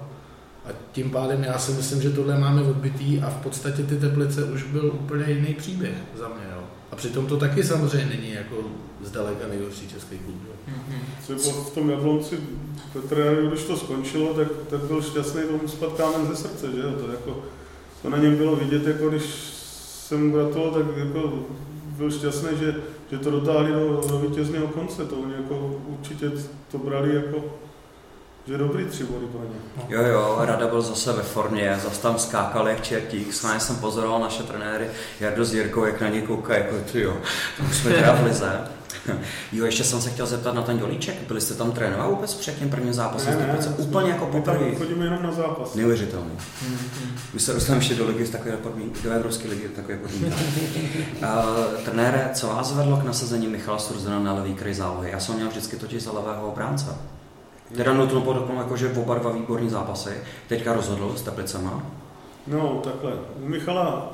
A 0.69 0.71
tím 0.91 1.11
pádem 1.11 1.43
já 1.43 1.57
si 1.57 1.71
myslím, 1.71 2.01
že 2.01 2.09
tohle 2.09 2.39
máme 2.39 2.61
odbitý 2.61 3.21
a 3.21 3.29
v 3.29 3.43
podstatě 3.43 3.83
ty 3.83 3.95
Teplice 3.95 4.43
už 4.43 4.63
byl 4.63 4.91
úplně 4.93 5.25
jiný 5.33 5.53
příběh 5.53 5.93
za 6.17 6.27
mě. 6.27 6.43
Jo? 6.55 6.63
A 6.91 6.95
přitom 6.95 7.25
to 7.25 7.37
taky 7.37 7.63
samozřejmě 7.63 8.05
není 8.05 8.33
jako 8.33 8.55
zdaleka 9.03 9.47
nejhorší 9.47 9.87
český 9.87 10.17
klub. 10.17 10.35
Jo? 10.47 10.73
Mm-hmm. 11.29 11.63
v 11.63 11.73
tom 11.73 11.89
Jablonci 11.89 12.37
Petr, 12.93 13.45
když 13.47 13.63
to 13.63 13.77
skončilo, 13.77 14.33
tak, 14.33 14.47
tak 14.69 14.79
byl 14.79 15.01
šťastný 15.01 15.41
tomu 15.41 15.67
spad 15.67 15.93
kámen 15.93 16.27
ze 16.27 16.35
srdce, 16.35 16.71
že 16.75 16.79
jo? 16.79 16.91
To, 16.91 17.11
jako, 17.11 17.43
to 18.01 18.09
na 18.09 18.17
něm 18.17 18.35
bylo 18.35 18.55
vidět, 18.55 18.87
jako 18.87 19.09
když 19.09 19.23
jsem 20.07 20.31
gratuloval, 20.31 20.71
tak 20.73 20.97
jako 20.97 21.33
byl 21.97 22.11
šťastný, 22.11 22.49
že, 22.59 22.75
že 23.11 23.17
to 23.17 23.31
dotáhli 23.31 23.71
do, 23.71 24.01
do 24.09 24.19
vítězného 24.19 24.67
konce. 24.67 25.05
To 25.05 25.15
oni 25.15 25.33
jako 25.33 25.81
určitě 25.87 26.31
to 26.71 26.77
brali 26.77 27.15
jako 27.15 27.43
že 28.49 28.57
dobrý 28.57 28.85
tři 28.85 29.03
body 29.03 29.25
pro 29.25 29.41
ně. 29.41 29.59
No. 29.77 29.83
Jo, 29.89 30.03
jo, 30.03 30.37
Rada 30.39 30.67
byl 30.67 30.81
zase 30.81 31.13
ve 31.13 31.21
formě, 31.21 31.79
zase 31.83 32.01
tam 32.01 32.19
skákal 32.19 32.67
jak 32.67 32.81
čertík, 32.81 33.33
s 33.33 33.57
jsem 33.57 33.75
pozoroval 33.75 34.19
naše 34.19 34.43
trenéry, 34.43 34.87
Jardo 35.19 35.45
s 35.45 35.53
Jirkou, 35.53 35.85
jak 35.85 36.01
na 36.01 36.09
ně 36.09 36.21
kouká, 36.21 36.57
jako 36.57 36.75
ty 36.91 37.01
jo, 37.01 37.17
už 37.69 37.77
jsme 37.77 37.91
teda 37.91 38.15
v 38.15 38.23
lize. 38.23 38.59
Jo, 39.51 39.65
ještě 39.65 39.83
jsem 39.83 40.01
se 40.01 40.09
chtěl 40.09 40.25
zeptat 40.25 40.55
na 40.55 40.61
ten 40.61 40.79
dolíček. 40.79 41.15
Byli 41.27 41.41
jste 41.41 41.53
tam 41.53 41.71
trénovat 41.71 42.09
vůbec 42.09 42.33
před 42.33 42.59
tím 42.59 42.69
prvním 42.69 42.93
zápasem? 42.93 43.39
Ne, 43.39 43.47
ne, 43.47 43.75
úplně 43.77 44.09
jako 44.09 44.25
poprvé. 44.25 44.75
Chodíme 44.75 45.05
jenom 45.05 45.23
na 45.23 45.31
zápas. 45.31 45.75
Neuvěřitelný. 45.75 46.31
Mm-hmm. 46.31 47.09
My 47.33 47.39
se 47.39 47.53
dostaneme 47.53 47.83
ještě 47.83 47.95
do 47.95 48.07
ligy 48.07 48.25
z 48.25 48.29
takové 48.29 48.57
podmínky, 48.57 49.01
do 49.03 49.11
Evropské 49.11 49.49
ligy 49.49 49.67
v 49.67 49.75
takové 49.75 49.97
podmínky. 49.97 50.33
uh, 51.21 51.81
trenére, 51.85 52.29
co 52.33 52.47
vás 52.47 52.73
vedlo 52.73 52.97
k 52.97 53.03
nasazení 53.03 53.47
Michala 53.47 53.79
Surzena 53.79 54.19
na 54.19 54.33
levý 54.33 54.53
kraj 54.53 54.73
zálohy? 54.73 55.11
Já 55.11 55.19
jsem 55.19 55.35
měl 55.35 55.47
vždycky 55.49 55.75
totiž 55.75 56.03
za 56.03 56.11
levého 56.11 56.47
obránce. 56.47 56.95
Teda 57.75 57.93
nutno 57.93 58.21
podotknout, 58.21 58.57
jako, 58.57 58.77
že 58.77 58.93
oba 58.93 59.15
dva 59.15 59.31
výborní 59.31 59.69
zápasy. 59.69 60.09
Teďka 60.47 60.73
rozhodl 60.73 61.13
s 61.15 61.21
Teplicema. 61.21 61.83
No, 62.47 62.81
takhle. 62.83 63.11
U 63.43 63.49
Michala 63.49 64.09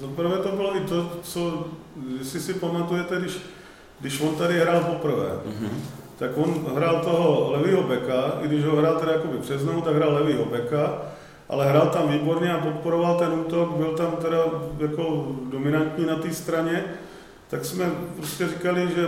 za 0.00 0.06
prvé 0.06 0.38
to 0.38 0.48
bylo 0.48 0.76
i 0.76 0.80
to, 0.80 1.10
co, 1.22 1.64
jestli 2.18 2.40
si 2.40 2.54
pamatujete, 2.54 3.20
když 3.20 3.40
když 4.00 4.20
on 4.20 4.34
tady 4.34 4.60
hrál 4.60 4.80
poprvé, 4.80 5.26
mm-hmm. 5.26 5.70
tak 6.18 6.30
on 6.36 6.66
hrál 6.74 7.00
toho 7.04 7.52
levýho 7.52 7.82
beka, 7.82 8.32
i 8.42 8.48
když 8.48 8.64
ho 8.64 8.76
hrál 8.76 8.94
teda 8.94 9.12
jakoby 9.12 9.38
přes 9.38 9.64
nohu, 9.64 9.80
tak 9.80 9.96
hrál 9.96 10.14
levýho 10.14 10.44
beka, 10.44 11.02
ale 11.48 11.68
hrál 11.68 11.86
tam 11.86 12.08
výborně 12.08 12.52
a 12.52 12.58
podporoval 12.58 13.18
ten 13.18 13.32
útok, 13.32 13.76
byl 13.76 13.94
tam 13.96 14.16
teda 14.16 14.38
jako 14.78 15.26
dominantní 15.50 16.06
na 16.06 16.16
té 16.16 16.32
straně, 16.32 16.84
tak 17.48 17.64
jsme 17.64 17.90
prostě 18.16 18.48
říkali, 18.48 18.88
že 18.96 19.06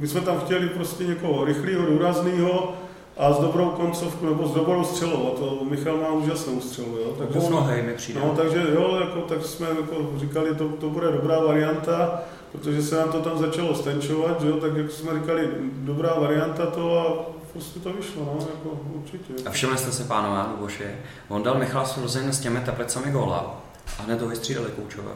my 0.00 0.08
jsme 0.08 0.20
tam 0.20 0.40
chtěli 0.40 0.68
prostě 0.68 1.04
někoho 1.04 1.44
rychlého, 1.44 1.86
důrazného 1.86 2.74
a 3.16 3.32
s 3.32 3.38
dobrou 3.38 3.70
koncovkou 3.70 4.26
nebo 4.26 4.48
s 4.48 4.54
dobrou 4.54 4.84
střelou. 4.84 5.32
A 5.32 5.38
to 5.38 5.64
Michal 5.70 5.96
má 5.96 6.08
úžasnou 6.08 6.60
střelu. 6.60 6.96
Jo? 6.96 7.14
Takže 7.18 7.50
nohej 7.50 7.82
mi 7.82 7.94
přijde. 7.94 8.20
No, 8.20 8.34
takže 8.36 8.66
jo, 8.74 8.98
jako, 9.00 9.20
tak 9.20 9.44
jsme 9.44 9.66
jako 9.68 10.10
říkali, 10.16 10.54
to, 10.54 10.68
to 10.68 10.90
bude 10.90 11.12
dobrá 11.12 11.40
varianta 11.40 12.22
protože 12.52 12.82
se 12.82 12.96
nám 12.96 13.12
to 13.12 13.20
tam 13.20 13.38
začalo 13.38 13.74
stenčovat, 13.74 14.42
jo, 14.42 14.56
tak 14.56 14.76
jak 14.76 14.90
jsme 14.90 15.20
říkali, 15.20 15.48
dobrá 15.72 16.14
varianta 16.14 16.66
to 16.66 16.98
a 16.98 17.32
prostě 17.52 17.80
to 17.80 17.92
vyšlo, 17.92 18.24
no, 18.24 18.38
jako 18.40 18.80
určitě. 18.94 19.32
A 19.46 19.50
všimli 19.50 19.78
jste 19.78 19.92
se, 19.92 20.04
pánové, 20.04 20.44
Luboši, 20.50 20.84
on 21.28 21.42
dal 21.42 21.58
Michal 21.58 21.86
s 21.86 22.40
těmi 22.40 22.60
teplicami 22.60 23.10
góla 23.10 23.60
a 23.98 24.02
hned 24.02 24.18
to 24.18 24.28
vystřídali 24.28 24.70
koučové. 24.70 25.12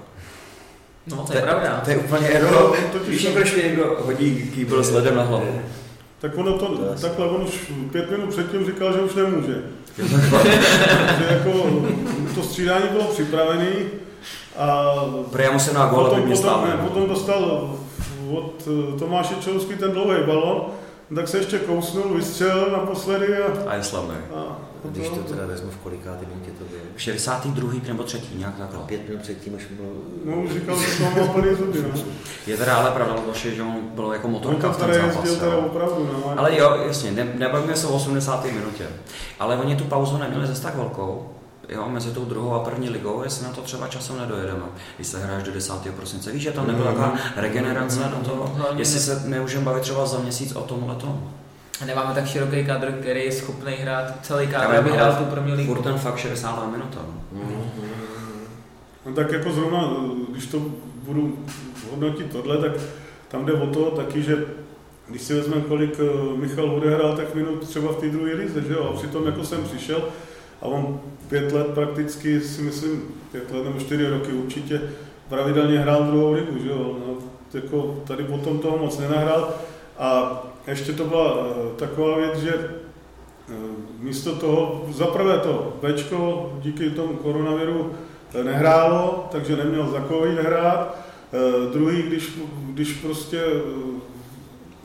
No, 1.07 1.17
to 1.27 1.33
je 1.37 1.43
pravda. 1.43 1.81
To 1.85 1.91
je 1.91 1.97
úplně 1.97 2.29
jako, 2.29 2.75
víš, 3.09 3.29
proč 3.33 3.55
mi 3.57 3.63
někdo 3.63 3.97
hodí 4.05 4.51
kýbl 4.55 4.83
s 4.83 4.91
ledem 4.91 5.17
na 5.17 5.23
hlavu. 5.23 5.61
Tak 6.21 6.39
ono 6.39 6.59
to, 6.59 6.67
To 6.67 6.95
takhle, 7.01 7.27
on 7.29 7.43
už 7.43 7.73
pět 7.93 8.11
minut 8.11 8.29
předtím 8.31 8.67
říkal, 8.67 8.93
že 8.93 8.99
už 9.01 9.15
nemůže. 9.15 9.63
že 11.19 11.27
jako 11.31 11.53
to 12.35 12.43
střídání 12.43 12.85
bylo 12.93 13.05
připravené 13.05 13.67
a 14.59 14.87
já 15.39 15.53
musím 15.53 15.75
na 15.75 15.83
aby 15.83 15.95
potom, 15.95 16.19
mě 16.19 16.37
potom, 16.37 16.37
stále. 16.37 16.69
ne, 16.69 16.77
potom 16.77 17.09
dostal 17.09 17.71
od 18.31 18.69
eh, 18.95 18.99
Tomáše 18.99 19.35
Čelský 19.41 19.75
ten 19.77 19.91
dlouhý 19.91 20.17
balon, 20.27 20.63
tak 21.15 21.29
se 21.29 21.39
ještě 21.39 21.59
kousnul, 21.59 22.15
vystřelil 22.15 22.69
naposledy 22.73 23.39
a, 23.39 23.71
A 23.71 23.75
je 23.75 23.83
slavný. 23.83 24.15
a 24.37 24.57
Když 24.91 25.09
to 25.09 25.17
teda 25.17 25.47
vezmu 25.47 25.71
v 25.71 25.77
kolikátý 25.77 26.27
minutě 26.27 26.51
to 26.59 26.65
bylo. 26.65 26.81
V 26.97 27.03
62. 27.03 27.73
nebo 27.89 28.03
třetí, 28.03 28.39
nějak 28.39 28.57
takhle. 28.59 28.79
Pět 28.87 29.09
minut 29.09 29.23
předtím 29.23 29.55
už 29.55 29.67
bylo... 29.71 29.89
no, 30.25 30.43
už 30.43 30.51
říkal, 30.53 30.77
že 30.79 31.05
to 31.05 31.21
má 31.21 31.27
plný 31.33 31.55
zuby. 31.55 31.83
No. 31.95 32.01
Je 32.47 32.57
teda 32.57 32.77
ale 32.77 32.91
pravda, 32.91 33.15
Luboši, 33.15 33.57
že 33.57 33.63
on 33.63 33.77
byl 33.95 34.13
jako 34.13 34.29
motorka 34.29 34.67
to 34.69 34.73
v 34.73 34.77
tom 34.77 34.87
tady 34.87 35.01
zápase. 35.01 35.19
jezdil 35.29 35.37
teda 35.51 35.57
opravdu. 35.57 36.11
No. 36.13 36.35
Ale 36.39 36.59
jo, 36.59 36.77
jasně, 36.87 37.11
ne, 37.13 37.25
nebavíme 37.39 37.77
se 37.77 37.87
o 37.87 37.95
80. 37.97 38.45
minutě. 38.45 38.87
Ale 39.41 39.57
oni 39.57 39.77
tu 39.77 39.85
pauzu 39.85 40.19
neměli 40.19 40.47
zase 40.47 40.63
tak 40.63 40.77
velkou, 40.77 41.29
jo, 41.69 41.89
mezi 41.89 42.11
tou 42.11 42.25
druhou 42.25 42.53
a 42.55 42.59
první 42.61 42.91
ligou, 42.91 43.23
jestli 43.25 43.45
na 43.47 43.53
to 43.53 43.61
třeba 43.63 43.89
časem 43.89 44.19
nedojedeme, 44.19 44.63
když 44.97 45.07
se 45.09 45.19
hráš 45.27 45.43
do 45.43 45.53
10. 45.53 45.75
prosince. 45.97 46.33
Víš, 46.33 46.43
že 46.43 46.53
tam 46.53 46.67
nebyla 46.67 46.91
Mhm. 46.91 47.01
taková 47.01 47.19
regenerace 47.37 48.01
na 48.01 48.09
to, 48.09 48.53
jestli 48.77 49.01
se 49.01 49.23
nemůžeme 49.27 49.65
bavit 49.65 49.81
třeba 49.83 50.07
za 50.07 50.19
měsíc 50.19 50.53
o 50.57 50.61
tomhle 50.61 50.95
tom. 50.95 51.31
Nemáme 51.87 52.15
tak 52.15 52.27
široký 52.27 52.65
kadr, 52.65 52.93
který 52.93 53.25
je 53.25 53.33
schopný 53.33 53.73
hrát 53.73 54.05
celý 54.23 54.47
vím, 54.47 54.57
aby 54.57 54.91
hrál 54.91 55.17
tu 55.17 55.25
první 55.25 55.53
ligu. 55.53 55.75
Furt 55.75 55.83
ten 55.83 55.99
fakt 55.99 56.19
60. 56.19 56.73
minuta. 56.73 56.99
no. 57.33 57.65
No 59.07 59.13
tak 59.15 59.33
jako 59.33 59.53
zrovna, 59.53 59.95
když 60.29 60.47
to 60.47 60.63
budu 61.03 61.39
hodnotit 61.91 62.33
tohle, 62.33 62.59
tak 62.59 62.73
tam 63.29 63.45
jde 63.45 63.53
o 63.53 63.67
to 63.67 63.91
taky, 63.91 64.23
že 64.23 64.45
když 65.09 65.23
si 65.23 65.35
vezmeme, 65.35 65.63
kolik 65.63 66.01
eh, 66.01 66.37
Michal 66.37 66.71
odehrál, 66.71 67.17
tak 67.17 67.35
minut 67.35 67.69
třeba 67.69 67.93
v 67.93 67.97
té 67.97 68.09
druhé 68.09 68.35
lize, 68.35 68.63
že 68.63 68.73
jo, 68.73 68.85
a 68.85 68.97
přitom 68.97 69.27
jako 69.27 69.45
jsem 69.45 69.65
přišel 69.65 70.09
a 70.63 70.67
on 70.67 71.01
pět 71.29 71.53
let 71.53 71.67
prakticky, 71.67 72.41
si 72.41 72.63
myslím, 72.63 73.03
pět 73.33 73.51
let 73.53 73.65
nebo 73.65 73.81
čtyři 73.81 74.09
roky 74.09 74.33
určitě, 74.33 74.81
pravidelně 75.29 75.79
hrál 75.79 76.05
druhou 76.05 76.33
ligu, 76.33 76.59
že 76.63 76.69
jo, 76.71 76.97
no, 77.07 77.15
jako 77.55 78.03
tady 78.07 78.25
potom 78.25 78.59
toho 78.59 78.79
moc 78.79 78.99
nenahrál 78.99 79.55
a 79.99 80.43
ještě 80.67 80.93
to 80.93 81.05
byla 81.05 81.37
eh, 81.51 81.77
taková 81.77 82.19
věc, 82.19 82.39
že 82.39 82.55
eh, 82.55 83.53
místo 83.99 84.37
toho, 84.37 84.85
zaprvé 84.91 85.39
to 85.39 85.77
Bčko 85.83 86.53
díky 86.63 86.91
tomu 86.91 87.15
koronaviru 87.15 87.93
eh, 88.35 88.45
nehrálo, 88.45 89.29
takže 89.33 89.57
neměl 89.57 89.91
za 89.91 89.99
jít 89.99 90.39
hrát. 90.39 91.05
Druhý, 91.73 92.03
když, 92.03 92.33
když 92.71 92.93
prostě 92.93 93.41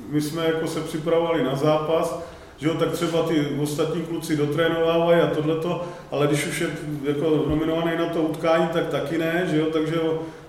my 0.10 0.22
jsme 0.22 0.45
jako 0.45 0.67
se 0.67 0.82
připravovali 0.82 1.43
na 1.43 1.56
zápas, 1.56 2.19
že 2.58 2.67
jo, 2.67 2.74
tak 2.74 2.91
třeba 2.91 3.24
ty 3.24 3.48
ostatní 3.62 4.02
kluci 4.02 4.38
dotrénovávají 4.38 5.22
a 5.22 5.28
tohleto, 5.28 5.84
ale 6.12 6.28
když 6.28 6.48
už 6.48 6.62
je 6.62 6.69
jako 7.04 7.43
nominovaný 7.50 7.98
na 7.98 8.06
to 8.06 8.22
utkání, 8.22 8.67
tak 8.67 8.88
taky 8.88 9.17
ne, 9.17 9.48
že 9.52 9.58
jo, 9.58 9.65
takže 9.74 9.95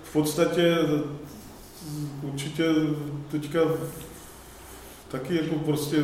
v 0.03 0.13
podstatě 0.13 0.77
určitě 2.21 2.65
teďka 3.31 3.59
taky 5.11 5.35
jako 5.35 5.55
prostě 5.55 5.97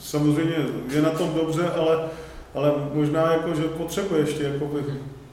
samozřejmě 0.00 0.56
je 0.88 1.02
na 1.02 1.10
tom 1.10 1.34
dobře, 1.34 1.70
ale, 1.70 2.08
ale 2.54 2.72
možná 2.94 3.32
jako, 3.32 3.54
že 3.54 3.62
potřebuje 3.62 4.20
ještě 4.20 4.42
jako 4.42 4.70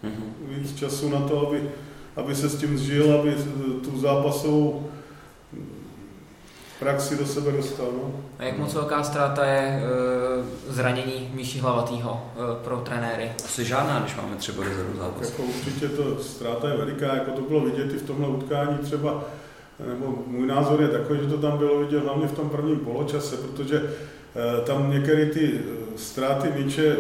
Mhm. 0.04 0.34
víc 0.42 0.76
času 0.80 1.10
na 1.10 1.20
to, 1.20 1.48
aby, 1.48 1.64
aby 2.16 2.36
se 2.36 2.50
s 2.50 2.56
tím 2.56 2.78
zžil, 2.78 3.14
aby 3.20 3.36
tu 3.84 4.00
zápasovou 4.00 4.90
praxi 6.80 7.18
do 7.18 7.26
sebe 7.26 7.52
dostal. 7.52 7.88
No. 7.94 8.12
A 8.40 8.44
jak 8.44 8.58
moc 8.58 8.74
velká 8.74 9.04
ztráta 9.04 9.46
je 9.46 9.60
e, 9.62 9.82
zranění 10.74 11.30
Míši 11.34 11.60
Hlavatýho 11.60 12.22
e, 12.36 12.64
pro 12.64 12.78
trenéry? 12.78 13.32
Asi 13.46 13.66
žádná, 13.66 14.00
když 14.00 14.16
máme 14.16 14.36
třeba 14.36 14.64
rezervu 14.64 14.98
zápas. 14.98 15.30
Jako 15.30 15.44
určitě 15.44 15.88
to 15.90 16.24
ztráta 16.24 16.70
je 16.70 16.78
veliká, 16.78 17.06
jako 17.16 17.32
to 17.32 17.42
bylo 17.42 17.60
vidět 17.62 17.94
i 17.94 17.98
v 17.98 18.04
tomhle 18.08 18.28
utkání 18.28 18.78
třeba, 18.78 19.24
nebo 19.88 20.24
můj 20.28 20.48
názor 20.48 20.82
je 20.82 20.88
takový, 20.88 21.20
že 21.20 21.28
to 21.28 21.38
tam 21.38 21.58
bylo 21.58 21.80
vidět 21.80 22.04
hlavně 22.04 22.28
v 22.28 22.36
tom 22.36 22.50
prvním 22.50 22.80
poločase, 22.80 23.38
protože 23.38 23.84
eh, 23.84 24.62
tam 24.66 24.92
některé 24.92 25.26
ty 25.26 25.52
eh, 25.54 25.74
ztráty 25.96 26.48
míče 26.56 26.98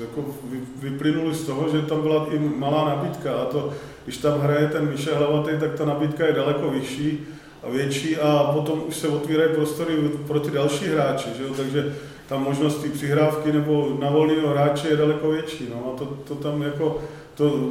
jako 0.00 0.24
vy- 0.44 0.88
vyplynuly 0.90 1.34
z 1.34 1.46
toho, 1.46 1.68
že 1.68 1.82
tam 1.82 2.02
byla 2.02 2.26
i 2.30 2.38
malá 2.38 2.88
nabídka 2.88 3.34
a 3.34 3.44
to, 3.44 3.72
když 4.04 4.16
tam 4.16 4.40
hraje 4.40 4.68
ten 4.68 4.90
Míša 4.90 5.18
Hlavatý, 5.18 5.50
tak 5.60 5.74
ta 5.74 5.84
nabídka 5.84 6.26
je 6.26 6.32
daleko 6.32 6.70
vyšší 6.70 7.26
a 7.62 7.70
větší 7.70 8.16
a 8.16 8.50
potom 8.54 8.82
už 8.88 8.96
se 8.96 9.08
otvírají 9.08 9.54
prostory 9.54 9.94
pro 10.26 10.40
ty 10.40 10.50
další 10.50 10.86
hráče, 10.86 11.28
že 11.36 11.42
jo? 11.42 11.54
takže 11.56 11.96
ta 12.28 12.38
možnost 12.38 12.82
té 12.82 12.88
přihrávky 12.88 13.52
nebo 13.52 13.96
na 14.00 14.10
volného 14.10 14.48
hráče 14.48 14.88
je 14.88 14.96
daleko 14.96 15.30
větší. 15.30 15.68
No 15.70 15.92
a 15.94 15.98
to, 15.98 16.04
to 16.04 16.34
tam 16.34 16.62
jako, 16.62 16.98
to, 17.34 17.70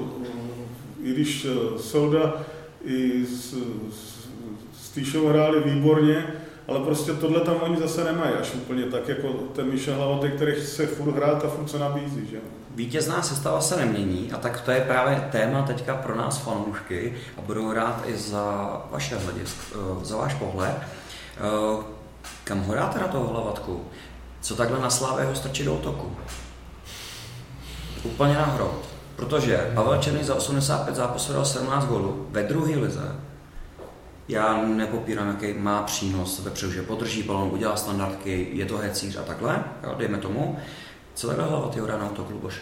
i 1.04 1.14
když 1.14 1.46
eh, 1.46 1.80
Solda 1.80 2.34
i 2.88 3.26
s, 3.26 3.54
s, 3.92 4.28
s 4.82 4.90
Týšou 4.90 5.28
hráli 5.28 5.60
výborně, 5.64 6.28
ale 6.68 6.80
prostě 6.80 7.14
tohle 7.14 7.40
tam 7.42 7.56
oni 7.62 7.78
zase 7.78 8.04
nemají 8.04 8.34
až 8.34 8.54
úplně 8.54 8.84
tak, 8.84 9.08
jako 9.08 9.28
ten 9.28 9.66
Míša 9.66 9.96
Hlavatý, 9.96 10.30
který 10.32 10.52
chce 10.52 10.88
furt 10.88 11.16
hrát 11.16 11.46
a 11.46 11.48
furt 11.48 11.70
se 11.70 11.80
nabízí. 11.80 12.28
Že? 12.32 12.38
Vítězná 12.76 13.22
sestava 13.22 13.62
se 13.62 13.78
nemění 13.78 14.32
a 14.32 14.38
tak 14.38 14.62
to 14.62 14.72
je 14.72 14.82
právě 14.82 15.28
téma 15.32 15.62
teďka 15.62 15.96
pro 15.96 16.16
nás 16.16 16.38
fanoušky 16.38 17.14
a 17.38 17.42
budu 17.42 17.74
rád 17.74 18.04
i 18.06 18.18
za 18.18 18.78
vaše 18.92 19.18
hledisk, 19.18 19.56
eh, 19.72 20.06
za 20.06 20.18
váš 20.18 20.34
pohled. 20.34 20.76
Eh, 21.38 21.98
Kam 22.44 22.64
ho 22.64 22.76
dáte 22.76 23.00
na 23.00 23.08
toho 23.08 23.28
hlavatku? 23.28 23.86
Co 24.42 24.56
takhle 24.56 24.80
na 24.80 24.90
Slávě 24.90 25.26
ho 25.26 25.36
strčí 25.36 25.64
do 25.64 25.76
otoku? 25.76 26.16
Úplně 28.04 28.34
na 28.34 28.46
hrot. 28.46 28.97
Protože 29.18 29.72
Pavel 29.76 29.98
Černý 30.02 30.24
za 30.24 30.36
85 30.36 30.96
zápasů 30.96 31.34
dal 31.34 31.46
17 31.46 31.86
gólů 31.86 32.28
ve 32.32 32.44
druhé 32.44 32.76
lize. 32.76 33.16
Já 34.28 34.64
nepopírám, 34.66 35.28
jaký 35.28 35.60
má 35.60 35.84
přínos 35.84 36.40
ve 36.40 36.72
že 36.72 36.82
podrží 36.82 37.24
balon, 37.24 37.50
udělá 37.54 37.76
standardky, 37.76 38.48
je 38.52 38.66
to 38.66 38.78
hecíř 38.78 39.18
a 39.18 39.22
takhle, 39.22 39.64
jo, 39.84 39.96
dejme 39.98 40.18
tomu. 40.18 40.58
Co 41.14 41.28
takhle 41.28 41.46
hlavatý 41.46 41.80
dá 41.88 41.98
na 41.98 42.10
útok 42.12 42.30
Luboši? 42.30 42.62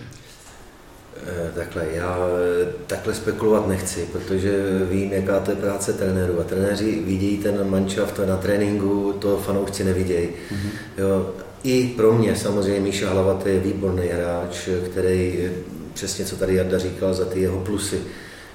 Eh, 1.24 1.52
Takhle, 1.56 1.88
já 1.92 2.18
eh, 2.18 2.74
takhle 2.88 3.14
spekulovat 3.14 3.68
nechci, 3.68 4.10
protože 4.12 4.80
vím, 4.90 5.14
jaká 5.14 5.40
to 5.40 5.52
je 5.52 5.58
práce 5.58 5.94
trenérů. 5.94 6.40
A 6.40 6.44
trenéři 6.44 7.02
vidějí 7.06 7.38
ten 7.38 7.70
manšaft 7.70 8.20
na 8.26 8.38
tréninku, 8.38 9.14
to 9.20 9.38
fanoušci 9.38 9.84
nevidějí. 9.84 10.30
Mhm. 10.52 10.70
Jo, 10.98 11.30
I 11.64 11.88
pro 11.88 12.14
mě 12.14 12.36
samozřejmě 12.36 12.80
Míša 12.80 13.10
Hlavatý 13.10 13.50
je 13.50 13.60
výborný 13.60 14.08
hráč, 14.08 14.70
který 14.92 15.50
přesně 15.96 16.26
co 16.26 16.36
tady 16.36 16.56
Jarda 16.56 16.80
říkal 16.80 17.14
za 17.14 17.26
ty 17.26 17.42
jeho 17.42 17.60
plusy, 17.60 18.02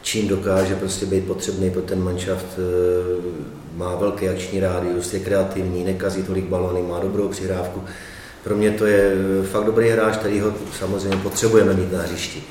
čím 0.02 0.28
dokáže 0.28 0.74
prostě 0.76 1.06
být 1.06 1.26
potřebný 1.26 1.70
pro 1.70 1.82
ten 1.82 2.02
manšaft, 2.02 2.46
eh, 2.58 3.22
má 3.74 3.94
velký 3.94 4.28
akční 4.28 4.60
rádius, 4.60 5.14
je 5.14 5.20
kreativní, 5.20 5.84
nekazí 5.84 6.22
tolik 6.22 6.44
balony, 6.44 6.82
má 6.82 7.00
dobrou 7.00 7.28
přihrávku. 7.28 7.84
Pro 8.44 8.56
mě 8.56 8.70
to 8.70 8.86
je 8.86 9.12
eh, 9.12 9.46
fakt 9.46 9.64
dobrý 9.64 9.88
hráč, 9.88 10.16
který 10.16 10.40
ho 10.40 10.54
samozřejmě 10.78 11.16
potřebujeme 11.16 11.74
mít 11.74 11.92
na 11.92 12.02
hřišti. 12.02 12.42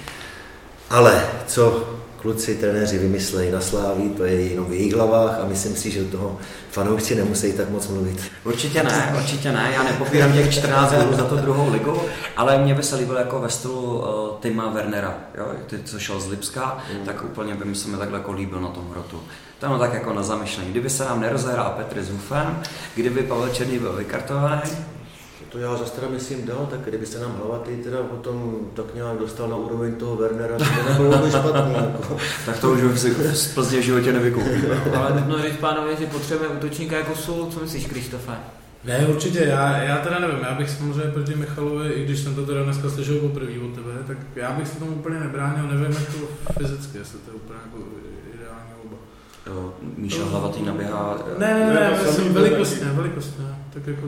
Ale 0.90 1.26
co 1.48 1.90
kluci, 2.22 2.56
trenéři 2.56 2.98
vymyslejí 2.98 3.52
na 3.52 3.62
Sláví, 3.62 4.10
to 4.10 4.24
je 4.26 4.42
jenom 4.42 4.66
v 4.66 4.74
jejich 4.74 4.94
hlavách 4.94 5.40
a 5.40 5.46
myslím 5.46 5.76
si, 5.76 5.92
že 5.92 6.04
do 6.04 6.18
toho 6.18 6.38
fanoušci 6.72 7.16
nemusí 7.16 7.54
tak 7.54 7.70
moc 7.70 7.88
mluvit. 7.88 8.32
Určitě 8.44 8.84
ne, 8.84 9.14
určitě 9.18 9.52
ne. 9.52 9.70
Já 9.74 9.84
nepopírám 9.84 10.34
těch 10.34 10.54
14 10.54 10.94
gólů 10.94 11.14
za 11.14 11.26
to 11.26 11.36
druhou 11.36 11.72
ligu, 11.72 12.02
ale 12.38 12.58
mě 12.58 12.76
by 12.76 12.84
se 12.84 12.96
líbilo 12.96 13.18
jako 13.18 13.40
ve 13.40 13.50
stylu 13.50 14.00
uh, 14.00 14.40
Tima 14.40 14.70
Wernera, 14.70 15.18
jo? 15.38 15.46
Ty, 15.68 15.80
co 15.84 16.00
šel 16.00 16.20
z 16.20 16.28
Lipska, 16.28 16.78
mm. 16.94 17.06
tak 17.06 17.24
úplně 17.24 17.56
by 17.56 17.66
mi 17.66 17.76
se 17.76 17.88
mi 17.88 17.98
takhle 17.98 18.18
jako 18.18 18.32
líbil 18.32 18.62
na 18.62 18.70
tom 18.70 18.90
hrotu. 18.92 19.22
To 19.60 19.74
je 19.74 19.80
tak 19.80 19.94
jako 19.94 20.14
na 20.14 20.24
zamyšlení. 20.24 20.72
Kdyby 20.72 20.90
se 20.90 21.06
nám 21.06 21.22
nerozehrál 21.22 21.74
Petr 21.78 22.04
s 22.04 22.10
Hufem, 22.10 22.62
kdyby 22.96 23.24
Pavel 23.24 23.50
Černý 23.50 23.80
byl 23.80 23.94
vykartovaný, 23.94 24.72
To 25.50 25.60
já 25.60 25.76
zase 25.76 25.92
teda 25.92 26.08
myslím 26.10 26.46
dál, 26.46 26.68
tak 26.72 26.80
kdybyste 26.80 27.20
nám 27.20 27.36
hlavatý 27.44 27.76
teda 27.76 27.98
potom 27.98 28.56
tak 28.74 28.96
nějak 28.96 29.18
dostal 29.18 29.48
na 29.48 29.56
úroveň 29.56 29.96
toho 29.96 30.16
Wernera, 30.16 30.58
to 30.58 30.66
nebylo 30.90 31.18
by 31.18 31.30
špatný. 31.30 31.74
Jako. 31.74 32.18
tak 32.46 32.60
to 32.60 32.72
už 32.72 32.82
bych 32.82 33.00
si 33.00 33.14
z 33.36 33.54
Plzně 33.54 33.80
v 33.80 33.84
životě 33.84 34.14
nevykoupil. 34.14 34.78
Ale 34.98 35.20
nutno 35.20 35.42
říct, 35.42 35.58
pánové, 35.60 35.96
že 35.96 36.06
potřebujeme 36.06 36.56
útočníka 36.56 36.98
jako 36.98 37.16
sůl. 37.16 37.48
Co 37.54 37.60
myslíš, 37.60 37.86
Krištofe? 37.86 38.32
Ne, 38.84 39.06
určitě, 39.08 39.40
já, 39.40 39.78
já 39.78 39.98
teda 39.98 40.20
nevím, 40.20 40.40
já 40.42 40.54
bych 40.56 40.70
samozřejmě 40.70 41.12
proti 41.12 41.36
Michalovi, 41.36 41.90
i 41.90 42.06
když 42.06 42.20
jsem 42.20 42.36
to 42.36 42.46
teda 42.46 42.64
dneska 42.64 42.90
slyšel 42.90 43.16
poprvé 43.20 43.52
od 43.66 43.76
tebe, 43.76 43.92
tak 44.08 44.18
já 44.36 44.52
bych 44.52 44.68
se 44.68 44.80
tomu 44.80 44.92
úplně 44.92 45.20
nebránil, 45.20 45.68
nevím 45.68 45.98
jako 46.00 46.18
fyzicky, 46.60 46.98
jestli 46.98 47.20
to 47.20 47.32
je 47.32 47.36
úplně 47.36 47.60
jako 47.66 47.78
ideální 48.36 48.72
oba. 48.86 48.98
Jo, 49.48 49.74
Míša 49.98 50.26
Hlavatý 50.26 50.64
naběhá. 50.64 51.18
Ne, 51.38 51.54
ne, 51.54 51.60
ne, 51.60 51.74
Ne, 51.74 51.80
ne 51.80 51.90
to 51.90 51.96
myslím 52.06 52.16
samý 52.16 52.30
velikostně, 52.30 52.80
taky. 52.86 52.98
velikostně, 52.98 53.46
tak 53.74 53.88
jako 53.88 54.08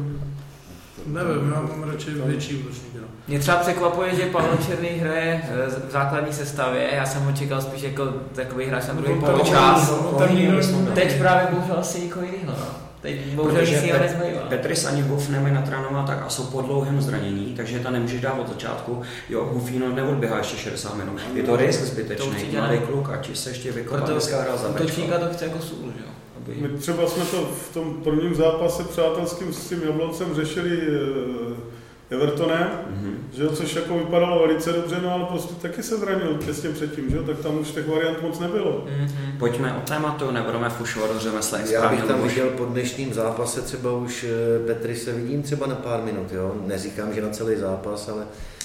Nevím, 1.05 1.51
já 1.55 1.61
mám 1.61 1.89
radši 1.91 2.09
větší 2.11 2.55
útočníky. 2.55 2.97
No. 3.01 3.07
Mě 3.27 3.39
třeba 3.39 3.57
překvapuje, 3.57 4.15
že 4.15 4.25
Pavel 4.25 4.57
Černý 4.67 4.89
hraje 4.89 5.41
eh, 5.43 5.69
v 5.87 5.91
základní 5.91 6.33
sestavě, 6.33 6.89
já 6.93 7.05
jsem 7.05 7.21
ho 7.21 7.31
čekal 7.31 7.61
spíš 7.61 7.81
jako 7.81 8.05
takový 8.35 8.65
hráč 8.65 8.87
na 8.87 8.93
druhý 8.93 9.13
No, 9.15 9.21
poločas. 9.21 9.89
no, 9.91 10.91
Teď 10.95 11.17
právě 11.17 11.47
bohužel 11.51 11.75
asi 11.79 11.99
nikoho 12.01 12.25
jiného. 12.25 12.53
Teď 13.01 13.25
bohužel 13.33 13.59
Protože 13.59 13.71
nic 13.75 13.83
jiného 13.83 14.03
Pet- 14.03 14.17
nezbývá. 14.19 14.41
Petris 14.49 14.85
ani 14.85 15.01
Huf 15.01 15.29
nemají 15.29 15.53
natrénovat 15.53 16.07
tak 16.07 16.23
a 16.25 16.29
jsou 16.29 16.43
po 16.43 16.61
dlouhém 16.61 17.01
zranění, 17.01 17.53
takže 17.57 17.79
ta 17.79 17.89
nemůžeš 17.89 18.21
dát 18.21 18.33
od 18.39 18.49
začátku. 18.49 19.01
Jo, 19.29 19.49
Hufino 19.53 19.89
neodběhá 19.89 20.37
ještě 20.37 20.57
60 20.57 20.95
minut. 20.95 21.19
Je 21.33 21.43
to 21.43 21.55
risk 21.55 21.79
zbytečný. 21.81 22.45
Mladý 22.57 22.77
kluk, 22.79 23.09
ať 23.09 23.35
se 23.37 23.49
ještě 23.49 23.71
vykopá, 23.71 23.97
Proto 23.97 24.11
dneska 24.11 24.41
hrál 24.41 24.57
za 24.57 24.67
útočníka 24.69 25.19
to 25.19 25.25
chce 25.33 25.45
jako 25.45 25.59
sůl, 25.59 25.91
že 25.97 26.03
jo. 26.03 26.11
My 26.55 26.69
třeba 26.69 27.07
jsme 27.07 27.25
to 27.25 27.37
v 27.37 27.73
tom 27.73 27.93
prvním 28.03 28.35
zápase 28.35 28.83
přátelským 28.83 29.53
s 29.53 29.69
tím 29.69 29.81
Jabloncem 29.85 30.35
řešili 30.35 30.79
eh, 30.81 31.70
Evertonem, 32.11 32.67
Mhm. 32.89 33.17
že 33.33 33.43
jo, 33.43 33.49
což 33.51 33.75
jako 33.75 33.97
vypadalo 33.97 34.39
velice 34.47 34.71
dobře, 34.73 34.95
no 35.03 35.13
ale 35.13 35.25
prostě 35.25 35.53
taky 35.61 35.83
se 35.83 35.97
zranil 35.97 36.37
těsně 36.45 36.69
předtím, 36.69 37.09
že 37.09 37.17
jo, 37.17 37.23
tak 37.23 37.39
tam 37.39 37.59
už 37.59 37.71
těch 37.71 37.87
variant 37.87 38.21
moc 38.21 38.39
nebylo. 38.39 38.85
Mhm. 38.97 39.07
Pojďme 39.39 39.73
o 39.73 39.81
tématu, 39.87 40.31
nebudeme 40.31 40.69
fušovat 40.69 41.13
do 41.13 41.19
řemesla, 41.19 41.57
jak 41.57 41.69
Já 41.69 41.89
bych 41.89 42.03
tam 42.03 42.21
viděl 42.23 42.49
po 42.49 42.65
dnešním 42.65 43.13
zápase 43.13 43.61
třeba 43.61 43.91
už 43.91 44.23
eh, 44.29 44.67
Petry 44.67 44.95
se 44.95 45.13
vidím 45.13 45.41
třeba 45.43 45.67
na 45.67 45.75
pár 45.75 46.01
minut, 46.03 46.31
jo. 46.31 46.55
Neříkám, 46.67 47.13
že 47.13 47.21
na 47.21 47.29
celý 47.29 47.55
zápas, 47.55 48.09
ale 48.09 48.23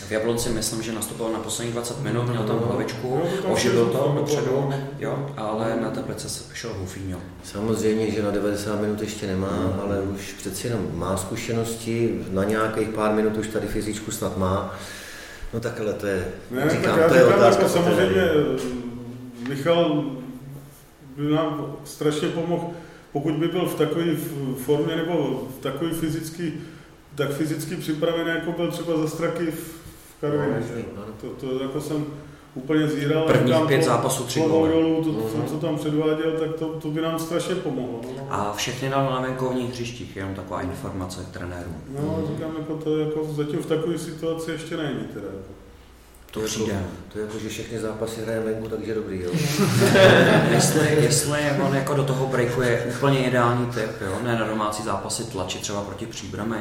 V 0.08 0.10
Jablonci 0.12 0.48
myslím, 0.50 0.82
že 0.82 0.92
nastupoval 0.92 1.32
na 1.32 1.38
posledních 1.38 1.74
20 1.74 2.02
minut, 2.02 2.28
měl 2.28 2.42
tam 2.42 2.58
hlavičku, 2.58 3.08
Jo, 3.08 3.28
to 3.36 3.42
tam 3.42 3.52
oživil 3.52 3.86
to 3.86 3.98
do 4.08 4.14
dopředu, 4.20 4.46
toho. 4.46 4.74
jo, 4.98 5.26
ale 5.36 5.76
na 5.82 5.90
teplice 5.90 6.28
se 6.28 6.44
šel 6.54 6.70
Hufíňo. 6.80 7.16
samozřejmě, 7.44 8.10
že 8.10 8.22
na 8.22 8.30
90 8.30 8.80
minut 8.80 9.00
ještě 9.02 9.26
nemá, 9.26 9.48
Mhm. 9.50 9.80
ale 9.84 10.00
už 10.00 10.32
přeci 10.32 10.66
jenom 10.66 10.86
má 10.94 11.16
zkušenosti, 11.16 12.20
na 12.32 12.44
nějakých 12.44 12.88
pár 12.88 13.12
minut 13.14 13.35
už 13.36 13.48
tady 13.48 13.66
fyzičku 13.66 14.10
snad 14.10 14.38
má. 14.38 14.74
No 15.54 15.60
tak 15.60 15.80
ale 15.80 15.92
to 15.92 16.06
je, 16.06 16.28
Ne, 16.50 16.70
říkám, 16.70 16.82
tak 16.82 17.00
já 17.00 17.08
to 17.08 17.14
je 17.14 17.20
říkám, 17.20 17.38
otázka 17.38 17.62
jako 17.62 17.74
samozřejmě 17.74 18.22
eh, 18.22 18.86
Michal 19.48 20.04
by 21.16 21.22
nám 21.22 21.76
strašně 21.84 22.28
pomohl, 22.28 22.70
pokud 23.12 23.34
by 23.34 23.48
byl 23.48 23.66
v 23.66 23.74
takové 23.74 24.04
formě 24.64 24.96
nebo 24.96 25.48
v 25.58 25.62
takové 25.62 25.90
fyzický, 25.90 26.52
tak 27.14 27.30
fyzicky 27.30 27.76
připravený, 27.76 28.30
jako 28.30 28.52
byl 28.52 28.70
třeba 28.70 28.98
za 28.98 29.08
straky 29.08 29.46
v 29.46 29.76
Karviné. 30.20 30.62
No, 30.96 31.02
ano. 31.02 31.12
to, 31.20 31.26
to 31.26 31.62
jako 31.62 31.80
jsem 31.80 32.06
úplně 32.56 32.88
zíral. 32.88 33.22
Prvních 33.26 33.46
říkám, 33.46 33.66
pět 33.68 33.82
zápasů 33.82 34.24
tři 34.24 34.40
góly. 34.40 34.70
dolů, 34.72 35.04
to, 35.04 35.10
Mhm. 35.12 35.42
to, 35.42 35.48
co 35.50 35.56
tam 35.66 35.76
předváděl, 35.76 36.32
tak 36.40 36.54
to, 36.58 36.66
to 36.66 36.88
by 36.88 37.00
nám 37.00 37.18
strašně 37.18 37.54
pomohlo. 37.54 38.00
No. 38.16 38.26
A 38.30 38.52
všechny 38.56 38.88
dal 38.90 39.04
na 39.10 39.20
venkovních 39.20 39.70
hřištích, 39.70 40.16
jenom 40.16 40.34
taková 40.34 40.62
informace 40.62 41.20
k 41.30 41.32
trenérům. 41.32 41.76
No, 41.88 42.22
říkám, 42.32 42.50
jako 42.58 42.74
to 42.74 42.98
jako 42.98 43.24
zatím 43.24 43.58
v 43.58 43.66
takové 43.66 43.98
situaci 43.98 44.50
ještě 44.50 44.76
není. 44.76 45.00
Teda. 45.14 45.26
jako. 45.26 45.65
To 46.36 46.42
je 46.42 46.46
přijde. 46.48 46.72
jako- 46.72 46.86
To 47.12 47.18
je 47.18 47.24
jako, 47.26 47.38
že 47.38 47.48
všechny 47.48 47.78
zápasy 47.78 48.20
hraje 48.22 48.40
venku, 48.40 48.68
takže 48.68 48.94
dobrý, 48.94 49.20
jo. 49.22 49.30
jestli, 50.50 50.96
jestli 51.00 51.38
on 51.66 51.74
jako 51.74 51.94
do 51.94 52.04
toho 52.04 52.26
breakuje 52.26 52.84
úplně 52.96 53.18
ideální 53.18 53.66
typ, 53.66 53.90
jo? 54.00 54.18
ne 54.24 54.38
na 54.38 54.46
domácí 54.46 54.82
zápasy 54.82 55.24
tlačit 55.24 55.60
třeba 55.60 55.80
proti 55.80 56.06
příbramy, 56.06 56.56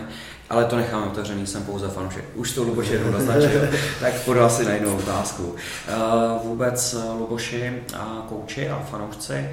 ale 0.50 0.66
to 0.66 0.76
necháme 0.76 1.06
otevřený, 1.06 1.48
jsem 1.48 1.64
pouze 1.64 1.88
fanoušek. 1.88 2.24
Už 2.36 2.52
to 2.52 2.64
Luboš 2.64 2.88
jednou 2.88 3.12
naznačil, 3.12 3.62
tak 4.00 4.14
půjdu 4.14 4.42
asi 4.42 4.66
na 4.66 4.74
jinou 4.76 4.98
otázku. 4.98 5.44
Uh, 5.46 6.48
vůbec 6.48 6.94
uh, 6.94 7.20
Luboši 7.22 7.74
a 7.98 8.26
kouči 8.30 8.70
a 8.70 8.80
fanoušci, 8.92 9.50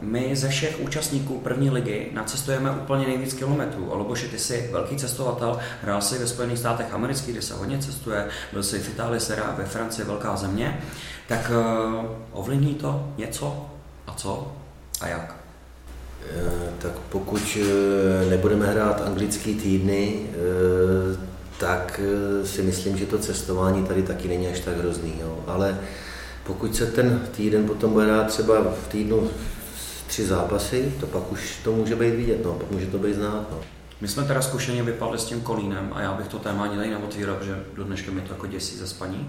my 0.00 0.36
ze 0.36 0.48
všech 0.48 0.80
účastníků 0.80 1.38
první 1.38 1.70
ligy 1.70 2.06
nacestujeme 2.12 2.70
úplně 2.70 3.06
nejvíc 3.06 3.34
kilometrů. 3.34 3.92
A 3.92 3.96
Luboši, 3.96 4.28
ty 4.28 4.38
jsi 4.38 4.68
velký 4.72 4.96
cestovatel, 4.96 5.58
hrál 5.82 6.02
jsi 6.02 6.18
ve 6.18 6.26
Spojených 6.26 6.58
státech 6.58 6.94
amerických, 6.94 7.34
kde 7.34 7.42
se 7.42 7.54
hodně 7.54 7.78
cestuje, 7.78 8.28
byl 8.52 8.62
jsi 8.62 8.78
v 8.78 8.88
Itálii, 8.88 9.20
se 9.20 9.42
ve 9.56 9.64
Francii, 9.64 10.06
velká 10.06 10.36
země. 10.36 10.80
Tak 11.28 11.50
uh, 11.50 12.04
ovlivní 12.32 12.74
to 12.74 13.08
něco 13.18 13.66
a 14.06 14.12
co 14.12 14.52
a 15.00 15.08
jak? 15.08 15.34
Eh, 16.30 16.72
Tak 16.82 16.92
pokud 16.92 17.58
eh, 17.60 18.30
nebudeme 18.30 18.66
hrát 18.66 19.02
anglický 19.06 19.54
týdny, 19.54 20.20
tak 21.58 22.00
si 22.44 22.62
myslím, 22.62 22.96
že 22.96 23.06
to 23.06 23.18
cestování 23.18 23.84
tady 23.84 24.02
taky 24.02 24.28
není 24.28 24.48
až 24.48 24.60
tak 24.60 24.76
hrozný. 24.78 25.14
Jo. 25.20 25.38
Ale 25.46 25.78
pokud 26.46 26.76
se 26.76 26.86
ten 26.86 27.20
týden 27.36 27.66
potom 27.66 27.92
bude 27.92 28.04
hrát 28.04 28.26
třeba 28.26 28.60
v 28.60 28.88
týdnu 28.88 29.30
tři 30.06 30.26
zápasy, 30.26 30.94
to 31.00 31.06
pak 31.06 31.32
už 31.32 31.58
to 31.64 31.72
může 31.72 31.96
být 31.96 32.14
vidět, 32.14 32.44
no, 32.44 32.52
pak 32.52 32.70
může 32.70 32.86
to 32.86 32.98
být 32.98 33.14
znát. 33.14 33.46
No. 33.50 33.60
My 34.00 34.08
jsme 34.08 34.24
teda 34.24 34.42
zkušeně 34.42 34.82
vypadli 34.82 35.18
s 35.18 35.24
tím 35.24 35.40
kolínem 35.40 35.90
a 35.92 36.00
já 36.00 36.12
bych 36.12 36.28
to 36.28 36.38
téma 36.38 36.64
ani 36.64 36.76
tady 36.76 36.90
neotvíral, 36.90 37.36
do 37.74 37.84
dneška 37.84 38.12
mi 38.12 38.20
to 38.20 38.32
jako 38.32 38.46
děsí 38.46 38.76
ze 38.76 38.86
spaní. 38.86 39.28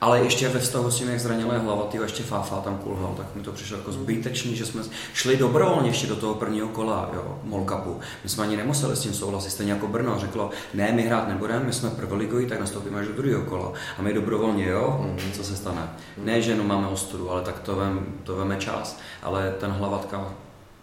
Ale 0.00 0.20
ještě 0.20 0.48
ve 0.48 0.60
vztahu 0.60 0.90
s 0.90 0.96
tím, 0.96 1.08
jak 1.08 1.20
zranila 1.20 1.54
je 1.54 1.60
hlava, 1.60 1.82
tyjo, 1.84 2.02
ještě 2.02 2.22
Fáfa 2.22 2.56
tam 2.60 2.78
kulhal, 2.78 3.14
tak 3.16 3.26
mi 3.34 3.42
to 3.42 3.52
přišlo 3.52 3.76
jako 3.76 3.92
zbytečný, 3.92 4.56
že 4.56 4.66
jsme 4.66 4.82
šli 5.14 5.36
dobrovolně 5.36 5.88
ještě 5.88 6.06
do 6.06 6.16
toho 6.16 6.34
prvního 6.34 6.68
kola, 6.68 7.10
jo, 7.14 7.38
Molkapu. 7.44 8.00
My 8.24 8.30
jsme 8.30 8.44
ani 8.44 8.56
nemuseli 8.56 8.96
s 8.96 9.00
tím 9.00 9.14
souhlasit, 9.14 9.50
stejně 9.50 9.72
jako 9.72 9.86
Brno 9.86 10.18
řeklo, 10.18 10.50
ne, 10.74 10.92
my 10.92 11.02
hrát 11.02 11.28
nebudeme, 11.28 11.64
my 11.64 11.72
jsme 11.72 11.90
prvoligoví, 11.90 12.46
tak 12.46 12.60
nastoupíme 12.60 13.00
až 13.00 13.06
do 13.06 13.12
druhého 13.12 13.42
kola. 13.42 13.72
A 13.98 14.02
my 14.02 14.12
dobrovolně, 14.14 14.66
jo, 14.66 15.00
Mhm. 15.00 15.32
co 15.32 15.44
se 15.44 15.56
stane. 15.56 15.88
Ne, 16.24 16.42
že 16.42 16.50
jenom 16.50 16.66
máme 16.66 16.86
ostudu, 16.88 17.30
ale 17.30 17.42
tak 17.42 17.58
to, 17.60 17.76
vem, 17.76 18.06
to 18.24 18.36
veme 18.36 18.56
čas. 18.56 18.98
Ale 19.22 19.54
ten 19.60 19.70
hlavatka 19.70 20.32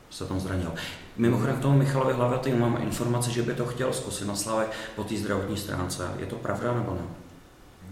se 0.09 0.25
tam 0.25 0.39
zranil. 0.39 0.71
Mimochodem 1.17 1.55
k 1.55 1.59
tomu 1.61 1.77
Michalovi 1.77 2.13
Hlavatýmu 2.13 2.57
mám 2.59 2.77
informace, 2.81 3.31
že 3.31 3.41
by 3.41 3.53
to 3.53 3.65
chtěl 3.65 3.93
zkusit 3.93 4.27
na 4.27 4.35
Slavě 4.35 4.67
po 4.95 5.03
té 5.03 5.15
zdravotní 5.17 5.57
stránce. 5.57 6.07
Je 6.19 6.25
to 6.25 6.35
pravda 6.35 6.73
nebo 6.73 6.91
ne? 6.93 7.01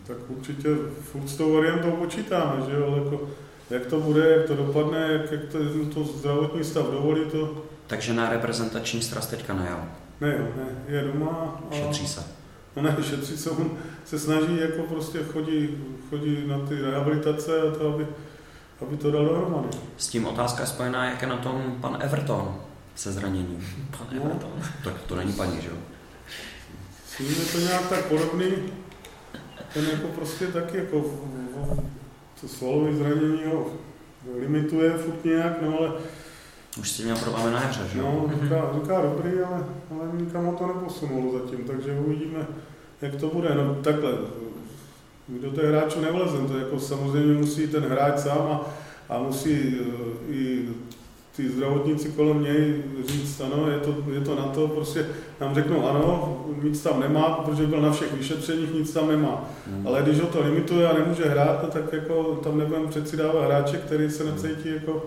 Tak 0.08 0.18
určitě 0.28 0.70
furt 1.02 1.28
s 1.30 1.36
tou 1.36 1.54
variantou 1.54 1.92
počítáme, 1.92 2.62
že 2.70 2.76
jo, 2.78 2.86
ale 2.88 2.98
jako, 3.04 3.22
jak 3.70 3.86
to 3.86 4.00
bude, 4.00 4.30
jak 4.30 4.46
to 4.48 4.56
dopadne, 4.56 5.08
jak, 5.12 5.32
jak 5.32 5.42
to, 5.46 5.58
to 5.94 6.04
zdravotní 6.04 6.64
stav 6.64 6.86
dovolí, 6.92 7.22
to 7.32 7.64
Takže 7.88 8.14
na 8.14 8.30
reprezentační 8.30 9.02
strast 9.02 9.30
teďka 9.30 9.54
nejel. 9.54 9.80
ne, 10.22 10.36
jo, 10.40 10.46
ne, 10.58 10.96
je 10.96 11.02
doma 11.14 11.62
a 11.72 11.76
Šetří 11.76 12.08
se. 12.08 12.24
no 12.76 12.82
ne, 12.84 12.96
šetří 13.02 13.38
se, 13.38 13.50
on 13.50 13.72
se 14.06 14.20
snaží, 14.20 14.58
jako 14.60 14.82
prostě 14.84 15.20
chodí, 15.34 15.70
chodí 16.10 16.44
na 16.48 16.60
ty 16.60 16.82
rehabilitace 16.82 17.62
a 17.62 17.72
to, 17.76 17.94
aby, 17.94 18.08
aby 18.82 18.98
to 18.98 19.12
dal 19.12 19.26
dohromady. 19.26 19.68
S 19.98 20.08
tím 20.08 20.26
otázka 20.28 20.62
je 20.62 20.68
spojená, 20.68 21.06
jak 21.06 21.22
je 21.22 21.28
na 21.28 21.38
tom 21.38 21.78
pan 21.82 21.98
Everton 22.02 22.56
se 22.96 23.12
zraněním. 23.12 23.88
Pan 23.98 24.08
No. 24.12 24.26
Everton. 24.26 24.52
Tak 24.84 24.94
to 25.08 25.16
není 25.16 25.34
paní, 25.34 25.62
že 25.62 25.70
jo? 25.70 25.76
S 27.08 27.20
ním 27.20 27.30
je 27.30 27.46
to 27.52 27.58
nějak 27.60 27.90
tak 27.90 28.06
podobný, 28.06 28.46
ten 29.74 29.86
jako 29.92 30.08
prostě 30.08 30.48
taky 30.48 30.78
jako 30.78 31.06
to 32.42 32.48
svalové 32.48 32.94
zranění 32.94 33.42
ho 33.46 33.68
limituje 34.40 34.94
furt 34.94 35.26
nějak, 35.26 35.62
no 35.62 35.80
ale 35.80 35.92
Už 36.80 36.92
si 36.92 37.04
měl 37.04 37.18
problémy 37.18 37.52
na 37.52 37.64
jaře, 37.64 37.82
že 37.94 38.00
jo? 38.00 38.06
no, 38.06 38.44
říká, 38.44 38.70
říká 38.82 39.02
dobrý, 39.02 39.32
ale, 39.40 39.66
ale 39.92 40.10
nikam 40.14 40.46
ho 40.46 40.54
to 40.54 40.68
neposunulo 40.68 41.40
zatím, 41.40 41.64
takže 41.66 42.00
uvidíme, 42.06 42.48
jak 43.02 43.16
to 43.16 43.28
bude. 43.28 43.56
No 43.56 43.76
takhle, 43.76 44.12
my 45.28 45.40
do 45.40 45.50
těch 45.50 45.66
hráčů 45.66 46.02
nevlezem, 46.02 46.48
to 46.48 46.58
jako 46.58 46.80
samozřejmě 46.80 47.34
musí 47.34 47.68
ten 47.68 47.84
hráč 47.84 48.20
sám 48.20 48.48
a, 48.52 48.66
a 49.10 49.20
musí 49.20 49.80
eh, 49.80 50.34
i 50.34 50.70
ty 51.36 51.50
zdravotníci 51.50 52.10
kolem 52.10 52.44
něj 52.44 52.84
říct, 53.08 53.42
ano, 53.42 53.70
je 53.72 53.78
to, 53.78 53.96
je 54.14 54.22
to 54.22 54.36
na 54.36 54.44
to, 54.44 54.68
prostě 54.68 55.06
nám 55.42 55.56
řeknou, 55.56 55.90
ano, 55.90 56.38
nic 56.64 56.82
tam 56.82 57.00
nemá, 57.00 57.24
protože 57.30 57.68
byl 57.68 57.82
na 57.82 57.92
všech 57.92 58.14
vyšetřeních, 58.14 58.74
nic 58.74 58.94
tam 58.94 59.08
nemá. 59.08 59.50
Hmm. 59.68 59.88
Ale 59.88 60.02
když 60.02 60.20
ho 60.20 60.28
to 60.28 60.42
limituje 60.42 60.90
a 60.90 60.94
nemůže 60.94 61.26
hrát, 61.26 61.64
no, 61.64 61.70
tak 61.70 61.94
jako 61.94 62.24
tam 62.44 62.58
nebudeme 62.58 62.88
přeci 62.88 63.18
dávat 63.18 63.46
hráče, 63.46 63.78
který 63.78 64.10
se 64.10 64.24
necítí 64.24 64.70
jako, 64.74 65.06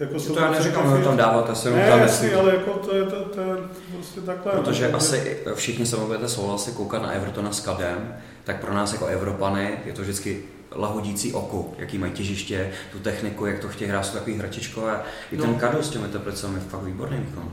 jako 0.00 0.14
To 0.20 0.40
já 0.40 0.50
neříkám, 0.50 0.96
že 0.96 1.04
tam 1.04 1.16
dávat, 1.16 1.50
asi 1.50 1.68
jenom 1.68 1.80
Ne, 1.80 1.90
tam 1.90 2.00
jasný, 2.00 2.32
ale 2.32 2.54
jako 2.54 2.70
to 2.70 2.96
je, 2.96 3.04
to, 3.04 3.16
to 3.16 3.40
je 3.40 3.56
prostě 3.94 4.20
takhle. 4.20 4.52
Protože 4.52 4.88
no, 4.88 4.96
asi 4.96 5.36
všichni 5.54 5.86
se 5.86 5.96
budete 5.96 6.28
souhlasit 6.28 6.74
koukat 6.74 7.02
na 7.02 7.10
Evertona 7.10 7.52
s 7.52 7.60
Kadem, 7.60 8.14
tak 8.44 8.60
pro 8.60 8.74
nás 8.74 8.92
jako 8.92 9.06
Evropany 9.06 9.78
je 9.86 9.92
to 9.92 10.02
vždycky 10.02 10.42
lahodící 10.74 11.32
oko, 11.32 11.68
jaký 11.78 11.98
mají 11.98 12.12
těžiště, 12.12 12.70
tu 12.92 12.98
techniku, 12.98 13.46
jak 13.46 13.58
to 13.58 13.68
chtějí 13.68 13.90
hrát, 13.90 14.02
jsou 14.02 14.12
takový 14.12 14.36
hračičkové. 14.36 15.00
I 15.32 15.36
ten 15.36 15.50
No. 15.50 15.56
Kado 15.58 15.82
s 15.82 15.90
těmi 15.90 16.08
teplicemi 16.08 16.54
je 16.54 16.60
fakt 16.60 16.82
výborný 16.82 17.16
výkon. 17.18 17.52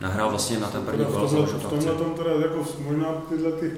Nahrál 0.00 0.30
vlastně 0.30 0.58
na 0.58 0.68
ten 0.70 0.82
první 0.82 1.04
kolo 1.04 1.26
v 1.26 1.30
tomhle, 1.30 1.46
v 1.46 1.62
tomhle 1.66 1.94
tom 1.94 2.14
teda 2.14 2.30
jako 2.30 2.66
možná 2.78 3.06
tyhle 3.28 3.52
ty 3.52 3.72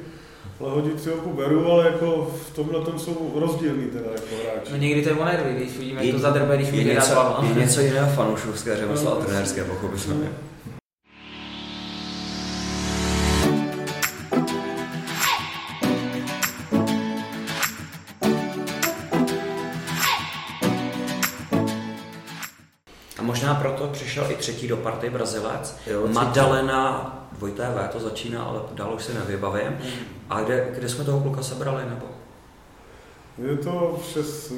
lahodící 0.61 1.11
oku 1.11 1.33
beru, 1.33 1.73
ale 1.73 1.87
jako 1.87 2.31
v 2.51 2.55
tomhle 2.55 2.81
tom 2.81 2.99
jsou 2.99 3.33
rozdílný 3.35 3.87
teda 3.87 4.07
jako 4.07 4.27
hráči. 4.45 4.73
No 4.73 4.77
někdy 4.77 5.03
to 5.03 5.09
je 5.09 5.15
o 5.15 5.25
nervy, 5.25 5.55
když 5.55 5.79
vidíme, 5.79 6.05
jak 6.05 6.15
to 6.15 6.21
zadrbe, 6.21 6.57
když 6.57 6.69
je 6.69 6.95
dát 6.95 7.43
něco, 7.43 7.59
je 7.59 7.67
něco 7.67 7.81
jiného 7.81 8.13
fanoušovské 8.13 8.77
řemesla 8.77 9.13
a 9.13 9.25
trenérské, 9.25 9.65
pochopitelně. 9.65 10.29
A 10.29 10.44
možná 23.45 23.61
proto 23.61 23.87
přišel 23.87 24.27
i 24.31 24.35
třetí 24.35 24.69
do 24.69 24.77
party 24.77 25.11
Brazilec. 25.11 25.77
Jo, 25.87 26.09
Madalena 26.09 27.11
dvojité 27.33 27.69
V 27.75 27.89
to 27.89 28.01
začíná, 28.01 28.43
ale 28.43 28.61
dál 28.75 28.95
už 28.95 29.05
si 29.05 29.15
nevybavím. 29.15 29.79
A 30.31 30.41
kde, 30.41 30.69
kde 30.75 30.89
jsme 30.89 31.05
toho 31.05 31.21
kluka 31.21 31.43
sebrali, 31.43 31.85
nebo? 31.85 32.07
Je 33.39 33.57
to 33.57 33.99
přes, 34.01 34.53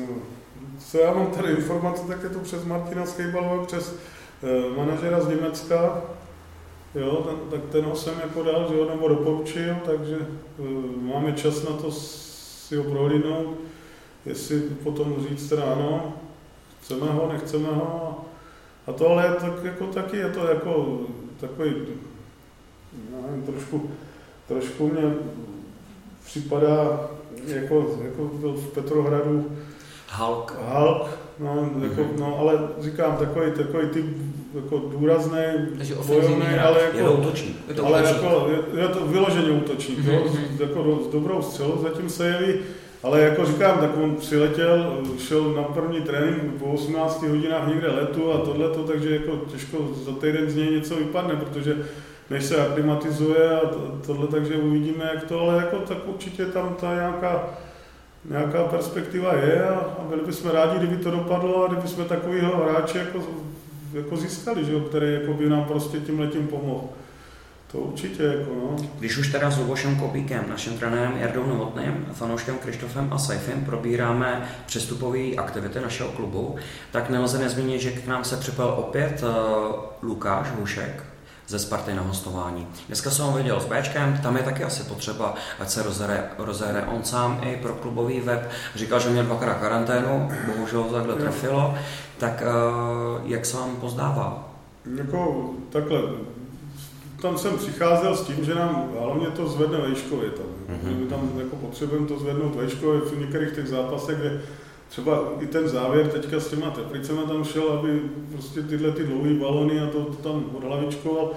co 0.79 0.99
já 0.99 1.15
mám 1.15 1.27
tady 1.27 1.53
informace, 1.53 2.03
tak 2.09 2.23
je 2.23 2.29
to 2.29 2.39
přes 2.39 2.65
Martina 2.65 3.07
Skejbalova, 3.07 3.65
přes 3.65 3.95
eh, 4.43 4.77
manažera 4.77 5.21
z 5.21 5.29
Německa, 5.29 6.03
jo, 6.95 7.17
ten, 7.17 7.51
tak 7.51 7.71
ten 7.73 7.85
ho 7.85 7.97
jsem 7.97 8.15
jako 8.23 8.43
dal, 8.43 8.67
že 8.69 8.81
ho 8.81 8.89
nebo 8.91 9.09
doporučil, 9.09 9.77
takže 9.85 10.19
eh, 10.21 10.63
máme 11.03 11.33
čas 11.33 11.63
na 11.63 11.77
to 11.77 11.91
si 11.91 12.77
ho 12.77 12.85
prohlídnout, 12.85 13.55
jestli 14.27 14.61
potom 14.61 15.27
říct 15.29 15.49
teda 15.49 15.63
ano, 15.63 16.15
chceme 16.81 17.07
ho, 17.13 17.33
nechceme 17.33 17.69
ho. 17.69 18.26
A 18.87 18.93
to 18.93 19.11
ale 19.11 19.37
tak 19.41 19.65
jako 19.65 19.87
taky 19.87 20.17
je 20.17 20.29
to 20.29 20.47
jako 20.47 21.01
takový, 21.41 21.75
nevím, 23.11 23.43
trošku, 23.43 23.91
trošku 24.49 24.89
mě 24.89 25.15
připadá, 26.25 27.01
jako, 27.47 27.99
jako 28.05 28.25
byl 28.25 28.53
v 28.53 28.73
Petrohradu 28.73 29.51
Hulk. 30.13 30.55
Hulk, 30.61 31.09
no, 31.41 31.71
jako, 31.83 32.01
mm-hmm. 32.01 32.19
no, 32.19 32.39
ale 32.39 32.59
říkám, 32.81 33.17
takový, 33.17 33.51
takový 33.51 33.89
typ 33.89 34.07
jako 34.55 34.79
důrazný, 34.79 35.43
bojovný, 36.07 36.47
ale 36.47 36.83
jako, 36.83 36.99
je 36.99 37.09
útočník. 37.09 37.57
Je 37.69 37.75
to 37.75 37.87
ale 37.87 38.03
jako, 38.09 38.49
je, 38.51 38.81
je, 38.81 38.89
to 38.89 39.07
vyloženě 39.07 39.51
útočník, 39.51 39.99
mm-hmm. 39.99 40.13
jo, 40.13 40.27
jako 40.61 41.05
s 41.05 41.13
dobrou 41.13 41.43
střelou, 41.43 41.83
zatím 41.83 42.11
se 42.11 42.29
jeví, 42.29 42.61
ale 43.07 43.21
jako 43.21 43.45
říkám, 43.45 43.79
tak 43.79 43.91
on 44.03 44.15
přiletěl, 44.15 45.03
šel 45.19 45.53
na 45.53 45.63
první 45.63 46.01
trénink 46.01 46.43
po 46.59 46.65
18 46.65 47.23
hodinách 47.23 47.69
někde 47.69 47.91
letu 47.91 48.33
a 48.33 48.39
tohleto, 48.39 48.83
takže 48.83 49.15
jako 49.15 49.37
těžko 49.37 49.79
za 50.05 50.13
týden 50.13 50.51
z 50.51 50.57
něj 50.57 50.71
něco 50.71 50.97
vypadne, 50.97 51.37
protože 51.37 51.77
než 52.31 52.45
se 52.45 52.67
aklimatizuje 52.67 53.51
a 53.51 53.61
tohle, 54.07 54.27
takže 54.27 54.55
uvidíme, 54.55 55.11
jak 55.15 55.25
to, 55.25 55.41
ale 55.41 55.57
jako 55.57 55.77
tak 55.77 55.99
určitě 56.07 56.47
tam 56.47 56.77
ta 56.81 56.95
nějaká, 56.95 57.49
nějaká 58.31 58.65
perspektiva 58.65 59.35
je 59.35 59.69
a, 59.69 59.75
a 59.75 60.05
byli 60.09 60.23
bychom 60.27 60.51
rádi, 60.51 60.79
kdyby 60.79 60.97
to 60.97 61.11
dopadlo 61.11 61.65
a 61.65 61.69
kdyby 61.69 61.89
jsme 61.89 62.05
takovýho 62.05 62.57
hráče 62.57 62.99
jako, 62.99 63.19
jako 63.95 64.17
získali, 64.17 64.65
že 64.65 64.73
jo, 64.73 64.81
který 64.81 65.13
jako 65.13 65.33
by 65.33 65.49
nám 65.49 65.65
prostě 65.65 65.99
tím 65.99 66.21
letím 66.21 66.47
pomohl. 66.47 66.85
To 67.77 67.83
určitě, 67.83 68.23
jako 68.23 68.51
no. 68.55 68.77
Když 68.99 69.17
už 69.17 69.33
teda 69.33 69.51
s 69.51 69.59
Lubošem 69.59 69.97
Kopíkem, 69.97 70.45
naším 70.49 70.79
trenérem 70.79 71.17
Jardou 71.17 71.47
Novotným, 71.47 72.07
fanouškem 72.13 72.59
Krištofem 72.59 73.09
a 73.13 73.19
Saifem 73.19 73.65
probíráme 73.65 74.49
přestupové 74.67 75.35
aktivity 75.37 75.81
našeho 75.81 76.09
klubu, 76.09 76.57
tak 76.91 77.11
nelze 77.11 77.39
nezmínit, 77.39 77.81
že 77.81 77.91
k 77.91 78.07
nám 78.07 78.25
se 78.25 78.37
připojil 78.37 78.71
opět 78.71 79.23
uh, 79.23 79.29
Lukáš 80.03 80.51
Hušek, 80.51 81.05
ze 81.49 81.59
Sparty 81.59 81.95
na 81.95 82.03
hostování. 82.03 82.67
Dneska 82.87 83.11
jsem 83.11 83.25
ho 83.25 83.33
viděl 83.33 83.61
s 83.61 83.65
Bčkem, 83.65 84.21
tam 84.23 84.37
je 84.37 84.43
taky 84.43 84.65
asi 84.65 84.83
potřeba, 84.83 85.35
ať 85.59 85.71
se 85.71 85.83
rozehre, 85.83 86.25
rozehre 86.39 86.83
on 86.83 87.05
sám 87.05 87.41
i 87.43 87.57
pro 87.57 87.75
klubový 87.75 88.21
web. 88.21 88.51
Říkal, 88.75 89.01
že 89.01 89.11
měl 89.11 89.25
dvakrát 89.25 89.61
karanténu, 89.61 90.31
bohužel 90.47 90.85
to 90.85 90.95
takhle 90.95 91.15
trefilo. 91.15 91.75
Tak 92.19 92.43
uh, 92.43 93.31
jak 93.31 93.47
se 93.47 93.57
vám 93.57 93.77
pozdává? 93.77 94.49
Jako 94.97 95.51
takhle, 95.71 96.01
tam 97.23 97.39
jsem 97.39 97.59
přicházel 97.59 98.17
s 98.17 98.27
tím, 98.27 98.45
že 98.45 98.55
nám 98.55 98.91
hlavně 99.01 99.27
to 99.27 99.49
zvedne 99.49 99.79
vejškově 99.79 100.31
tam. 100.31 100.47
Mm-hmm. 100.47 100.99
My 100.99 101.07
tam 101.07 101.33
jako 101.39 101.57
potřebujeme 101.57 102.07
to 102.07 102.19
zvednout 102.19 102.57
vejškově 102.57 103.01
v 103.01 103.21
některých 103.21 103.55
těch 103.55 103.69
zápasech, 103.69 104.17
kde 104.17 104.43
třeba 104.89 105.33
i 105.41 105.47
ten 105.47 105.69
závěr 105.69 106.09
teďka 106.09 106.41
s 106.41 106.49
těma 106.49 106.71
teplicema 106.71 107.23
tam 107.23 107.45
šel, 107.45 107.73
aby 107.73 108.01
prostě 108.33 108.63
tyhle 108.63 108.93
ty 108.93 109.05
dlouhé 109.05 109.35
balony 109.35 109.81
a 109.81 109.87
to, 109.87 110.01
to 110.01 110.29
tam 110.29 110.45
odhlavičkoval. 110.55 111.31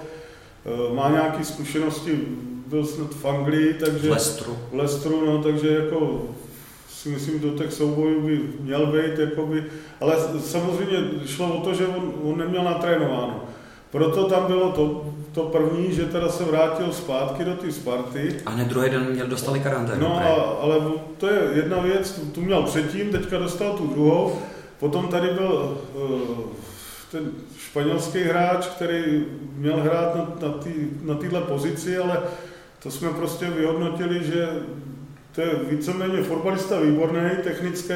E, 0.90 0.94
má 0.94 1.10
nějaké 1.10 1.44
zkušenosti, 1.44 2.18
byl 2.66 2.86
snad 2.86 3.14
v 3.14 3.24
Anglii, 3.24 3.74
takže... 3.74 4.08
V 4.08 4.12
Lestru. 4.12 4.56
V 4.72 4.74
Lestru, 4.74 5.26
no, 5.26 5.42
takže 5.42 5.68
jako 5.68 6.22
si 6.88 7.08
myslím, 7.08 7.40
do 7.40 7.50
těch 7.50 7.72
soubojů 7.72 8.20
by 8.20 8.40
měl 8.60 8.86
být, 8.86 9.18
jakoby, 9.18 9.64
ale 10.00 10.16
samozřejmě 10.40 10.96
šlo 11.26 11.54
o 11.54 11.64
to, 11.64 11.74
že 11.74 11.86
on, 11.86 12.12
on 12.22 12.38
neměl 12.38 12.64
natrénováno. 12.64 13.44
Proto 13.90 14.24
tam 14.24 14.46
bylo 14.46 14.72
to, 14.72 15.14
to 15.32 15.42
první, 15.42 15.94
že 15.94 16.04
teda 16.04 16.28
se 16.28 16.44
vrátil 16.44 16.92
zpátky 16.92 17.44
do 17.44 17.54
té 17.54 17.72
Sparty. 17.72 18.36
A 18.46 18.50
hned 18.50 18.68
druhý 18.68 18.90
den 18.90 19.06
měl 19.10 19.26
dostali 19.26 19.60
karanténu. 19.60 20.00
No, 20.00 20.16
a, 20.16 20.34
ale 20.62 20.76
to 21.18 21.26
je 21.26 21.40
jedna 21.54 21.78
věc, 21.78 22.20
tu 22.34 22.40
měl 22.40 22.62
předtím, 22.62 23.10
teďka 23.10 23.38
dostal 23.38 23.72
tu 23.72 23.86
druhou. 23.86 24.38
Potom 24.80 25.08
tady 25.08 25.28
byl 25.28 25.78
uh, 25.94 26.10
ten 27.10 27.30
španělský 27.58 28.18
hráč, 28.18 28.66
který 28.66 29.24
měl 29.56 29.76
hrát 29.76 30.14
na, 30.14 30.48
na, 30.48 30.54
tý, 30.54 30.70
na 31.02 31.14
téhle 31.14 31.40
pozici, 31.40 31.98
ale 31.98 32.22
to 32.82 32.90
jsme 32.90 33.10
prostě 33.10 33.50
vyhodnotili, 33.50 34.24
že 34.24 34.48
to 35.34 35.40
je 35.40 35.50
víceméně 35.70 36.22
fotbalista 36.22 36.80
výborný, 36.80 37.30
technický, 37.44 37.94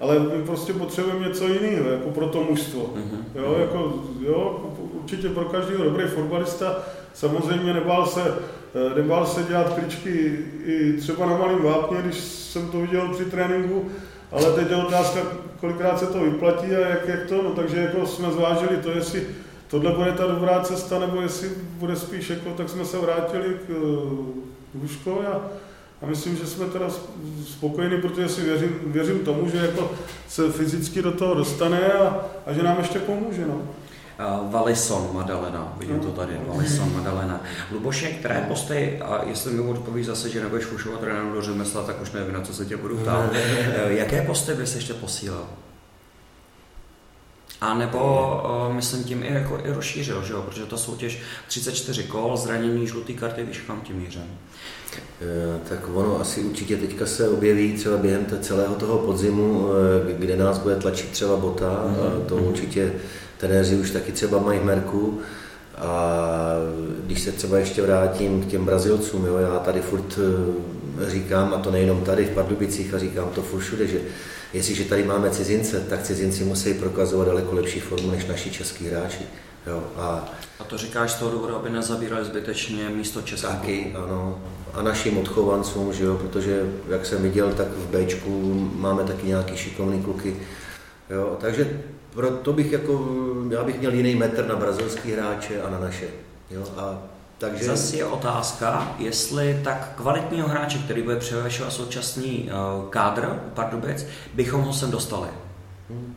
ale 0.00 0.18
my 0.18 0.42
prostě 0.46 0.72
potřebujeme 0.72 1.28
něco 1.28 1.48
jiného, 1.48 1.90
jako 1.90 2.10
pro 2.10 2.26
to 2.26 2.44
mužstvo. 2.50 2.80
Mm-hmm. 2.80 3.42
Jo, 3.42 3.56
jako, 3.60 4.04
jo, 4.20 4.72
určitě 5.08 5.28
pro 5.28 5.44
každého 5.44 5.84
dobrý 5.84 6.04
fotbalista, 6.06 6.76
samozřejmě 7.14 7.74
nebál 7.74 8.06
se, 8.06 8.22
eh, 8.74 9.02
nebál 9.02 9.26
se 9.26 9.42
dělat 9.42 9.72
kličky 9.74 10.38
i 10.64 10.92
třeba 10.92 11.26
na 11.26 11.36
malém 11.36 11.62
vápně, 11.62 12.02
když 12.02 12.16
jsem 12.18 12.68
to 12.68 12.80
viděl 12.80 13.08
při 13.08 13.24
tréninku, 13.24 13.88
ale 14.32 14.52
teď 14.52 14.70
je 14.70 14.76
otázka, 14.76 15.20
kolikrát 15.60 15.98
se 15.98 16.06
to 16.06 16.20
vyplatí 16.20 16.66
a 16.66 16.88
jak, 16.88 17.08
jak 17.08 17.26
to, 17.26 17.42
no 17.42 17.50
takže 17.50 17.76
jako 17.76 18.06
jsme 18.06 18.32
zvážili 18.32 18.76
to, 18.76 18.90
jestli 18.90 19.26
tohle 19.68 19.92
bude 19.92 20.12
ta 20.12 20.26
dobrá 20.26 20.60
cesta, 20.60 20.98
nebo 20.98 21.20
jestli 21.20 21.50
bude 21.72 21.96
spíš 21.96 22.30
jako, 22.30 22.50
tak 22.50 22.68
jsme 22.68 22.84
se 22.84 22.98
vrátili 22.98 23.56
k 23.66 23.70
Hruškovi 24.74 25.26
a 25.26 25.40
a 26.02 26.06
myslím, 26.06 26.36
že 26.36 26.46
jsme 26.46 26.66
teda 26.66 26.86
spokojeni, 27.46 27.96
protože 27.96 28.28
si 28.28 28.40
věřím, 28.40 28.76
věřím 28.86 29.18
tomu, 29.18 29.50
že 29.50 29.58
jako 29.58 29.90
se 30.28 30.52
fyzicky 30.52 31.02
do 31.02 31.12
toho 31.12 31.34
dostane 31.34 31.92
a, 31.92 32.26
a 32.46 32.52
že 32.52 32.62
nám 32.62 32.78
ještě 32.78 32.98
pomůže. 32.98 33.46
No. 33.46 33.60
Uh, 34.18 34.52
Valison 34.52 35.08
Madalena, 35.12 35.74
vidím 35.78 36.00
to 36.00 36.10
tady, 36.10 36.40
Valison 36.46 36.92
Madalena. 36.94 37.40
Luboše, 37.72 38.08
které 38.08 38.44
posty, 38.48 38.98
a 39.00 39.24
jestli 39.24 39.52
mi 39.52 39.60
odpovíš 39.60 40.06
zase, 40.06 40.30
že 40.30 40.40
nebudeš 40.40 40.64
fušovat 40.64 41.00
trenéru 41.00 41.32
do 41.34 41.42
řemesla, 41.42 41.82
tak 41.82 42.02
už 42.02 42.12
nevím, 42.12 42.32
na 42.32 42.40
co 42.40 42.54
se 42.54 42.66
tě 42.66 42.76
budu 42.76 42.96
ptát. 42.96 43.30
Eh, 43.34 43.92
jaké 43.92 44.22
posty 44.22 44.54
bys 44.54 44.74
ještě 44.74 44.94
posílal? 44.94 45.46
A 47.60 47.74
nebo 47.74 47.98
uh, 48.68 48.74
myslím 48.74 49.04
tím 49.04 49.22
i, 49.22 49.34
jako, 49.34 49.58
i 49.64 49.72
rozšířil, 49.72 50.24
že 50.24 50.32
jo? 50.32 50.42
protože 50.42 50.66
ta 50.66 50.76
soutěž 50.76 51.22
34 51.48 52.02
kol, 52.02 52.36
zranění, 52.36 52.86
žlutý 52.86 53.14
karty, 53.14 53.44
víš, 53.44 53.58
kam 53.66 53.80
tím 53.80 53.96
mířím. 53.96 54.38
Eh, 55.20 55.60
tak 55.68 55.88
ono 55.94 56.20
asi 56.20 56.40
určitě 56.40 56.76
teďka 56.76 57.06
se 57.06 57.28
objeví 57.28 57.72
třeba 57.72 57.96
během 57.96 58.26
celého 58.40 58.74
toho 58.74 58.98
podzimu, 58.98 59.68
eh, 60.08 60.12
kde 60.12 60.36
nás 60.36 60.58
bude 60.58 60.76
tlačit 60.76 61.10
třeba 61.10 61.36
bota, 61.36 61.66
mm-hmm. 61.66 62.26
to 62.26 62.36
určitě 62.36 62.92
trenéři 63.38 63.76
už 63.76 63.90
taky 63.90 64.12
třeba 64.12 64.38
mají 64.38 64.60
merku. 64.60 65.20
A 65.76 66.12
když 67.06 67.22
se 67.22 67.32
třeba 67.32 67.58
ještě 67.58 67.82
vrátím 67.82 68.42
k 68.42 68.46
těm 68.46 68.64
Brazilcům, 68.64 69.26
jo, 69.26 69.38
já 69.38 69.58
tady 69.58 69.80
furt 69.80 70.18
říkám, 71.06 71.54
a 71.54 71.58
to 71.58 71.70
nejenom 71.70 72.04
tady 72.04 72.24
v 72.24 72.30
Pardubicích, 72.30 72.94
a 72.94 72.98
říkám 72.98 73.28
to 73.34 73.42
furt 73.42 73.60
všude, 73.60 73.86
že 73.86 74.00
jestliže 74.52 74.84
tady 74.84 75.04
máme 75.04 75.30
cizince, 75.30 75.80
tak 75.80 76.02
cizinci 76.02 76.44
musí 76.44 76.74
prokazovat 76.74 77.26
daleko 77.26 77.54
lepší 77.54 77.80
formu 77.80 78.10
než 78.10 78.26
naši 78.26 78.50
český 78.50 78.88
hráči. 78.88 79.22
Jo, 79.66 79.82
a, 79.96 80.28
a 80.60 80.64
to 80.64 80.78
říkáš 80.78 81.12
z 81.12 81.14
toho 81.14 81.30
důvodu, 81.30 81.56
aby 81.56 81.70
nezabírali 81.70 82.24
zbytečně 82.24 82.88
místo 82.88 83.22
českého 83.22 83.52
Taky, 83.52 83.94
ano. 83.96 84.42
A 84.74 84.82
našim 84.82 85.18
odchovancům, 85.18 85.92
že 85.92 86.04
jo, 86.04 86.14
protože 86.14 86.62
jak 86.88 87.06
jsem 87.06 87.22
viděl, 87.22 87.52
tak 87.52 87.68
v 87.68 87.96
Bčku 87.96 88.70
máme 88.74 89.04
taky 89.04 89.26
nějaký 89.26 89.56
šikovný 89.56 90.02
kluky. 90.02 90.36
Jo, 91.10 91.36
takže 91.40 91.80
proto 92.18 92.52
bych 92.52 92.72
jako, 92.72 93.08
já 93.50 93.64
bych 93.64 93.78
měl 93.78 93.94
jiný 93.94 94.14
metr 94.14 94.46
na 94.46 94.56
brazilský 94.56 95.12
hráče 95.12 95.62
a 95.62 95.70
na 95.70 95.80
naše. 95.80 96.06
Jo, 96.50 96.64
a 96.76 96.98
takže... 97.38 97.64
Zase 97.64 97.96
je 97.96 98.04
otázka, 98.04 98.94
jestli 98.98 99.60
tak 99.64 99.92
kvalitního 99.96 100.48
hráče, 100.48 100.78
který 100.78 101.02
bude 101.02 101.16
převyšovat 101.16 101.72
současný 101.72 102.50
uh, 102.50 102.90
kádr 102.90 103.40
Pardubic, 103.54 104.06
bychom 104.34 104.60
ho 104.60 104.72
sem 104.72 104.90
dostali. 104.90 105.28
Hmm. 105.90 106.14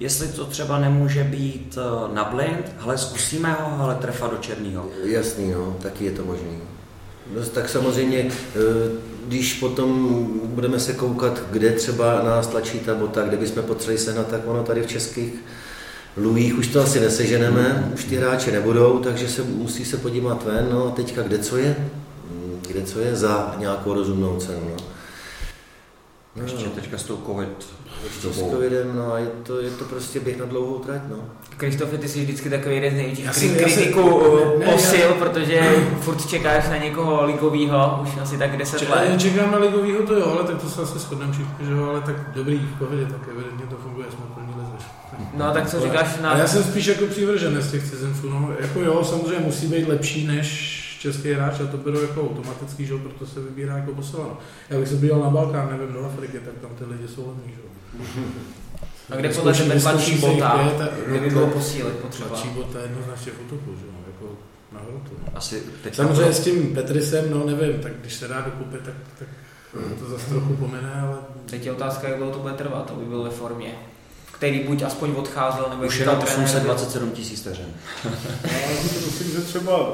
Jestli 0.00 0.28
to 0.28 0.44
třeba 0.44 0.78
nemůže 0.78 1.24
být 1.24 1.78
uh, 1.78 2.14
na 2.14 2.24
blind, 2.24 2.72
ale 2.80 2.98
zkusíme 2.98 3.52
ho, 3.52 3.84
ale 3.84 3.94
trefa 3.94 4.26
do 4.26 4.36
černého. 4.36 4.86
Jasný, 5.04 5.50
no, 5.50 5.76
taky 5.82 6.04
je 6.04 6.12
to 6.12 6.24
možný. 6.24 6.58
No, 7.34 7.44
tak 7.44 7.68
samozřejmě, 7.68 8.18
eh, 8.56 8.58
když 9.28 9.54
potom 9.54 10.26
budeme 10.44 10.80
se 10.80 10.92
koukat, 10.92 11.42
kde 11.50 11.72
třeba 11.72 12.22
nás 12.22 12.46
tlačí 12.46 12.78
ta 12.78 12.94
bota, 12.94 13.22
kde 13.22 13.36
bychom 13.36 13.62
potřebovali 13.62 13.98
sehnat, 13.98 14.26
tak 14.28 14.40
ono 14.46 14.62
tady 14.62 14.82
v 14.82 14.86
českých 14.86 15.32
Luích 16.16 16.58
už 16.58 16.68
to 16.68 16.82
asi 16.82 17.00
neseženeme, 17.00 17.90
už 17.94 18.04
ty 18.04 18.16
hráče 18.16 18.52
nebudou, 18.52 18.98
takže 18.98 19.28
se 19.28 19.42
musí 19.42 19.84
se 19.84 19.96
podívat 19.96 20.44
ven, 20.44 20.68
no 20.70 20.86
a 20.86 20.90
teďka 20.90 21.22
kde 21.22 21.38
co 21.38 21.56
je? 21.56 21.76
Kde 22.68 22.82
co 22.82 23.00
je 23.00 23.16
za 23.16 23.54
nějakou 23.58 23.94
rozumnou 23.94 24.36
cenu, 24.36 24.70
no. 24.70 24.97
No, 26.38 26.44
Ještě 26.44 26.64
teďka 26.68 26.98
s 26.98 27.02
tou 27.02 27.16
covid. 27.26 27.66
Ještě 28.04 28.28
s 28.28 28.50
covidem, 28.50 28.92
no 28.96 29.12
a 29.12 29.18
je 29.18 29.26
to, 29.42 29.60
je 29.60 29.70
to 29.70 29.84
prostě 29.84 30.20
běh 30.20 30.38
na 30.38 30.44
dlouhou 30.46 30.78
trať, 30.78 31.00
no. 31.10 31.16
Kristofe, 31.56 31.98
ty 31.98 32.08
jsi 32.08 32.20
vždycky 32.20 32.50
takový 32.50 32.74
jeden 32.74 32.90
z 32.92 32.96
největších 32.96 33.30
kri- 33.30 33.56
kritiků 33.56 34.02
uh, 34.02 34.62
posil, 34.64 35.08
protože 35.18 35.60
furt 36.00 36.26
čekáš 36.28 36.68
na 36.68 36.76
někoho 36.76 37.24
ligovýho, 37.24 37.98
už 38.02 38.08
asi 38.22 38.38
tak 38.38 38.56
10 38.56 38.78
Če- 38.78 38.88
let. 38.88 39.20
Čekám 39.20 39.52
na 39.52 39.58
ligovýho, 39.58 40.02
to 40.02 40.14
jo, 40.14 40.26
ale 40.26 40.44
tak 40.44 40.62
to 40.62 40.68
se 40.70 40.82
asi 40.82 40.98
shodneme 40.98 41.32
všichni, 41.32 41.66
že 41.66 41.72
jo, 41.72 41.88
ale 41.90 42.00
tak 42.00 42.16
dobrý, 42.34 42.56
v 42.58 42.78
pohodě, 42.78 43.04
tak 43.06 43.20
evidentně 43.34 43.66
to 43.66 43.76
funguje, 43.76 44.06
jsme 44.10 44.24
plní 44.34 44.54
lezeš. 44.58 44.86
No 45.36 45.50
tak 45.52 45.70
co 45.70 45.80
říkáš 45.80 46.08
na... 46.22 46.30
A 46.30 46.38
já 46.38 46.46
jsem 46.46 46.62
spíš 46.64 46.86
jako 46.86 47.06
přívrženec 47.06 47.64
z 47.64 47.70
těch 47.70 47.90
cizinců, 47.90 48.30
no, 48.30 48.50
jako 48.60 48.80
jo, 48.80 49.04
samozřejmě 49.04 49.46
musí 49.46 49.66
být 49.66 49.88
lepší 49.88 50.26
než 50.26 50.77
český 50.98 51.32
hráč 51.32 51.60
a 51.60 51.66
to 51.66 51.76
bylo 51.76 52.00
jako 52.00 52.22
automatický, 52.22 52.86
že 52.86 52.96
proto 52.96 53.26
se 53.26 53.40
vybírá 53.40 53.76
jako 53.76 53.92
posilovno. 53.92 54.38
Já 54.70 54.78
bych 54.78 54.88
se 54.88 54.94
byl 54.94 55.18
na 55.18 55.30
Balkán, 55.30 55.68
nevím, 55.70 55.94
do 55.94 56.04
Afriky, 56.04 56.38
tak 56.38 56.54
tam 56.60 56.70
ty 56.78 56.84
lidi 56.84 57.08
jsou 57.08 57.28
levní, 57.28 57.52
že 57.54 57.60
jo. 57.60 57.68
A 59.10 59.16
kde 59.16 59.28
podle 59.28 59.52
tebe 59.54 59.80
tlačí 59.80 60.18
bota, 60.18 60.68
kde 61.06 61.20
by 61.20 61.30
bylo 61.30 61.46
posílit 61.46 61.94
potřeba? 61.94 62.28
Tlačí 62.28 62.48
bota 62.48 62.80
jednoznačně 62.82 63.32
v 63.32 63.40
útoku, 63.46 63.76
že 63.80 63.86
jo, 63.86 63.92
jako 64.06 64.32
na 64.72 64.80
hrotu. 64.80 65.10
no. 65.26 65.32
Asi 65.34 65.62
teď 65.82 65.94
Samozřejmě 65.94 66.32
s 66.32 66.44
tím 66.44 66.74
Petrisem, 66.74 67.30
no 67.30 67.46
nevím, 67.46 67.80
tak 67.82 67.92
když 68.00 68.14
se 68.14 68.28
dá 68.28 68.40
dokupit, 68.40 68.80
tak, 68.84 68.94
tak 69.18 69.28
to 69.98 70.10
zase 70.10 70.28
trochu 70.28 70.56
pomine, 70.56 71.00
ale 71.02 71.16
Teď 71.50 71.66
je 71.66 71.72
otázka, 71.72 72.08
jak 72.08 72.16
dlouho 72.16 72.32
to 72.32 72.38
bude 72.38 72.54
trvat, 72.54 72.92
aby 72.96 73.04
byl 73.04 73.22
ve 73.22 73.30
formě. 73.30 73.74
Který 74.32 74.60
buď 74.60 74.82
aspoň 74.82 75.10
odcházel, 75.16 75.66
nebo 75.70 75.84
už 75.84 75.98
trenér 75.98 76.16
byl. 76.16 76.24
827 76.24 77.10
tisíc 77.10 77.40
vteřin. 77.40 77.66
Já 78.42 78.76
si 78.88 79.06
myslím, 79.06 79.30
že 79.30 79.40
třeba 79.40 79.88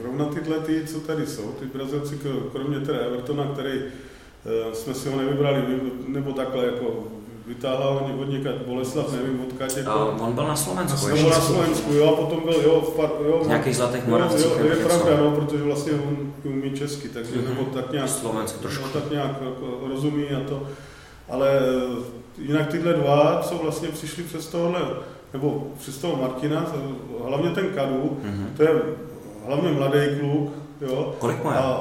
zrovna 0.00 0.24
tyhle 0.24 0.58
ty, 0.60 0.82
co 0.86 1.00
tady 1.00 1.26
jsou, 1.26 1.42
ty 1.52 1.64
Brazilci, 1.66 2.14
kro- 2.14 2.50
kromě 2.52 2.80
teda 2.80 2.98
Evertona, 2.98 3.44
který 3.52 3.70
eh, 3.80 4.74
jsme 4.74 4.94
si 4.94 5.08
ho 5.08 5.16
nevybrali, 5.16 5.62
vy- 5.62 5.90
nebo 6.12 6.32
takhle 6.32 6.64
jako 6.66 7.04
vytáhal 7.46 8.10
od 8.20 8.24
někaď 8.30 8.54
Boleslav, 8.66 9.12
nevím 9.12 9.40
odkud, 9.40 9.62
A 9.62 9.78
jako, 9.78 10.16
on 10.20 10.32
byl 10.32 10.44
na 10.48 10.56
Slovensku 10.56 11.08
nebo 11.08 11.30
na 11.30 11.40
Slovensku, 11.40 11.92
jo, 11.92 12.08
a 12.12 12.16
potom 12.16 12.40
byl, 12.44 12.60
jo, 12.62 12.80
v 12.80 12.96
par, 12.96 13.10
jo, 13.26 13.42
nějakých 13.46 13.76
zlatých 13.76 14.06
moravcích. 14.06 14.44
jo, 14.44 14.66
je 14.70 14.76
pravda, 14.76 15.16
no, 15.16 15.30
protože 15.30 15.62
vlastně 15.62 15.92
on 15.92 16.32
umí 16.44 16.70
česky, 16.70 17.08
takže 17.08 17.36
Mhm. 17.36 17.48
nebo 17.48 17.64
tak 17.64 17.92
nějak, 17.92 18.08
Slovensku 18.08 18.58
trošku. 18.62 18.82
no, 18.82 19.00
tak 19.00 19.10
nějak 19.10 19.30
jako 19.44 19.80
rozumí 19.88 20.24
a 20.28 20.48
to, 20.48 20.62
ale 21.28 21.58
eh, 21.60 22.02
jinak 22.38 22.66
tyhle 22.70 22.92
dva, 22.92 23.42
co 23.48 23.54
vlastně 23.62 23.88
přišli 23.88 24.22
přes 24.22 24.46
tohle, 24.46 24.80
nebo 25.32 25.66
přes 25.78 25.98
toho 25.98 26.16
Martina, 26.16 26.60
to- 26.62 27.24
hlavně 27.28 27.50
ten 27.50 27.66
Kadu, 27.74 28.18
Mhm. 28.22 28.46
to 28.56 28.62
je 28.62 28.68
hlavně 29.48 29.70
mladý 29.72 29.98
kluk, 30.20 30.52
jo. 30.80 31.14
Kolik 31.18 31.36
je? 31.44 31.50
A, 31.50 31.80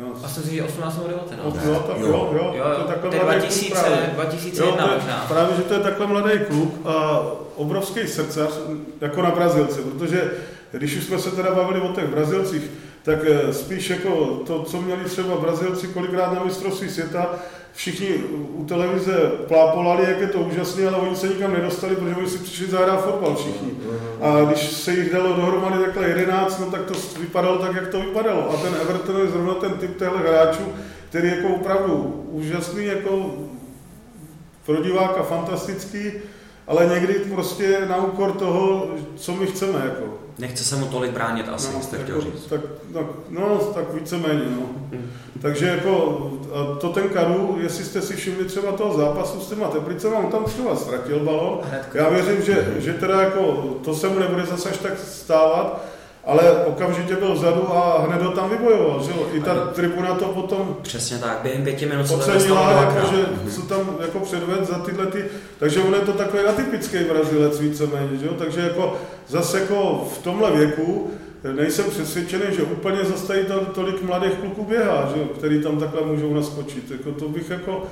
no, 0.00 0.12
A 0.24 0.28
jsem 0.28 0.42
si, 0.42 0.54
že 0.56 0.62
18 0.64 0.96
nebo 0.96 1.08
19. 1.08 1.56
jo, 1.66 1.84
tak 1.86 1.98
Jo. 2.00 2.06
jo, 2.06 2.30
jo, 2.32 2.52
Jo, 2.56 2.64
to 2.74 2.80
je 2.80 2.86
takhle 2.86 3.10
to 3.10 3.16
je 3.16 3.22
mladý 3.24 3.38
2000, 3.38 3.70
kluk 3.74 3.84
právě. 3.84 4.10
2001 4.14 4.66
Jo, 4.66 4.72
to 4.72 4.88
je, 4.92 4.94
možná. 4.98 5.24
právě, 5.28 5.56
že 5.56 5.62
to 5.62 5.74
je 5.74 5.80
takhle 5.80 6.06
mladý 6.06 6.30
kluk 6.48 6.74
a 6.86 7.20
obrovský 7.56 8.06
srdcař, 8.08 8.50
jako 9.00 9.22
na 9.22 9.30
Brazilce, 9.30 9.80
protože 9.82 10.30
když 10.72 10.96
už 10.96 11.04
jsme 11.04 11.18
se 11.18 11.30
teda 11.30 11.54
bavili 11.54 11.80
o 11.80 11.92
těch 11.92 12.06
Brazilcích, 12.06 12.70
tak 13.02 13.18
eh, 13.26 13.52
spíš 13.52 13.90
jako 13.90 14.26
to, 14.46 14.62
co 14.62 14.80
měli 14.80 15.04
třeba 15.04 15.36
Brazilci 15.36 15.86
kolikrát 15.88 16.32
na 16.32 16.44
mistrovství 16.44 16.88
světa, 16.90 17.34
všichni 17.78 18.08
u 18.54 18.64
televize 18.64 19.12
plápolali, 19.48 20.04
jak 20.04 20.20
je 20.20 20.26
to 20.26 20.38
úžasné, 20.38 20.88
ale 20.88 20.98
oni 20.98 21.16
se 21.16 21.28
nikam 21.28 21.52
nedostali, 21.52 21.96
protože 21.96 22.14
oni 22.14 22.28
si 22.28 22.38
přišli 22.38 22.66
zahrát 22.66 23.04
fotbal 23.04 23.34
všichni. 23.34 23.70
A 24.20 24.44
když 24.44 24.60
se 24.60 24.94
jich 24.94 25.12
dalo 25.12 25.36
dohromady 25.36 25.84
takhle 25.84 26.08
11, 26.08 26.58
no 26.60 26.66
tak 26.66 26.84
to 26.84 26.94
vypadalo 27.20 27.58
tak, 27.58 27.76
jak 27.76 27.88
to 27.88 28.00
vypadalo. 28.00 28.50
A 28.50 28.56
ten 28.56 28.74
Everton 28.82 29.20
je 29.20 29.26
zrovna 29.26 29.54
ten 29.54 29.72
typ 29.72 29.98
těchto 29.98 30.18
hráčů, 30.18 30.62
který 31.08 31.28
jako 31.28 31.48
opravdu 31.48 32.24
úžasný, 32.30 32.84
jako 32.84 33.34
pro 34.66 34.82
diváka 34.82 35.22
fantastický, 35.22 36.12
ale 36.68 36.86
někdy 36.86 37.14
prostě 37.14 37.78
na 37.88 37.96
úkor 37.96 38.32
toho, 38.32 38.86
co 39.16 39.32
my 39.32 39.46
chceme. 39.46 39.82
Jako. 39.84 40.04
Nechce 40.38 40.64
se 40.64 40.76
mu 40.76 40.86
tolik 40.86 41.10
bránit 41.10 41.48
asi, 41.48 41.72
No, 41.74 41.82
jste 41.82 41.96
jako, 41.96 42.06
chtěl 42.08 42.20
říct. 42.20 42.46
tak, 42.46 42.60
tak, 42.94 43.06
no, 43.30 43.58
tak 43.74 43.94
víceméně. 43.94 44.42
No. 44.50 44.98
Takže 45.42 45.66
jako 45.66 46.22
a 46.54 46.74
to 46.80 46.88
ten 46.88 47.08
Kadu, 47.08 47.58
jestli 47.60 47.84
jste 47.84 48.02
si 48.02 48.16
všimli 48.16 48.44
třeba 48.44 48.72
toho 48.72 48.96
zápasu 48.98 49.40
s 49.40 49.48
těma 49.48 49.68
Teplicema, 49.68 50.18
on 50.18 50.26
tam 50.30 50.44
třeba 50.44 50.76
ztratil 50.76 51.20
balon. 51.20 51.60
Já 51.94 52.08
věřím, 52.08 52.42
že, 52.42 52.74
že 52.78 52.92
teda 52.92 53.22
jako 53.22 53.42
to 53.84 53.94
se 53.94 54.08
mu 54.08 54.18
nebude 54.18 54.46
zase 54.46 54.70
až 54.70 54.76
tak 54.76 54.98
stávat, 54.98 55.84
ale 56.28 56.64
okamžitě 56.64 57.16
byl 57.16 57.34
vzadu 57.34 57.72
a 57.76 58.04
hned 58.08 58.22
ho 58.22 58.30
tam 58.32 58.50
vybojoval. 58.50 59.02
Že? 59.04 59.10
jo. 59.10 59.26
I 59.32 59.40
ta 59.40 59.54
tribuna 59.54 60.14
to 60.14 60.24
potom 60.24 60.76
Přesně 60.82 61.18
tak, 61.18 61.38
během 61.42 61.64
pěti 61.64 61.86
minut 61.86 62.06
se 62.08 62.14
ocenila, 62.14 62.70
jako, 62.72 63.16
že 63.16 63.22
Mhm. 63.22 63.50
co 63.50 63.62
tam 63.62 63.96
jako 64.00 64.20
předved 64.20 64.66
za 64.66 64.78
tyhle 64.78 65.06
ty, 65.06 65.24
takže 65.58 65.80
on 65.80 65.94
je 65.94 66.00
to 66.00 66.12
takový 66.12 66.42
atypický 66.42 66.98
Brazilec 66.98 67.60
víceméně, 67.60 68.16
že 68.20 68.26
jo? 68.26 68.32
takže 68.38 68.60
jako 68.60 68.96
zase 69.28 69.60
jako 69.60 70.08
v 70.14 70.18
tomhle 70.18 70.50
věku 70.50 71.10
nejsem 71.56 71.84
přesvědčený, 71.90 72.44
že 72.56 72.62
úplně 72.62 73.04
zase 73.04 73.26
tady 73.26 73.46
tolik 73.74 74.02
mladých 74.02 74.32
kluků 74.32 74.64
běhá, 74.64 75.10
že 75.14 75.20
jo? 75.20 75.26
který 75.38 75.62
tam 75.62 75.78
takhle 75.80 76.02
můžou 76.02 76.34
naskočit, 76.34 76.90
jako 76.90 77.12
to 77.12 77.28
bych 77.28 77.50
jako 77.50 77.82